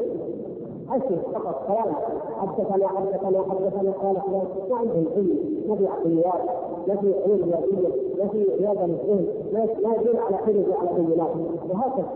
أسر 0.93 1.19
فقط 1.35 1.67
كلام 1.67 1.95
حدثنا 2.39 2.89
حدثنا 2.89 3.43
حدثنا 3.51 3.93
قال 3.93 4.17
فلان 4.27 4.47
ما 4.71 4.77
عندهم 4.77 5.07
علم 5.17 5.39
ما 5.69 5.77
في 5.77 5.87
عقليات 5.87 6.43
ما 6.89 6.97
في 6.97 7.15
علوم 7.23 7.41
رياضية 7.45 7.89
ما 8.19 8.29
في 8.29 8.47
رياضة 8.61 8.87
للذهن 8.87 9.27
ما 9.53 9.95
يدل 9.95 10.19
على 10.19 10.37
حرز 10.37 10.69
وعلى 10.69 11.03
بينات 11.03 11.31
وهكذا 11.71 12.07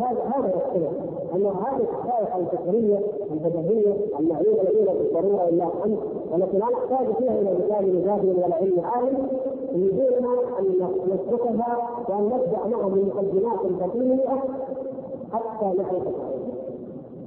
هذا 0.00 0.22
هذا 0.36 0.48
يختلف. 0.48 0.90
ان 1.34 1.46
هذه 1.46 1.80
الحقائق 1.80 2.36
الفكرية 2.36 3.00
البديهيه 3.32 3.94
المعلومه 4.20 4.62
لدينا 4.62 4.92
بالضروره 4.92 5.48
إلا 5.48 5.64
الحمد 5.64 5.98
والتي 6.32 6.58
لا 6.58 6.66
نحتاج 6.66 7.14
فيها 7.18 7.40
إلى 7.40 7.54
مثال 7.54 7.96
مجاهد 7.96 8.38
ولا 8.44 8.54
علم 8.54 8.80
عالم. 8.84 9.28
يريدنا 9.72 10.28
أن 10.58 10.88
نتركها 11.08 11.78
وأن 12.08 12.24
نبدأ 12.24 12.76
معهم 12.76 12.92
من 12.92 13.12
مقدمات 13.14 13.58
حتى 15.32 15.66
نعرف 15.78 16.35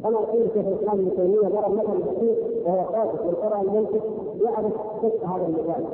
كما 0.04 0.12
يقول 0.20 0.50
شيخ 0.54 0.66
الاسلام 0.68 1.00
ابن 1.00 1.16
تيميه 1.16 1.48
ضرب 1.48 1.72
مثل 1.72 1.98
بسيط 2.04 2.38
وهو 2.66 2.84
خاطئ 2.84 3.24
من 3.26 3.34
قرى 3.36 3.62
المنطق 3.62 4.04
يعرف 4.42 4.74
فقه 5.02 5.36
هذا 5.36 5.46
المثال 5.46 5.86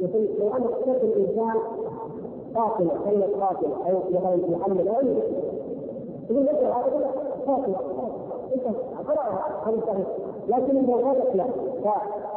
يقول 0.00 0.28
لو 0.38 0.48
ان 0.56 0.62
قتلت 0.62 1.04
الانسان 1.04 1.56
قاتل 2.54 2.88
كلمه 3.04 3.46
قاتل 3.46 3.66
أو 3.66 3.98
مثلا 4.10 4.56
محمد 4.56 4.86
أو 4.86 5.00
تقول 6.28 6.46
لك 6.46 6.54
هذا 6.54 7.10
قاتل 7.46 7.74
انت 8.54 8.76
قرأها 9.08 9.60
خمسة 9.64 10.04
لكن 10.48 10.76
اذا 10.76 10.94
قالت 10.94 11.36
لا 11.36 11.44
ف 11.84 11.88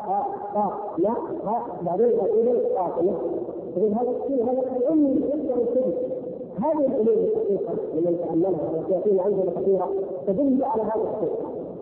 ف 0.06 0.12
ف 0.54 0.58
لا 0.97 1.14
ها 1.45 1.66
بعدين 1.82 2.08
يقول 2.08 2.60
قاتل 2.78 3.12
تقول 3.76 3.91
هذا 3.93 4.14
هذا 4.52 4.78
الامي 4.78 5.10
يقدر 5.10 5.62
يكذب 5.62 6.18
هذه 6.64 6.86
العلوم 6.86 7.18
الحقيقة 7.26 7.74
لمن 7.93 8.18
تاملها 8.20 8.84
والتي 8.91 9.20
عندنا 9.20 9.51
كثيرة 9.62 9.89
تدل 10.28 10.64
على 10.64 10.82
هذا 10.82 11.03
الشيء 11.16 11.34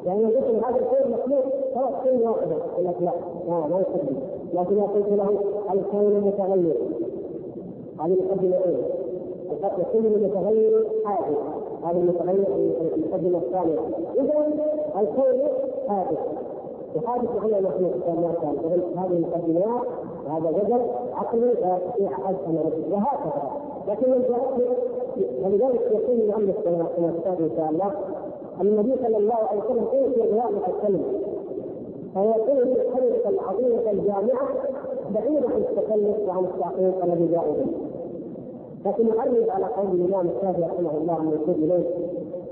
يعني 0.06 0.22
لو 0.22 0.30
قلت 0.30 0.66
هذا 0.66 0.80
الخير 0.80 1.08
مخلوق 1.08 1.44
خلاص 1.76 2.04
كلمه 2.04 2.32
واحدة 2.32 2.56
يقول 2.56 2.86
لك 2.86 2.96
لا 3.02 3.12
لا 3.48 3.68
ما 3.68 3.80
يقدم 3.80 4.18
لكن 4.54 4.76
لو 4.76 4.86
قلت 4.86 5.08
له 5.10 5.40
الكون 5.74 6.22
متغير 6.22 6.76
هذه 8.00 8.18
مقدمه 8.30 8.56
إيه؟ 8.56 9.08
يكون 9.80 10.06
المتغير 10.06 10.88
حادث 11.06 11.38
هذا 11.84 11.98
المتغير 11.98 12.48
المقدمة 12.96 13.38
الثانية. 13.38 13.80
إذا 14.16 14.48
الكون 15.00 15.48
حادث 15.88 16.18
وحادث 16.96 17.30
غير 17.44 17.62
مخلوق 17.62 17.92
كما 17.92 18.34
كان 18.42 18.58
هذه 18.98 19.12
المقدمات 19.12 19.88
وهذا 20.28 20.52
جدل 20.52 20.82
عقلي 21.14 21.42
لا 21.42 21.78
يستطيع 21.78 22.30
ان 22.30 22.36
وهكذا. 22.92 23.52
لكن 23.88 24.12
ولذلك 25.44 25.82
يقول 25.92 26.22
المؤلف 26.22 26.56
كما 26.98 27.14
كتاب 27.22 27.42
إن 27.42 27.50
شاء 27.58 27.70
الله 27.72 27.92
أن 28.62 28.68
النبي 28.68 28.96
صلى 29.04 29.18
الله 29.18 29.36
عليه 29.36 29.62
وسلم 29.62 29.84
اوتي 29.94 30.32
بهذه 30.32 30.62
الكلمة 30.68 31.04
فيقول 32.14 32.68
في 32.68 32.82
الكلمة 32.82 33.30
العظيمه 33.30 33.92
الجامعة 33.92 34.48
بعيدا 35.14 35.50
عن 35.50 35.62
التكلف 35.62 36.28
وعن 36.28 36.44
التعقيد 36.46 36.94
الذي 37.04 37.28
جاء 37.28 37.52
به. 37.52 37.66
لكن 38.90 39.08
يعرض 39.08 39.50
على 39.50 39.66
قول 39.66 40.02
الإمام 40.02 40.28
الشافعي 40.28 40.64
رحمه 40.64 40.98
الله 40.98 41.20
من 41.20 41.32
يقول 41.32 41.56
إليه 41.64 41.90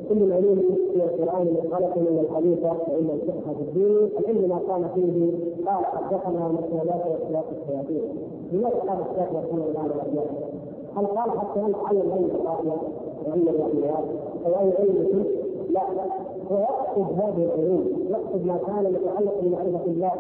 كل 0.10 0.24
العلوم 0.24 0.58
من 0.96 1.02
القرآن 1.02 1.58
خلق 1.72 1.98
من 1.98 2.26
الحديث 2.30 2.60
فان 2.60 3.10
الفقه 3.14 3.54
في 3.54 3.62
الدين 3.62 4.10
العلم 4.20 4.50
ما 4.50 4.60
كان 4.68 4.90
فيه 4.96 5.32
قال 5.72 5.86
حدثنا 5.86 6.48
مسؤولات 6.48 7.06
واخلاق 7.08 7.46
الشياطين. 7.62 8.02
لماذا 8.52 8.76
قال 8.76 8.98
الشافعي 9.12 9.44
رحمه 9.44 9.66
الله 9.66 9.80
على 9.80 9.94
هل 10.98 11.06
قال 11.06 11.32
حتى 11.40 11.60
يتعلم 11.60 12.12
علم 12.12 12.30
القافيه 12.36 12.72
وعلم 13.28 13.48
الرحميات 13.50 14.06
أو 14.46 14.52
اي 14.62 14.74
علم 14.80 15.26
لا. 15.70 15.82
هو 16.52 16.58
يقصد 16.58 17.14
هذه 17.20 17.46
العلوم. 17.56 17.86
يقصد 18.10 18.46
ما 18.46 18.58
كان 18.68 18.94
متعلق 18.94 19.34
بمعرفة 19.42 19.86
الله 19.86 20.12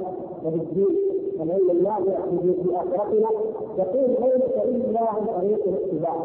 وبالدين. 0.45 0.95
والعلم 1.39 1.71
النافع 1.71 2.19
في 2.63 2.75
آخرتنا 2.75 3.29
يقول 3.77 4.09
ليس 4.09 4.63
الا 4.63 5.09
عن 5.09 5.25
طريق 5.25 5.59
الاتباع؟ 5.67 6.15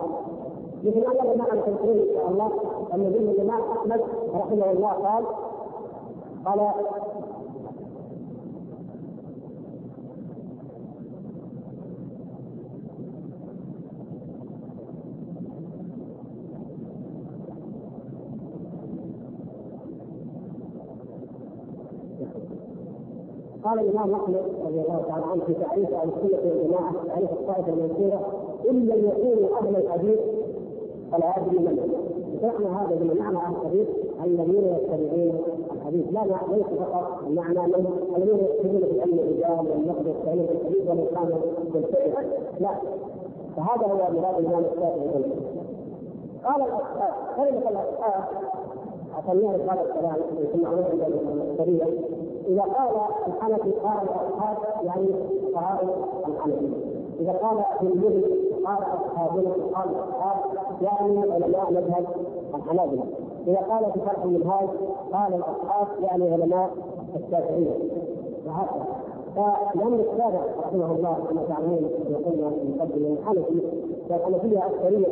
مثل 0.85 0.99
ان 0.99 1.35
جماعة 1.35 1.51
تذكرون 1.67 1.99
إن 1.99 2.15
شاء 2.15 2.29
الله 2.31 2.51
أن 2.95 3.01
الامام 3.01 3.61
أحمد 3.77 4.01
رحمه 4.35 4.71
الله 4.71 4.89
قال 4.91 5.25
قال 6.47 6.61
قال 23.65 23.79
الإمام 23.81 24.15
أحمد 24.15 24.37
رضي 24.67 24.81
الله 24.81 25.03
تعالى 25.09 25.25
عنه 25.25 25.45
في 25.47 25.55
تعريف 25.55 25.95
أهل 25.95 26.09
السنة 26.09 26.39
والجماعه 26.51 26.93
تعريف 27.07 27.33
الطائفه 27.33 27.73
المنصوره 27.73 28.21
إن 28.71 28.87
لم 28.87 29.09
يكونوا 29.09 29.59
أهل 29.61 29.77
الحديث 29.77 30.19
فلا 31.13 31.37
ادري 31.39 31.59
من 31.59 31.91
معنى 32.43 32.67
هذا 32.67 32.97
بمعنى 33.01 33.37
أهل 33.39 33.55
الحديث 33.63 33.89
الذين 34.25 34.65
يتبعون 34.65 35.39
الحديث. 35.73 36.13
لا 36.13 36.21
ليس 36.53 36.67
فقط 36.67 37.23
معنى 37.29 37.59
من 37.67 37.87
الذين 38.17 38.39
يكتبون 38.45 38.81
في 38.81 39.01
علم 39.01 39.19
الرجال 39.19 39.71
والنقد 39.71 40.07
والتعليم 40.07 40.47
الحديث 40.51 40.85
كان 40.89 40.99
يتبع 41.75 42.21
لا. 42.61 42.71
فهذا 43.57 43.87
هو 43.87 43.97
مراد 43.97 44.39
الإمام 44.39 44.65
الشافعي 44.65 45.25
قال 46.45 46.63
الاصحاب 46.63 47.13
كلمة 47.37 47.71
الاصحاب 47.71 48.25
عشان 49.19 49.43
نعرف 49.43 49.61
هذا 49.71 49.83
الكلام 49.83 50.17
ثم 50.53 50.67
عند 50.67 51.03
البشريه 51.59 52.20
إذا 52.51 52.63
قال 52.63 52.91
الحنفي 53.27 53.71
قال 53.71 54.03
الأصحاب 54.03 54.57
يعني 54.83 55.07
فقهاء 55.53 55.99
الحنفي. 56.29 56.69
إذا 57.21 57.33
قال 57.33 57.65
المدن 57.83 58.23
قال 58.67 58.79
اصحابنا 58.79 59.51
قال 59.75 59.91
الأصحاب 59.91 60.37
يعني 60.83 61.33
علماء 61.33 61.71
مذهب 61.73 62.07
الحنابلة. 62.55 63.05
إذا 63.47 63.59
قال 63.59 63.93
في 63.93 64.01
شرح 64.01 64.25
المنهاج 64.25 64.69
قال 65.13 65.35
الأصحاب 65.35 65.87
يعني 66.03 66.33
علماء 66.33 66.71
الشافعيه 67.17 67.71
وهكذا. 68.47 68.87
فلأن 69.37 69.95
السابع 69.95 70.41
رحمه 70.59 70.93
الله 70.93 71.17
كما 71.31 71.43
تعلمون 71.49 71.91
قلنا 72.27 72.51
في 72.51 72.63
المقدمة 72.63 73.17
الحنفي. 73.21 73.61
والحنفية 74.11 74.67
أكثرية 74.67 75.07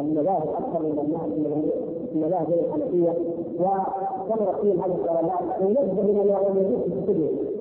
المذاهب 0.00 0.48
أكثر 0.48 0.82
من 0.82 1.18
المذاهب 2.14 2.52
الحنفية. 2.52 3.14
وكما 4.30 4.52
فيهم 4.62 4.80
هذه 4.80 4.94
الدرجات 4.94 5.60
وينبه 5.60 6.02
من 6.02 6.36
الموجود 6.48 6.80
في 6.82 7.12
الكتب 7.12 7.56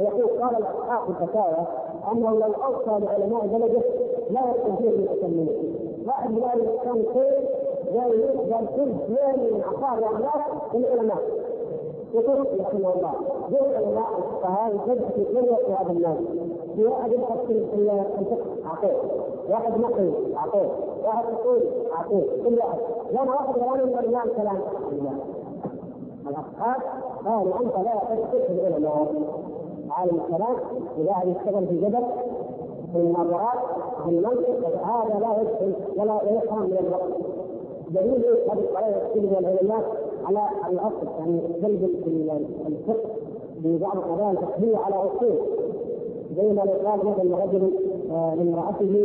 ويقول 0.00 0.42
قال 0.42 0.56
الاصحاب 0.56 1.10
الفتاوى 1.10 1.66
أنه 2.12 2.30
لو 2.30 2.52
أوصى 2.64 3.04
لعلماء 3.04 3.46
بلده 3.46 3.80
لا 4.30 4.40
يكون 4.50 4.76
فيه 4.76 4.88
المتكلمين 4.90 5.48
واحد 6.06 6.30
من 6.30 6.42
أهل 6.42 6.60
الإسلام 6.60 6.96
الخير 6.96 7.48
قال 7.94 8.52
قال 8.52 8.66
كل 8.76 8.90
اثنين 8.90 9.54
من 9.54 9.62
عصار 9.62 10.02
واولاد 10.02 10.40
من 10.74 10.84
العلماء. 10.84 11.18
يقول 12.14 12.60
رحمه 12.60 12.92
الله 12.94 13.12
دون 13.50 13.70
العلماء 13.70 14.06
الفقهاء 14.18 14.74
يجب 14.74 15.08
في 15.14 15.24
كل 15.24 15.72
هذا 15.72 15.90
الناس 15.92 16.18
في 16.76 16.84
واحد 16.84 17.12
يبحث 17.12 17.38
في 17.46 17.52
الفقه 17.52 18.38
أعطيه. 18.66 18.96
واحد 19.50 19.80
نقل 19.80 20.12
أعطيه. 20.36 20.70
واحد 21.04 21.24
يقول 21.32 21.60
أعطيه. 21.92 22.24
كل 22.44 22.58
واحد. 22.58 22.78
لأن 23.12 23.28
واحد 23.28 23.54
كلام 23.54 23.86
من 23.88 23.98
الامام 23.98 24.28
كلام. 24.36 24.60
الاصحاب 26.28 26.80
قالوا 27.26 27.60
أنت 27.60 27.74
لا 27.76 28.16
تثق 28.16 28.50
العلماء 28.50 29.12
عالم 29.90 30.20
الكلام 30.20 30.56
وقاعد 30.98 31.28
يشتغل 31.28 31.66
في 31.66 31.76
جبل 31.76 32.04
في 32.92 33.00
المناظرات 33.00 33.58
في 34.04 34.10
المنطق 34.10 34.84
هذا 34.84 35.18
لا 35.18 35.40
يدخل 35.40 35.74
ولا 35.96 36.20
يفهم 36.30 36.62
من 36.62 36.78
الوقت. 36.80 37.12
دليل 37.90 38.24
هذه 38.24 38.58
الطريقة 38.58 39.08
تجد 39.14 39.32
العلماء 39.38 39.96
على 40.24 40.48
الاصل 40.70 41.06
يعني 41.18 41.40
جلب 41.62 41.90
الفقه 42.66 43.10
ببعض 43.56 43.96
القضايا 43.96 44.30
الفقهيه 44.30 44.76
على 44.76 44.94
أصول. 44.94 45.38
زي 46.36 46.52
ما 46.52 46.62
قال 46.62 46.98
مثلا 47.06 47.44
رجل 47.44 47.72
لامرأته 48.38 49.04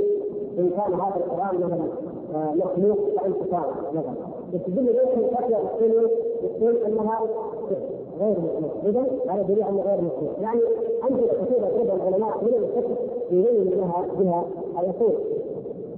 إن 0.59 0.70
كان 0.70 0.93
هذا 0.93 1.15
القرآن 1.15 1.55
مثلا 1.55 1.88
آه، 2.36 2.53
مخلوق 2.53 2.97
فانت 3.17 3.65
مثلا. 3.93 4.28
بس 4.54 4.60
تدل 4.68 4.86
ليش 4.86 5.18
الفتوى 5.18 5.60
يقول 5.82 6.10
يقول 6.43 6.78
انها 6.78 7.20
غير 8.20 8.36
مخلوق 8.39 8.72
اذا 8.86 9.06
هذا 9.34 9.41
دليل 9.41 9.64
انه 9.64 9.82
غير 9.82 10.02
مخلوق 10.02 10.32
يعني 10.41 10.60
امثله 11.04 11.34
كثيره 11.45 11.68
يضربها 11.68 11.95
العلماء 11.95 12.38
من 12.43 12.54
الفقه 12.54 12.95
يبين 13.32 13.80
لها 13.80 14.06
بها 14.20 14.45
يقول 14.84 15.14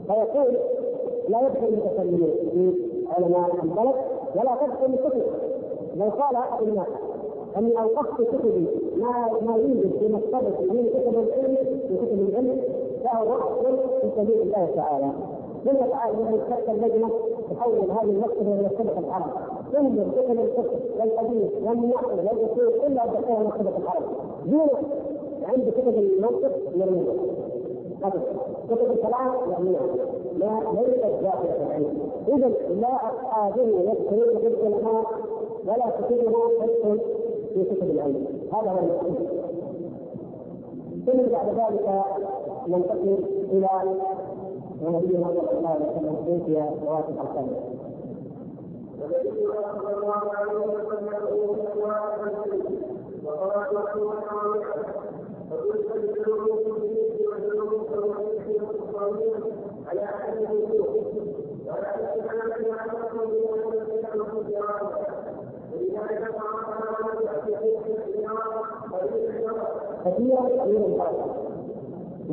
فيقول 0.08 0.58
لا 1.30 1.40
يدخل 1.48 1.68
المتكلمين 1.68 2.32
في 2.52 2.74
علماء 3.18 3.50
البلد 3.64 3.96
ولا 4.36 4.56
تدخل 4.62 4.94
الكتب 4.94 5.24
لو 5.96 6.10
قال 6.10 6.36
أحد 6.36 6.64
الناس 6.64 6.88
اني 7.58 7.82
اوقفت 7.82 8.22
كتبي 8.22 8.68
ما 8.98 9.30
ما 9.46 9.56
يوجد 9.56 9.92
في 10.00 10.08
مكتبتي 10.08 10.64
من 10.64 10.90
كتب 10.90 11.16
العلم 11.20 11.56
في 11.88 11.98
كتب 11.98 12.30
العلم 12.30 12.62
له 13.04 13.24
وقف 13.24 13.68
في 14.02 14.10
سبيل 14.18 14.42
الله 14.42 14.70
تعالى. 14.76 15.12
ثم 15.66 15.76
تعالى 15.76 16.18
من 16.18 16.42
تشكل 16.48 16.78
لجنه 16.82 17.10
تحول 17.56 17.92
هذه 17.92 18.04
المكتبه 18.04 18.54
إلى 18.54 18.64
مكتبه 18.66 19.00
العرب. 19.00 19.32
تنظر 19.74 20.06
كتب 20.12 20.40
الفقه 20.40 20.80
والحديث 21.00 21.52
والنحو 21.64 22.10
والاصول 22.10 22.74
إلا 22.88 23.04
تدخلها 23.06 23.44
مكتبه 23.44 23.78
العرب. 23.78 24.04
دون 24.46 24.70
عند 25.44 25.70
كتب 25.70 25.98
المنطق 25.98 26.52
مرميه 26.76 27.12
هذا 28.04 28.22
كتب 28.70 28.92
الكلام 28.92 29.32
مرميه 29.50 29.80
لا 30.38 30.60
ليست 30.74 31.06
داخله 31.22 31.68
العلم. 31.68 32.00
اذا 32.28 32.52
لا 32.82 32.98
قادر 33.34 33.68
يدخل 33.68 34.40
في 34.42 34.48
العلماء 34.48 35.06
ولا 35.68 35.90
كتبه 35.90 36.34
تدخل 36.60 37.00
في 37.54 37.64
كتب 37.64 37.92
العلم. 37.92 38.26
هذا 38.54 38.72
هو 38.72 38.78
المقصود 38.78 39.28
ثم 41.06 41.18
بعد 41.32 41.48
ذلك 41.48 42.04
ننتقل 42.68 43.18
إلى 43.52 43.68
ونبينا 44.82 45.28
صلى 45.28 45.52
الله 45.58 45.70
عليه 45.70 45.86
وسلم 45.86 46.16
اوتي 46.28 46.54
رواتب 46.86 47.18
الخمر 47.22 47.60
والنبي 49.02 49.48
صلى 49.48 49.94
الله 49.94 50.22
عليه 50.36 50.58
وسلم 52.40 52.82
وقال 53.26 53.68
رسول 53.76 54.14
الله 54.14 54.64
فقلت 55.50 55.96
للجنوب 55.96 56.60
في 56.82 57.28
والجنوب 57.28 57.72
والصالحين 57.92 59.42
على 59.88 60.04
احد 60.04 60.34
الوجوه 60.38 60.88
ولا 61.68 61.92
تتكلم 62.16 62.74
عن 62.74 62.90
رسول 62.90 63.24
الله 63.24 63.62
صلى 63.62 64.14
الله 64.14 64.28
عليه 64.28 64.34
وسلم 64.34 65.12
ولذلك 68.94 69.62
كثيرا 70.06 70.42
من 70.66 71.41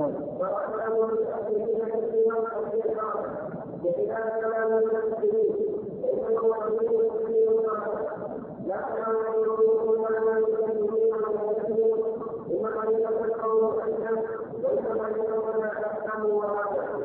الحركه 0.06 1.88
نعم 2.28 3.22
بخلاف 3.84 4.40
كلام 4.44 4.72
المسلمين 4.72 5.78
فانه 6.02 6.54
امير 6.66 7.10
كثير 7.14 7.60
لا 8.66 8.80
يعلمون 8.98 9.88
ولا 9.88 10.38
يكلمون 10.38 11.14
المسلمين 11.14 12.04
انما 12.50 12.84
يتفقهوا 12.90 13.82
عنه 13.82 14.22
وانما 14.64 15.08
يتفقهون 15.08 15.64
احكام 15.64 16.30
وراءه 16.30 16.98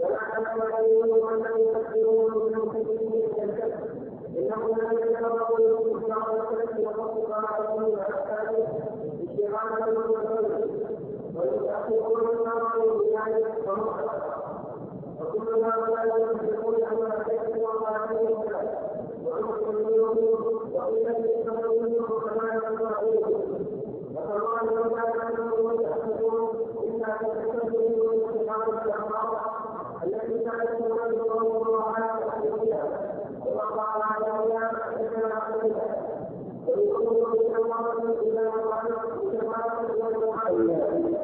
ولا 0.00 0.18
يعلمون 0.70 1.32
من 1.32 1.38
لم 1.38 1.58
يكفرون 1.58 2.32
من 2.46 2.54
المسلمين 2.54 3.28
كالكفر 3.36 3.88
انه 4.38 4.76
لا 4.76 4.92
يتفقهوا 4.92 5.58
الكفار 5.58 6.46
والكفر 6.50 7.00
وفقهاء 7.00 7.78
من 7.78 7.98
احكامه 7.98 8.66
اشتغالا 9.22 9.86
بالمسلمين 9.86 10.79
ويتحققون 11.40 12.20
النار 12.38 12.62
بذلك 13.00 13.54
وكل 15.20 15.64
هؤلاء 15.64 16.22
يصدقون 16.22 16.74
ان 16.74 17.02
الحكم 17.06 17.60
وقاعده 17.62 18.20
ويحكمون 19.24 20.18
وقيل 20.74 21.08
يستمرون 21.24 21.94
كما 22.20 22.54
يقرؤون 22.54 23.60
وكما 24.14 24.70
لو 24.70 24.90
كان 24.90 25.20
انهم 25.20 25.80
يحكمون 25.80 26.48
الا 26.82 27.16
تتكلمون 27.20 28.16
من 28.16 28.24
استقامه 28.28 28.82
الاخبار 28.84 29.40
التي 30.04 30.38
كانت 30.38 30.68
تنزل 30.78 31.20
الله 31.30 31.82
على 31.82 32.10
وقال 33.46 34.02
على 34.02 34.38
أولاد 34.38 34.76
حدثنا 34.82 35.34
عليها 35.34 35.96
ويقولون 36.68 37.32
بأمارة 37.32 38.02
إلى 38.22 38.50
مقام 38.56 38.88
كما 39.32 39.60
والمعاينة 40.00 41.19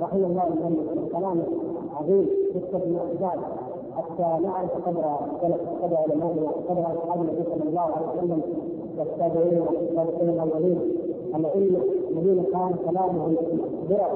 رحم 0.00 0.24
الله 0.24 0.46
من 0.48 1.08
كلام 1.12 1.42
عظيم 1.96 2.26
قصه 2.54 2.82
المعجزات 2.84 3.38
حتى 3.96 4.42
نعرف 4.44 4.70
قدر 4.86 5.04
قدر 5.82 5.96
علمائنا 5.96 6.42
وقدر 6.42 6.80
أصحاب 6.80 7.20
النبي 7.20 7.42
صلى 7.44 7.68
الله 7.68 7.80
عليه 7.80 8.06
وسلم 8.18 8.42
والتابعين 8.98 9.60
والسابقين 9.60 10.28
الاولين 10.28 10.80
العلم 11.34 11.82
الذين 12.10 12.44
كان 12.44 12.74
كلامهم 12.90 13.36
درر 13.90 14.12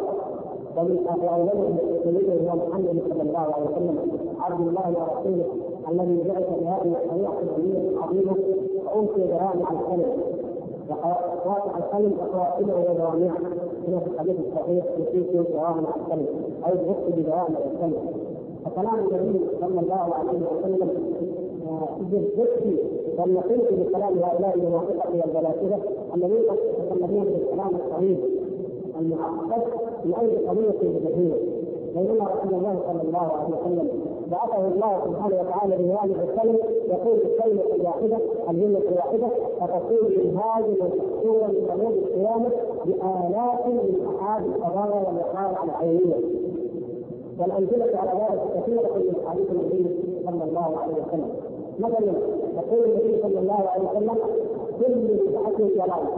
ومن 0.76 1.06
أولهم 1.28 1.76
سيدنا 2.04 2.54
محمد 2.54 3.02
صلى 3.10 3.22
الله 3.22 3.38
عليه 3.54 3.66
وسلم. 3.66 4.19
عبد 4.44 4.68
الله 4.68 4.88
ورسوله 4.88 5.46
الذي 5.90 6.22
بعث 6.28 6.46
بهذه 6.60 6.96
الشريعه 7.04 7.32
الدينيه 7.42 7.88
العظيمه 7.90 8.34
وانشئ 8.94 9.26
جوامع 9.28 9.70
الكلم 9.72 10.12
وقواطع 10.90 11.78
الكلم 11.78 12.12
وقواعده 12.20 12.76
وجوامعه 12.76 13.38
كما 13.86 13.98
في 14.00 14.06
الحديث 14.14 14.36
الصحيح 14.46 14.84
يفيد 14.98 15.46
جوامع 15.52 15.88
الكلم 15.96 16.26
أو 16.66 16.72
يغطي 16.72 17.12
بجوامع 17.22 17.58
الكلم 17.72 18.06
فكلام 18.64 18.94
النبي 18.98 19.40
صلى 19.60 19.80
الله 19.80 20.14
عليه 20.14 20.38
وسلم 20.52 20.88
بالذكر 22.00 22.76
ولنقل 23.18 23.58
بكلام 23.76 24.18
هؤلاء 24.18 24.54
المنافقة 24.54 25.10
والفلاسفه 25.14 25.78
الذين 26.14 26.38
يتكلمون 26.78 27.24
بالكلام 27.24 27.70
الصحيح 27.86 28.18
المعقد 29.00 29.62
من 30.04 30.14
أي 30.14 30.46
قضيه 30.46 30.70
بديهيه 30.98 31.34
بينما 31.94 32.24
رسول 32.34 32.54
الله 32.58 32.76
صلى 32.86 33.02
الله 33.02 33.32
عليه 33.38 33.54
وسلم. 33.56 33.88
بعثه 34.30 34.68
الله 34.68 34.92
سبحانه 35.06 35.36
وتعالى 35.40 35.76
بهذه 35.76 36.14
الكلمة 36.24 36.58
يقول 36.88 37.18
الكلمة 37.26 37.62
الواحدة 37.76 38.18
الجملة 38.50 38.78
الواحدة 38.88 39.28
فتكون 39.60 40.10
منهاجا 40.24 40.66
وتحصولا 40.82 41.46
من 41.48 41.82
يوم 41.82 41.92
القيامة 42.04 42.50
بآلاف 42.84 43.66
من 43.66 44.06
احاد 44.20 44.42
القضايا 44.46 45.00
والوقائع 45.06 45.64
العينيه 45.64 46.14
والامثله 47.40 47.98
على 47.98 48.10
ذلك 48.20 48.62
كثيره 48.62 48.80
من 48.96 49.14
حديث 49.28 49.50
النبي 49.50 49.96
صلى 50.26 50.44
الله 50.44 50.76
عليه 50.82 50.94
وسلم. 50.94 51.30
مثلا 51.78 52.12
يقول 52.56 52.84
النبي 52.90 53.22
صلى 53.22 53.38
الله 53.38 53.68
عليه 53.68 53.88
وسلم 53.88 54.16
كل 54.78 54.94
بدعه 54.94 55.56
ضلاله 55.58 56.10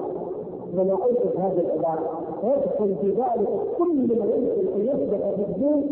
وما 0.78 0.94
قلت 0.94 1.36
هذه 1.38 1.60
العباره 1.60 2.20
ويدخل 2.42 2.94
في 3.00 3.08
ذلك 3.10 3.48
كل 3.78 3.88
من 3.94 4.08
يمكن 4.10 4.72
ان 4.74 4.80
يثبت 4.86 5.22
في 5.36 5.42
الدين 5.48 5.90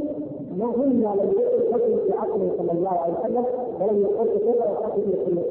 ما 0.58 0.66
هن 0.66 0.90
لم 0.90 1.32
يقل 1.40 1.72
حكم 1.72 1.96
في 2.06 2.12
عقله 2.18 2.50
صلى 2.58 2.72
الله 2.72 2.90
عليه 2.90 3.14
وسلم 3.20 3.44
ولم 3.80 4.02
يقل 4.02 4.28
كفر 4.38 4.84
حكم 4.84 5.00
في 5.00 5.42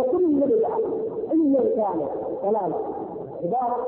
وكل 0.00 0.34
بدعه 0.34 0.78
ايا 1.32 1.60
كان 1.76 2.06
ضلاله 2.44 2.76
عبارة 3.44 3.86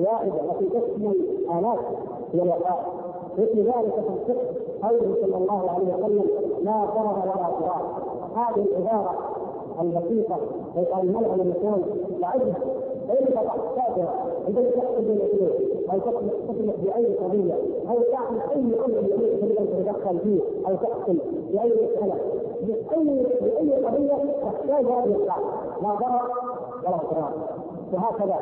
واحدة 0.00 0.32
التي 0.52 0.66
تشمل 0.80 1.14
الاف 1.58 1.78
من 2.34 2.40
الوقائع 2.40 2.86
مثل 3.38 3.58
ذلك 3.60 3.94
في 3.94 4.32
الفقه 4.32 4.44
قوله 4.88 5.14
صلى 5.22 5.36
الله 5.36 5.70
عليه 5.70 5.94
وسلم 5.94 6.24
لا 6.62 6.84
ضرر 6.84 7.18
ولا 7.22 7.50
ضرار. 7.60 8.02
هذه 8.36 8.64
العبارة 8.64 9.14
البسيطه 9.80 10.36
الملعب 11.02 11.40
المكان 11.40 11.82
لعبها 12.20 12.54
فإن 13.08 13.34
تحتاجها 13.34 13.47
عندما 14.48 14.70
تحكم 14.70 15.04
بين 15.04 15.20
اثنين 15.20 15.50
أو 15.92 15.98
تسمح 16.48 16.74
بأي 16.84 17.14
قضية 17.16 17.54
أو 17.90 18.02
تعمل 18.12 18.40
أي 18.40 18.80
أمر 18.84 19.08
يريد 19.42 19.56
أن 19.58 19.66
تتدخل 19.66 20.18
فيه 20.18 20.40
أو 20.68 20.74
تحكم 20.76 21.18
بأي 21.52 21.72
مسألة 21.72 22.14
بأي 22.62 23.26
بأي 23.40 23.84
قضية 23.84 24.14
تحتاج 24.42 24.84
هذه 24.86 25.04
القاعدة 25.04 25.46
لا 25.82 25.88
ضرر 25.94 26.30
ولا 26.86 26.96
ضرار 26.96 27.32
وهكذا 27.92 28.36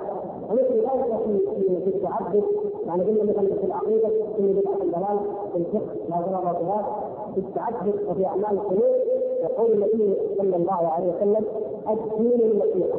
ومثل 0.51 0.75
ذلك 0.75 1.19
في 1.25 1.81
في 1.85 1.97
التعبد 1.97 2.43
يعني 2.87 3.03
قلنا 3.05 3.23
مثلا 3.25 3.55
في 3.61 3.65
العقيده 3.67 4.09
في 4.37 4.43
بدعه 4.53 4.83
الضلال 4.83 5.19
في 5.53 5.59
الفقه 5.59 5.95
لا 6.09 6.17
ضرر 6.21 6.41
ولا 6.41 6.53
ضرار 6.53 7.03
في 7.35 7.41
التعبد 7.41 7.95
وفي 8.09 8.27
اعمال 8.27 8.51
القلوب 8.53 8.97
يقول 9.43 9.73
النبي 9.73 10.17
صلى 10.39 10.57
الله 10.57 10.73
عليه 10.89 11.13
وسلم 11.17 11.45
الدين 11.91 12.41
النصيحه 12.51 12.99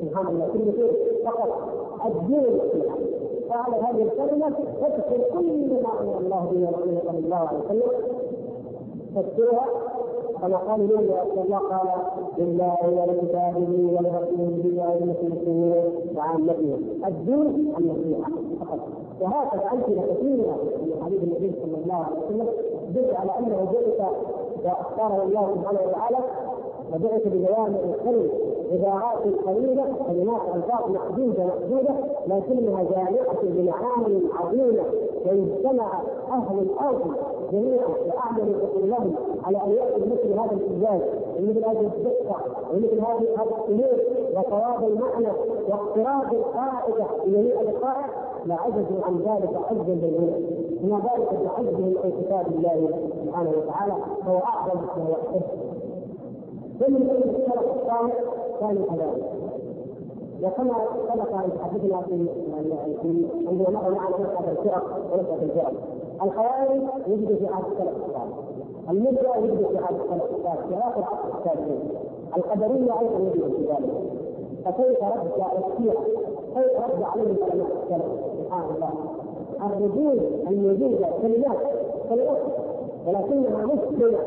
سبحان 0.00 0.26
الله 0.26 0.48
كل 0.52 0.72
شيء 0.76 0.92
فقط 1.24 1.83
الدين 2.06 2.44
النصيحه 2.44 2.96
فعلى 3.48 3.76
هذه 3.76 4.02
الكلمة 4.02 4.48
تدخل 4.80 5.22
كل 5.34 5.82
ما 5.82 6.00
أمر 6.00 6.18
الله 6.20 6.48
به 6.52 6.66
ورسوله 6.66 7.00
صلى 7.06 7.18
الله 7.18 7.36
عليه 7.36 7.58
وسلم. 7.64 7.90
تذكرها 9.14 9.66
كما 10.40 10.56
قال 10.56 10.88
لهم 10.88 11.04
يا 11.04 11.22
الله 11.44 11.58
قال 11.58 11.88
لله 12.38 12.76
ولكتابه 12.82 13.70
ولرسوله 13.96 14.64
وللمسلمين 14.76 15.84
وعامته. 16.16 16.78
الدين 17.06 17.74
النصيحة 17.78 18.30
فقط. 18.60 18.78
وهكذا 19.20 19.70
امثله 19.72 20.02
كثيرة 20.14 20.56
من 20.82 21.02
حديث 21.04 21.22
النبي 21.22 21.52
صلى 21.62 21.76
الله 21.84 21.94
عليه 21.94 22.16
وسلم 22.26 22.48
تدل 22.94 23.16
على 23.16 23.30
أنه 23.38 23.68
بعث 23.98 24.14
وأختاره 24.64 25.22
الله 25.22 25.54
سبحانه 25.54 25.80
وتعالى 25.88 26.18
وبعث 26.94 27.22
بجوامع 27.28 27.78
الكلم 27.78 28.28
عبارات 28.72 29.22
قليلة 29.46 29.84
كلمات 30.08 30.40
ألفاظ 30.54 30.90
محدودة 30.90 31.44
محدودة 31.46 31.94
لكنها 32.26 32.82
جامعة 32.82 33.42
بمعاني 33.42 34.20
عظيمة. 34.40 34.84
ويجتمع 35.26 36.00
أهل 36.32 36.58
الأرض 36.58 37.16
جميعا 37.52 37.86
وأعمل 38.06 38.54
لهم 38.84 39.14
على 39.44 39.58
أن 39.64 39.70
يأتوا 39.70 40.06
مثل 40.06 40.32
هذا 40.32 40.52
الإنجاز 40.52 41.00
ومثل 41.38 41.64
هذه 41.64 41.80
الدقة 41.96 42.36
ومثل 42.72 43.00
هذه 43.00 43.18
الأمور 43.20 43.98
وصواب 44.36 44.88
المعنى 44.88 45.32
واقتراب 45.68 46.32
القاعدة 46.34 47.06
بجميع 47.26 47.60
القاعد 47.60 48.10
لعجزوا 48.46 49.04
عن 49.04 49.16
ذلك 49.18 49.56
عجزا 49.70 49.94
بالعلم 49.94 50.44
وما 50.82 50.96
ذلك 50.98 51.28
بعجزهم 51.44 51.94
عن 52.04 52.10
كتاب 52.22 52.46
الله 52.46 52.88
سبحانه 53.24 53.50
وتعالى 53.50 53.94
فهو 54.26 54.38
أعظم 54.38 54.80
ما 54.96 55.10
يحتج 55.10 55.73
ثم 56.80 56.96
السلف 56.96 57.60
الصالح 57.76 58.14
كانوا 58.60 58.86
كذلك 58.86 59.24
وكما 60.42 60.74
سبق 61.08 61.34
ان 61.34 61.50
تحدثنا 61.58 62.00
في 62.02 62.28
عندما 63.48 63.70
مر 63.70 63.90
معنا 63.90 64.16
مساله 64.16 64.50
الفرق 64.50 65.12
ونسبه 65.12 65.42
الفرق 65.42 65.72
الخوارج 66.22 66.82
يوجد 67.06 67.38
في 67.38 67.46
عهد 67.46 67.64
السلف 67.72 67.96
الصالح 68.06 68.36
المرجع 68.90 69.36
يوجد 69.36 69.66
في 69.66 69.78
عهد 69.78 69.94
السلف 70.04 70.22
الصالح 70.38 70.66
في 70.68 70.74
اخر 70.74 71.02
عصر 71.02 71.38
التابعين 71.38 71.88
القدريه 72.36 73.00
أيضا 73.00 73.18
يوجد 73.18 73.54
في 73.56 73.62
ذلك 73.62 73.92
فكيف 74.64 75.02
رد 75.02 75.26
الشيعه 75.26 76.04
كيف 76.54 76.80
رد 76.80 77.02
عليهم 77.02 77.36
علماء 77.42 77.66
السلف 77.82 78.04
سبحان 78.44 78.64
الله 78.74 78.90
الردود 79.66 80.22
الموجوده 80.50 81.08
كلمات 81.22 81.58
كلمات 82.08 82.38
ولكنها 83.06 83.66
مسلمه 83.66 84.18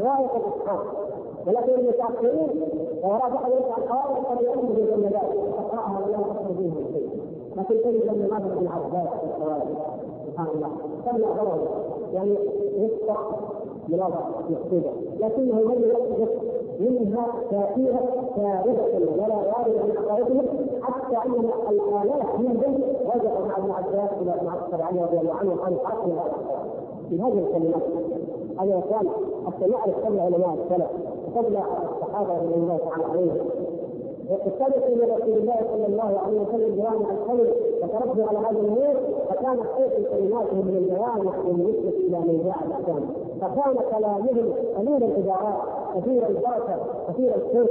غايه 0.00 0.30
الاسقاط 0.36 1.09
ولكن 1.46 1.72
المتأخرين 1.72 2.62
وراء 3.02 3.30
بعض 3.30 3.52
القواعد 3.78 4.24
قد 4.24 4.42
يؤمن 4.42 5.04
ذلك 5.04 5.52
تقراها 5.56 6.06
ولا 6.06 6.18
تخرج 6.18 6.58
منها 6.58 6.92
شيء. 6.92 7.08
لكن 7.56 7.74
تجد 7.84 8.08
ان 8.08 8.28
ماذا 8.30 8.54
من 8.60 8.68
عباس 8.68 9.08
القواعد 9.24 9.68
سبحان 10.26 10.46
الله. 10.54 10.70
سمع 11.04 11.28
غرض 11.28 11.68
يعني 12.12 12.36
يفتح 12.76 13.30
مناظرة 13.88 14.30
مقصودة 14.50 14.90
لكنه 15.20 15.60
لم 15.60 15.90
يحدث 15.90 16.30
منها 16.80 17.26
تأثيرا 17.50 18.00
فارغة 18.36 19.12
ولا 19.16 19.36
وارد 19.36 19.74
من 19.84 19.94
عقائدهم 19.98 20.46
حتى 20.82 21.16
أن 21.16 21.50
الآلاف 21.70 22.38
منهم 22.38 22.82
رجعوا 23.14 23.46
مع 23.46 23.56
ابن 23.56 23.70
عباس 23.70 24.10
إلى 24.22 24.34
ابن 24.34 24.48
عباس 24.48 25.02
رضي 25.02 25.20
الله 25.20 25.34
عنه 25.34 25.56
عن 25.62 25.76
حق 25.84 26.04
هذا 26.04 26.32
في 27.08 27.20
هذه 27.20 27.38
الكلمات. 27.38 27.82
هذا 28.58 28.78
اخوان 28.78 29.08
حتى 29.46 29.70
نعرف 29.70 30.06
قبل 30.06 30.20
علماء 30.20 30.54
السلف. 30.64 30.90
قبل 31.36 31.56
الصحابة 31.56 32.34
رضي 32.38 32.54
الله 32.54 32.78
تعالى 32.78 33.04
عليهم 33.04 33.36
اقتبسوا 34.30 34.94
من 34.96 35.12
رسول 35.16 35.38
الله 35.38 35.56
صلى 35.72 35.86
الله 35.86 36.18
عليه 36.18 36.40
وسلم 36.40 36.76
جوامع 36.76 37.10
القول 37.10 37.48
وتربوا 37.82 38.24
على 38.24 38.38
هذا 38.38 38.60
الأمور 38.60 38.94
فكان 39.30 39.58
خير 39.76 40.08
كلماتهم 40.10 40.66
من 40.66 40.76
الجوامع 40.76 41.32
بالنسبة 41.46 41.88
إلى 41.88 42.18
من 42.18 42.42
جاء 42.44 42.56
الاحكام 42.66 43.06
فكان 43.40 43.74
كلامهم 43.90 44.52
قليل 44.76 45.04
العبارات 45.04 45.60
كثير 45.96 46.28
البركة 46.28 46.76
كثير 47.08 47.34
الخير 47.36 47.66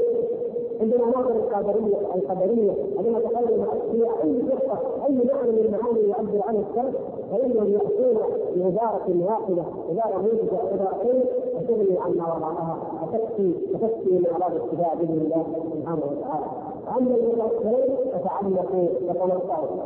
عندما 0.82 1.06
ناظر 1.06 1.32
القدريه 1.32 1.98
القدرية 2.16 2.72
عندما 2.98 3.20
تكلم 3.20 3.66
في 3.92 4.04
أي 4.24 4.42
قصة 4.42 4.80
أي 5.06 5.14
معنى 5.34 5.52
من 5.52 5.66
المعاني 5.66 6.10
يعبر 6.10 6.42
عنه 6.48 6.64
السلف 6.70 6.96
فإنهم 7.32 7.68
يأتون 7.74 8.18
بعباره 8.56 9.26
واحدة 9.26 9.64
عباره 9.90 10.22
موجزه 10.22 10.60
عبارتين 10.72 11.24
وتغني 11.60 12.00
عما 12.00 12.26
وراءها 12.28 12.78
وتكفي 13.04 13.54
وتكفي 13.74 14.12
من 14.12 14.26
اراد 14.42 14.56
الاتباع 14.56 14.94
بإذن 14.94 15.22
الله 15.26 15.44
سبحانه 15.74 16.04
وتعالى. 16.12 16.46
وأما 16.88 17.16
المتاخرين 17.16 17.96
فتعمقوا 18.14 18.88
وتنصروا 19.08 19.78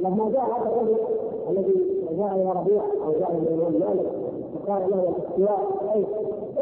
لما 0.00 0.30
جاء 0.32 0.44
هذا 0.44 0.70
الرجل 0.70 0.96
الذي 1.50 1.74
جاء 2.18 2.34
إلى 2.34 2.50
ربيع 2.60 2.82
أو 3.04 3.12
جاء 3.12 3.30
إلى 3.32 3.48
الامام 3.54 3.72
مالك 3.72 4.06
وقال 4.54 4.90
له 4.90 5.08
الاستواء 5.08 5.60
أي 5.94 6.04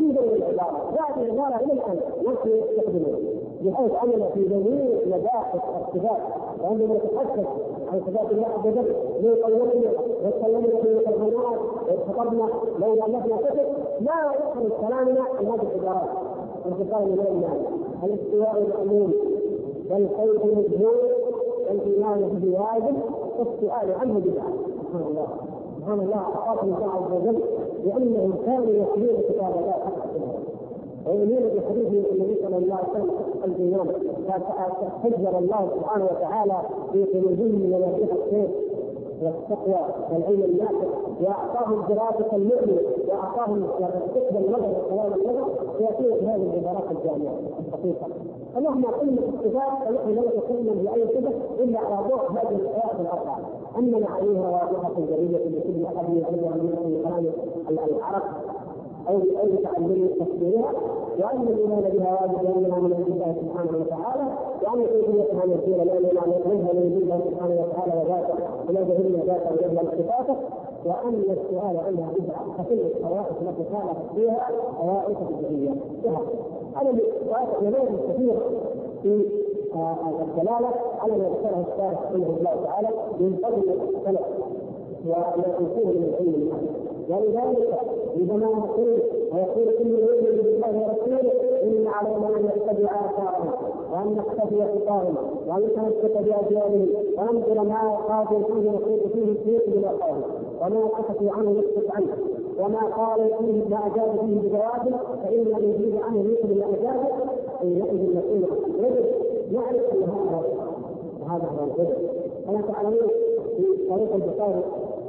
انظر 0.00 0.22
للعباره 0.22 0.90
هذه 0.92 1.24
العبارة 1.24 1.56
إلى 1.64 1.72
الآن 1.72 1.98
نحن 2.26 2.48
نستخدمها 2.48 3.18
بحيث 3.62 3.92
عمل 3.94 4.28
في 4.34 4.48
جميع 4.48 4.98
مباحث 5.18 5.60
الصفات 5.80 6.20
وعندما 6.62 6.94
نتحدث 6.94 7.46
عن 7.94 8.26
الله 8.30 8.46
عز 8.46 8.66
وجل 8.66 8.94
من 9.22 9.34
قولنا 9.42 9.90
وتكلمنا 10.24 10.82
في 10.82 10.88
الحيوانات 10.88 11.60
وخطبنا 11.88 12.48
لولا 12.80 13.06
اننا 13.06 13.36
كتب؟ 13.36 13.58
لا 14.00 14.32
يخرج 14.34 14.72
كلامنا 14.80 15.20
عن 15.38 15.46
هذه 15.46 15.62
العبارات 15.62 16.08
وانتصار 16.64 17.02
الامام 17.02 17.40
مالك 17.40 17.68
الاستواء 18.04 18.62
المأمون. 18.62 19.12
والخير 19.90 20.34
مجهول 20.44 20.96
والإيمان 21.68 22.38
به 22.42 22.60
واجب 22.60 22.96
والسؤال 23.38 23.94
عنه 24.00 24.20
بدعة. 24.20 24.52
سبحان 24.82 25.02
الله. 25.10 25.26
سبحان 25.78 26.00
الله. 26.00 26.16
اعطاكم 26.16 26.66
الله 26.66 26.90
عز 26.90 27.12
وجل. 27.12 27.40
لانهم 27.84 28.32
كانوا 28.46 28.70
يتلون 28.70 29.16
كتاب 29.28 29.52
الله 29.58 29.72
حق 29.72 30.43
ويؤمنون 31.06 31.42
بحديث 31.42 32.12
النبي 32.12 32.36
صلى 32.44 32.56
الله 32.56 32.74
عليه 32.76 32.88
وسلم 32.90 33.10
الايمان 33.44 33.88
فجر 35.02 35.38
الله 35.38 35.68
سبحانه 35.76 36.04
وتعالى 36.04 36.56
في 36.92 37.04
قلوبهم 37.04 37.52
من 37.60 37.70
مفاتيح 37.70 38.12
الخير 38.14 38.48
والتقوى 39.22 39.80
والعلم 40.12 40.42
النافع. 40.42 40.86
وأعطاهم 41.20 41.82
دراسة 41.88 42.36
المؤمن 42.36 42.78
وأعطاهم 43.08 43.66
فقه 44.14 44.38
النظر 44.38 44.72
وكلام 44.86 45.12
النظر 45.12 45.48
فيكون 45.78 46.18
في 46.18 46.26
هذه 46.26 46.42
العبارات 46.42 46.90
الجامعة 46.90 47.34
الدقيقه 47.60 48.06
فمهما 48.54 48.88
قلنا 48.88 49.20
الصفات 49.20 49.88
فنحن 49.88 50.10
لا 50.10 50.22
نتكلم 50.22 50.82
بأي 50.82 51.06
صفة 51.08 51.62
إلا 51.64 51.78
على 51.78 52.08
ضوء 52.08 52.30
هذه 52.30 52.56
الآيات 52.56 53.00
الأربعة. 53.00 53.40
اما 53.78 53.98
معانيها 53.98 54.48
واضحه 54.50 54.94
جليه 55.08 55.38
لكل 55.38 55.84
أحد 55.86 56.16
يعلمها 56.16 56.56
من 56.56 57.02
كلام 57.68 57.88
العرب. 57.98 58.22
أو 59.08 59.14
أو 59.14 59.48
تعلم 59.62 60.08
تفسيرها 60.20 60.72
وأن 61.20 61.42
الايمان 61.42 61.82
بها 61.98 62.12
واجب 62.20 62.42
لانها 62.44 62.78
من 62.80 62.92
عند 62.94 63.08
الله 63.08 63.36
سبحانه 63.42 63.78
وتعالى 63.80 64.24
وان 64.62 64.86
كيفيتها 64.86 65.46
مسيره 65.46 65.84
لاننا 65.84 66.20
نظهر 66.20 66.74
من 66.74 67.00
الله 67.02 67.20
سبحانه 67.30 67.54
وتعالى 67.62 67.92
وذاته 68.00 68.34
وما 68.68 68.80
جهلنا 68.88 69.24
ذاته 69.24 69.52
وجهل 69.52 69.88
صفاته 69.98 70.36
وأن 70.84 71.14
السؤال 71.30 71.76
عنها 71.86 72.10
بدعه 72.18 72.44
فكل 72.58 72.80
الطوائف 72.80 73.42
التي 73.42 73.64
خالفت 73.72 74.14
فيها 74.14 74.48
طوائف 74.80 75.18
بدعيه 75.30 75.74
طوائف 76.04 77.62
نماذج 77.62 77.98
كثيره 78.10 78.40
في 79.02 79.26
الدلالة 80.22 80.68
على 81.00 81.12
ما 81.18 81.24
ذكره 81.24 81.64
الشارع 81.72 82.00
رحمه 82.04 82.36
الله 82.38 82.64
تعالى 82.64 82.88
من 83.20 83.36
فضل 83.42 83.70
السلف 83.72 84.26
وما 85.06 85.54
اوتوه 85.58 85.92
من 85.92 86.04
العلم. 86.04 86.34
النافع 86.34 86.93
ولذلك 87.08 87.78
عندما 88.16 88.46
يقول 88.46 89.00
ويقول 89.32 89.78
كل 89.78 89.90
يؤمن 89.90 90.36
بالله 90.42 90.68
ورسوله 90.80 91.32
ان 91.62 91.86
علينا 91.86 92.28
ان 92.28 92.44
نتبع 92.56 92.90
اثارهم 92.90 93.52
وان 93.92 94.16
نقتدي 94.16 94.62
خطاهم 94.64 95.14
وان 95.46 95.62
نتمسك 95.62 96.16
باجيالهم 96.16 96.88
وننظر 97.18 97.64
ما 97.64 97.96
قاتل 98.08 98.44
فيه 98.44 98.70
نقول 98.70 99.00
فيه 99.12 99.32
الشيء 99.32 99.70
بلا 99.70 99.88
قول 99.88 100.22
وما 100.60 100.88
سكتوا 101.08 101.32
عنه 101.32 101.50
نسكت 101.50 101.90
عنه 101.90 102.16
وما 102.60 102.80
قال 102.96 103.30
فيه 103.38 103.68
ما 103.74 103.86
اجاب 103.86 104.16
فيه 104.20 104.48
بجواب 104.48 105.00
فان 105.22 105.44
من 105.44 105.74
يجيب 105.74 106.02
عنه 106.02 106.22
مثل 106.22 106.58
ما 106.58 106.64
اجاب 106.64 107.00
حينئذ 107.58 108.16
نقول 108.16 108.44
يجب 108.78 109.04
نعرف 109.52 109.92
ان 109.92 110.02
هذا 110.02 110.44
وهذا 111.22 111.44
هو 111.46 111.64
الهدى 111.64 111.94
كما 112.46 112.60
تعلمون 112.72 113.08
في 113.56 113.88
طريق 113.90 114.14
البخاري 114.14 114.62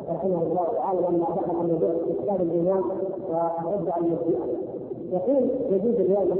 رحمه 0.09 0.41
الله 0.43 0.67
تعالى 0.77 0.99
لما 0.99 1.25
دخل 1.35 1.55
عن 1.59 1.67
موضوع 1.67 1.89
كتاب 2.23 2.41
الإيمان 2.41 2.83
ورد 3.65 3.89
على 3.89 4.05
المسيح 4.05 4.39
يقول 5.11 5.49
يجوز 5.71 5.95
الروايه 5.95 6.33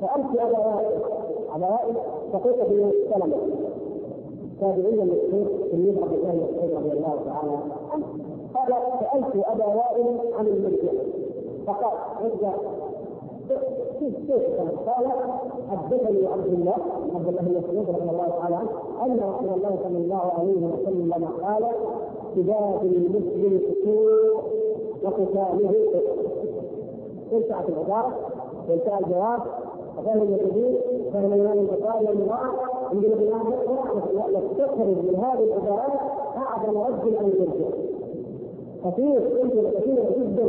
سألت 0.00 0.40
ابا 0.40 0.58
وائل 0.58 1.02
ابا 1.54 1.66
وائل 1.66 1.94
شقيق 2.32 2.68
بن 2.68 2.90
سلمه 3.10 3.36
تابعيا 4.60 5.04
مشهور 5.04 5.46
تلميذ 5.70 6.02
عبد 6.02 6.12
الله 6.12 6.32
بن 6.32 6.42
مسعود 6.54 6.70
رضي 6.76 6.92
الله 6.92 7.16
تعالى 7.26 7.56
عنه. 7.92 8.06
قال 8.54 8.74
سألت 9.00 9.46
أبا 9.46 9.66
وائل 9.66 10.18
عن 10.38 10.46
المرجع. 10.46 10.92
فقال 11.66 11.92
رجع 12.24 12.52
قال 14.86 15.06
حدثني 15.70 16.26
عبد 16.26 16.46
الله 16.46 16.74
عبد 17.14 17.28
الله 17.28 17.42
بن 17.42 17.58
مسعود 17.58 17.88
رضي 17.88 18.10
الله 18.10 18.28
تعالى 18.40 18.56
عنه 18.56 18.68
أن 19.04 19.20
رسول 19.20 19.48
الله 19.56 19.78
صلى 19.84 19.98
الله 19.98 20.32
عليه 20.38 20.66
وسلم 20.66 21.28
قال 21.42 21.64
سباب 22.34 22.80
المسلم 22.82 23.58
فسوق 23.58 24.44
وقتاله. 25.02 25.74
انتهت 27.32 27.68
العبارة 27.68 28.12
وانتهى 28.68 28.98
الجواب. 29.00 29.40
وفهم 29.98 30.22
الجديد 30.22 30.76
فهم 31.12 31.32
الامام 31.32 31.58
البخاري 31.58 32.06
والمراه 32.06 32.54
عندنا 32.90 33.14
الامام 33.14 33.46
نستخرج 34.30 34.96
من 35.06 35.16
هذه 35.24 35.44
العبارات 35.44 35.92
اعظم 36.36 36.78
رد 36.78 37.14
عن 37.14 37.26
الارجاء 37.26 37.72
كثير 38.84 39.38
يمكن 39.40 39.70
كثير 39.70 39.98
جدا. 40.18 40.46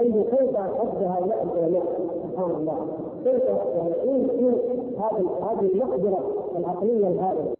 أي 0.00 0.12
كيف 0.12 0.56
رد 0.56 1.02
هؤلاء 1.02 1.42
العلماء 1.42 1.84
سبحان 2.22 2.50
الله. 2.50 2.86
كيف 3.24 3.42
في 3.42 4.52
هذه 4.98 5.26
هذه 5.42 5.66
المقدره 5.74 6.20
العقلية 6.56 7.08
الهائلة؟ 7.08 7.54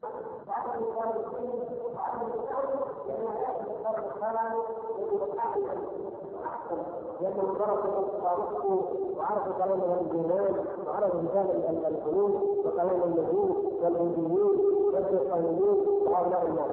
لأنهم 7.20 7.54
درسوا 7.58 8.04
تاريخه 8.22 8.82
وعرفوا 9.18 9.52
كلام 9.64 9.80
الإيمان 9.80 10.64
وعرفوا 10.86 11.20
مثال 11.22 11.46
الحلول 11.86 12.32
وكلام 12.66 13.02
النجوم 13.04 13.78
والهنديين 13.82 14.60
والبريطانيين 14.94 15.86
وهؤلاء 16.06 16.46
الناس. 16.46 16.70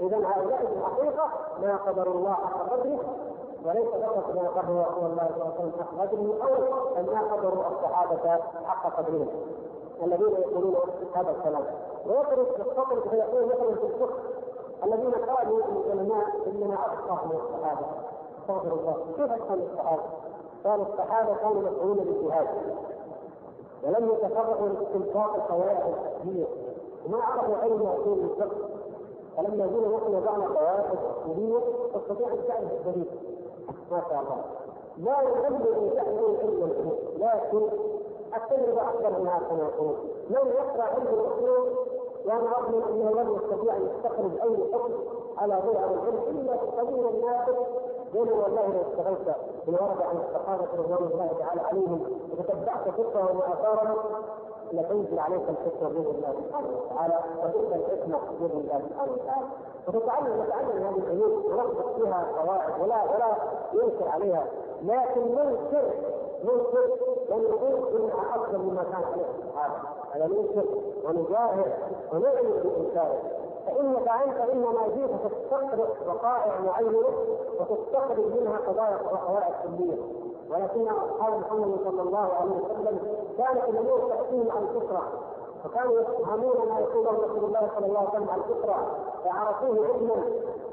إذا 0.00 0.16
هؤلاء 0.16 0.66
في 0.66 0.78
الحقيقة 0.78 1.28
ما 1.62 1.76
قدر 1.76 2.06
الله 2.06 2.32
حق 2.32 2.70
قدره 2.70 2.98
وليس 3.66 3.88
فقط 3.88 4.34
ما 4.34 4.48
قدر 4.48 4.86
رسول 4.90 5.10
الله 5.10 5.28
صلى 5.28 5.42
الله 5.42 5.54
عليه 5.58 5.68
وسلم 5.68 5.72
حق 5.80 6.00
قدره 6.00 6.34
أو 6.42 6.98
أن 7.00 7.06
ما 7.06 7.34
قدروا 7.34 7.64
الصحابة 7.70 8.40
حق 8.64 8.96
قدرهم 8.96 9.28
الذين 10.02 10.32
يقولون 10.40 10.74
هذا 11.14 11.30
الكلام 11.30 11.64
ويضرب 12.06 12.46
يستطرد 12.60 13.00
فيقول 13.10 13.44
مثلا 13.46 13.74
في 13.74 13.86
الفقه 13.86 14.14
الذين 14.84 15.12
قالوا 15.14 15.60
العلماء 15.86 16.26
اننا 16.46 16.74
افقه 16.74 17.26
من 17.26 17.36
الصحابة. 17.36 17.86
استغفر 18.40 18.72
الله. 18.72 18.96
كيف 19.16 19.30
افقه 19.32 19.54
من 19.54 19.68
الصحابة؟ 19.72 20.02
قالوا 20.64 20.86
الصحابة 20.86 21.34
كانوا 21.34 21.62
مسؤولين 21.70 22.04
بالجهاد. 22.04 22.46
ولم 23.84 24.10
يتفرغوا 24.12 24.68
لاستنباط 24.68 25.34
القواعد 25.34 25.82
الفقهيه 25.88 26.46
وما 27.06 27.22
عرفوا 27.22 27.56
علم 27.56 27.82
اصول 27.82 28.18
الفقه. 28.18 28.56
فلما 29.36 29.66
جينا 29.66 29.88
نحن 29.96 30.14
وضعنا 30.14 30.46
قواعد 30.46 30.84
اصوليه 31.22 31.58
تستطيع 31.94 32.28
أن 32.28 32.38
تعرف 32.48 32.72
الدليل. 32.72 33.06
ما 33.90 34.02
شاء 34.10 34.20
الله. 34.20 34.44
لا 34.98 35.20
يحب 35.20 35.66
أن 35.66 35.90
تعلموا 35.96 36.38
علم 36.38 36.62
الحدود 36.64 36.98
لكن 37.18 37.68
التجربة 38.36 38.82
أكبر 38.90 39.20
منها 39.20 39.38
كما 39.38 39.62
يقولون 39.62 39.96
من 40.30 40.36
يقرأ 40.36 40.82
علم 40.82 41.06
الاصول 41.08 41.72
وأنا 42.26 42.58
اظن 42.58 42.82
أنه 42.82 43.10
لم 43.10 43.36
يستطيع 43.36 43.76
أن 43.76 43.88
يستخرج 43.88 44.30
أي 44.42 44.72
حكم 44.72 44.92
على 45.38 45.62
ضوء 45.66 45.76
العلم 45.76 46.22
إلا 46.30 46.56
في 46.56 46.66
قليل 46.66 47.06
الناس 47.08 47.48
بينما 48.12 48.42
والله 48.42 48.66
لو 48.66 48.80
اشتغلت 48.90 49.36
ورد 49.66 50.02
عن 50.02 50.16
الصحابه 50.16 50.66
رضوان 50.78 51.10
الله 51.12 51.30
تعالى 51.38 51.60
عليهم. 51.60 52.20
وتتبعت 52.32 52.88
فقههم 52.88 53.36
واثارهم 53.36 53.96
لتنزل 54.72 55.18
عليك 55.18 55.42
الحكمه 55.48 55.88
بإذن 55.88 56.06
الله 56.06 56.34
سبحانه 56.48 56.68
وتعالى 56.68 57.18
وتلك 57.38 57.72
الحكمة 57.72 58.18
بإذن 58.40 58.60
الله 58.60 58.82
سبحانه 58.88 59.12
وتعالى. 59.12 59.46
وتتعلم 59.88 60.44
تتعلم 60.44 60.82
هذه 60.82 60.98
العلوم 60.98 61.44
وربط 61.46 61.94
فيها 61.96 62.26
قواعد 62.38 62.80
ولا 62.82 63.02
ولا 63.04 63.36
ينكر 63.72 64.08
عليها. 64.08 64.46
لكن 64.82 65.20
ننكر 65.20 65.90
ننكر 66.44 66.96
ونقول 67.32 68.00
إنها 68.00 68.36
افضل 68.36 68.58
مما 68.58 68.82
كان 68.82 69.02
عليه 69.12 69.26
الصحابه 69.38 69.74
هذا 70.12 70.26
ننكر 70.26 70.64
ونجاهر 71.04 71.66
ونعلن 72.12 72.50
بانكاره 72.62 73.18
فإنك 73.66 74.08
أنت 74.08 74.36
إنما 74.52 74.88
جئت 74.88 75.10
تستقرئ 75.32 75.88
وقائع 76.08 76.60
معينه 76.60 77.08
وتستخرج 77.60 78.40
منها 78.40 78.56
قضايا 78.66 78.98
وقواعد 79.12 79.52
كليه 79.62 79.96
ولكن 80.50 80.88
أصحاب 80.88 81.40
محمد 81.40 81.78
صلى 81.84 82.02
الله 82.02 82.32
عليه 82.40 82.50
وسلم 82.56 82.98
كانت 83.38 83.68
الأمور 83.68 83.98
تاتيهم 84.08 84.50
عن 84.50 84.66
فطره 84.66 85.02
وكانوا 85.64 86.00
يفهمون 86.00 86.68
ما 86.68 86.78
يقوله 86.80 87.10
رسول 87.10 87.44
الله 87.44 87.70
صلى 87.76 87.86
الله 87.86 87.98
عليه 87.98 88.08
وسلم 88.10 88.30
عن 88.30 88.38
الفطرة. 88.38 88.86
فعرفوه 89.24 89.86
علما 89.88 90.24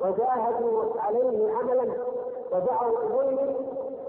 وجاهدوا 0.01 0.83
عليه 0.99 1.53
عملا 1.55 1.93
ودعوا 2.51 3.21
إليه 3.21 3.55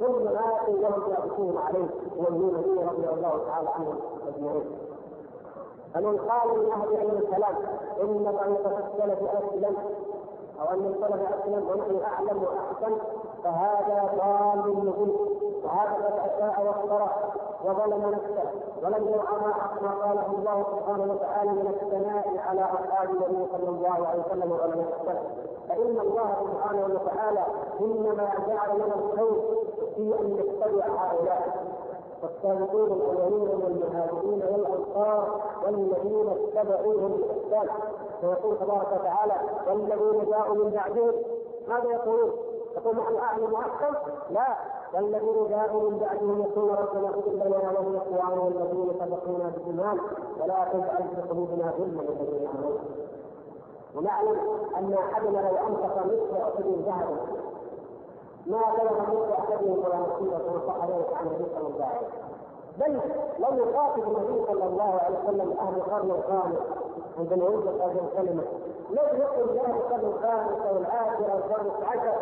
ثم 0.01 0.24
ماتوا 0.24 0.88
وهم 0.88 1.11
يعرفون 1.11 1.59
عليه 1.66 1.88
والنبي 2.16 2.82
رضي 2.84 3.09
الله 3.14 3.40
تعالى 3.46 3.68
عنهم 3.68 3.98
أجمعين. 4.28 4.64
فمن 5.94 6.18
قال 6.18 6.59
من 6.59 6.72
أهل 6.72 6.96
علم 6.96 7.18
الكلام 7.18 7.55
إن 8.03 8.36
طريقه 8.38 8.78
السلف 8.78 9.22
أسلم 9.22 9.76
أو 10.61 10.74
أن 10.74 10.86
السلف 10.86 11.32
أسلم 11.40 11.68
ونحن 11.70 12.03
أعلم 12.05 12.42
وأحسن 12.42 12.96
فهذا 13.44 14.11
ضال 14.18 14.59
مضل 14.76 15.16
وهذا 15.64 15.94
قد 15.94 16.18
أساء 16.30 16.66
واخترع 16.66 17.16
وظلم 17.64 18.11
نفسه 18.11 18.51
ولم 18.82 19.09
يرعى 19.09 19.36
ما 19.40 19.55
ما 19.82 20.05
قاله 20.05 20.26
الله 20.38 20.64
سبحانه 20.70 21.12
وتعالى 21.12 21.51
من 21.51 21.66
الثناء 21.82 22.44
على 22.48 22.61
أصحاب 22.61 23.11
النبي 23.11 23.46
صلى 23.53 23.68
الله 23.68 24.07
عليه 24.09 24.20
وسلم 24.26 24.53
وعلماء 24.53 25.01
السلف 25.01 25.22
فإن 25.68 25.98
الله 26.01 26.34
سبحانه 26.40 26.84
وتعالى 26.94 27.44
إنما 27.80 28.28
جعل 28.48 28.74
لنا 28.76 28.94
الخير 28.94 29.42
في 30.01 30.20
ان 30.20 30.32
نتبع 30.32 30.86
هؤلاء. 30.86 31.66
والسابقون 32.22 32.92
الاولين 32.92 33.48
من 33.59 33.66
المهاجرين 33.66 34.42
والأنصار 34.42 35.40
والذين 35.64 36.28
اتبعوهم 36.28 37.20
بإحسان. 37.20 37.68
ويقول 38.22 38.59
تبارك 38.59 38.86
وتعالى 39.01 39.34
والذين 39.66 40.30
جاءوا 40.30 40.55
من 40.55 40.70
بعدهم. 40.70 41.12
ماذا 41.68 41.90
يقولون؟ 41.92 42.30
يقول 42.76 42.96
نحن 42.96 43.16
اعلم 43.16 43.53
واحسن؟ 43.53 43.94
لا. 44.30 44.57
والذين 44.94 45.48
جاءوا 45.48 45.90
من 45.90 45.98
بعدهم 45.98 46.42
يقولون 46.42 46.76
ربنا 46.76 47.09
اغفر 47.09 47.30
لنا 47.30 47.80
ولأخواننا 47.80 48.48
الذين 48.48 48.92
سبقونا 49.01 49.53
بالإيمان. 49.55 49.98
ولا 50.40 50.68
تجعل 50.72 51.05
في 51.16 51.22
قلوبنا 51.30 51.70
غلا 51.70 51.84
للذين 51.84 52.48
آمنوا. 52.55 52.78
ونعلم 53.96 54.38
أن 54.76 54.94
أحدنا 54.94 55.38
لو 55.38 55.57
أنفق 55.68 56.07
مثل 56.07 56.36
احد 56.36 56.64
ذهبا 56.86 57.16
ما 58.47 58.59
بلغ 58.78 59.01
مثل 59.01 59.32
احدهم 59.32 59.78
ولا 59.84 59.97
نصيبه 59.97 60.38
كما 60.38 60.61
صح 60.66 60.84
ذلك 60.84 61.09
عن 61.14 61.26
النبي 61.26 61.47
صلى 61.55 61.66
الله 61.66 61.86
عليه 61.86 62.07
وسلم. 62.07 62.30
بل 62.78 62.93
لم 63.38 63.59
يخاطب 63.59 64.03
النبي 64.03 64.47
صلى 64.47 64.64
الله 64.64 65.01
عليه 65.05 65.18
وسلم 65.24 65.59
أهل 65.59 65.74
القرن 65.76 66.11
الخامس 66.11 66.59
عندما 67.18 67.45
يوجد 67.45 67.80
هذه 67.80 68.01
الكلمة 68.07 68.43
لم 68.91 69.20
يقل 69.20 69.57
له 69.57 69.76
القرن 69.76 70.05
الخامس 70.05 70.66
أو 70.68 70.76
العاشر 70.76 71.32
أو 71.32 71.38
القرن 71.38 71.66
العشر 71.78 72.16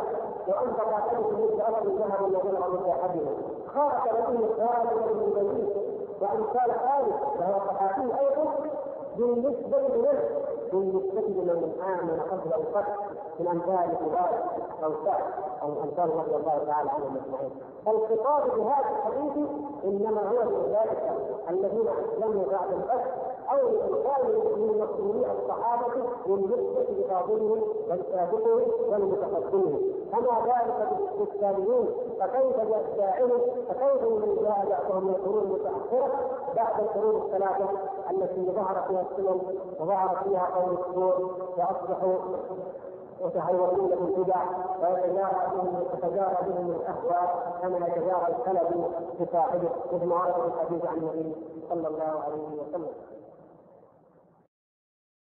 وأنفق 0.48 0.90
خمس 1.10 1.26
مثل 1.32 1.60
احد 1.60 1.86
ذهب 1.86 2.30
بلغ 2.30 2.70
مثل 2.70 2.88
أحدهم. 2.90 3.36
خاطب 3.74 4.32
به 4.32 4.48
خالد 4.58 5.12
بن 5.12 5.20
الوليد 5.20 5.76
وأمثال 6.20 6.72
خالد 6.80 7.14
وهو 7.38 7.58
صحابي 7.68 8.02
أيضا. 8.20 8.54
بالنسبة 9.18 9.78
له 9.78 10.18
بالنسبة 10.72 11.20
لمن 11.20 11.72
آمن 11.82 12.20
قبل 12.20 12.52
الفتح 12.60 12.96
من 13.40 13.48
أمثال 13.48 13.96
كبار 13.98 14.44
أو 14.84 14.92
سعد 15.04 15.22
أو 15.62 15.72
الأمثال 15.72 16.10
رضي 16.16 16.36
الله 16.36 16.64
تعالى 16.66 16.90
عنهم 16.90 17.16
أجمعين. 17.16 17.50
فالخطاب 17.86 18.42
بهذا 18.58 18.90
الحديث 18.90 19.48
إنما 19.84 20.28
هو 20.28 20.36
لأولئك 20.50 20.98
الذين 21.50 21.88
أسلموا 21.88 22.44
بعد 22.52 22.72
الفتح 22.72 23.37
أو 23.52 23.68
لإنقاذ 23.68 24.24
من 24.56 24.78
مسؤولي 24.82 25.32
الصحابة 25.32 25.94
بالنسبة 26.26 26.82
لفاضلهم 26.90 27.62
والسابقين 27.88 28.68
والمتقدمين. 28.88 29.94
كما 30.12 30.40
ذلك 30.44 30.88
بالتابعين 31.18 31.86
فكيف 32.20 32.56
بأتباعهم 32.56 33.40
فكيف 33.68 34.02
من 34.02 34.36
جاء 34.42 34.66
بعضهم 34.70 35.04
من 35.04 35.14
القرون 35.14 35.42
المتأخرة 35.42 36.12
بعد 36.56 36.80
القرون 36.80 37.22
الثلاثة 37.22 37.68
التي 38.10 38.50
ظهر 38.50 38.84
فيها 38.88 39.02
السنن 39.10 39.40
وظهر 39.80 40.16
فيها 40.24 40.46
قول 40.56 40.78
السور 40.78 41.30
وأصبحوا 41.58 42.14
يتهورون 43.20 43.88
بالبدع 43.88 44.42
ويتجارى 44.82 45.46
بهم 45.54 45.82
يتجارى 45.94 46.36
بهم 46.46 46.70
الأهواء 46.70 47.58
كما 47.62 47.78
يتجارى 47.86 48.26
الكلب 48.38 48.84
بصاحبه 49.20 49.68
مثل 49.92 50.06
ما 50.06 50.14
ورد 50.16 50.52
الحديث 50.52 50.84
عن 50.86 50.96
النبي 50.96 51.36
صلى 51.70 51.88
الله 51.88 52.22
عليه 52.24 52.62
وسلم. 52.62 52.88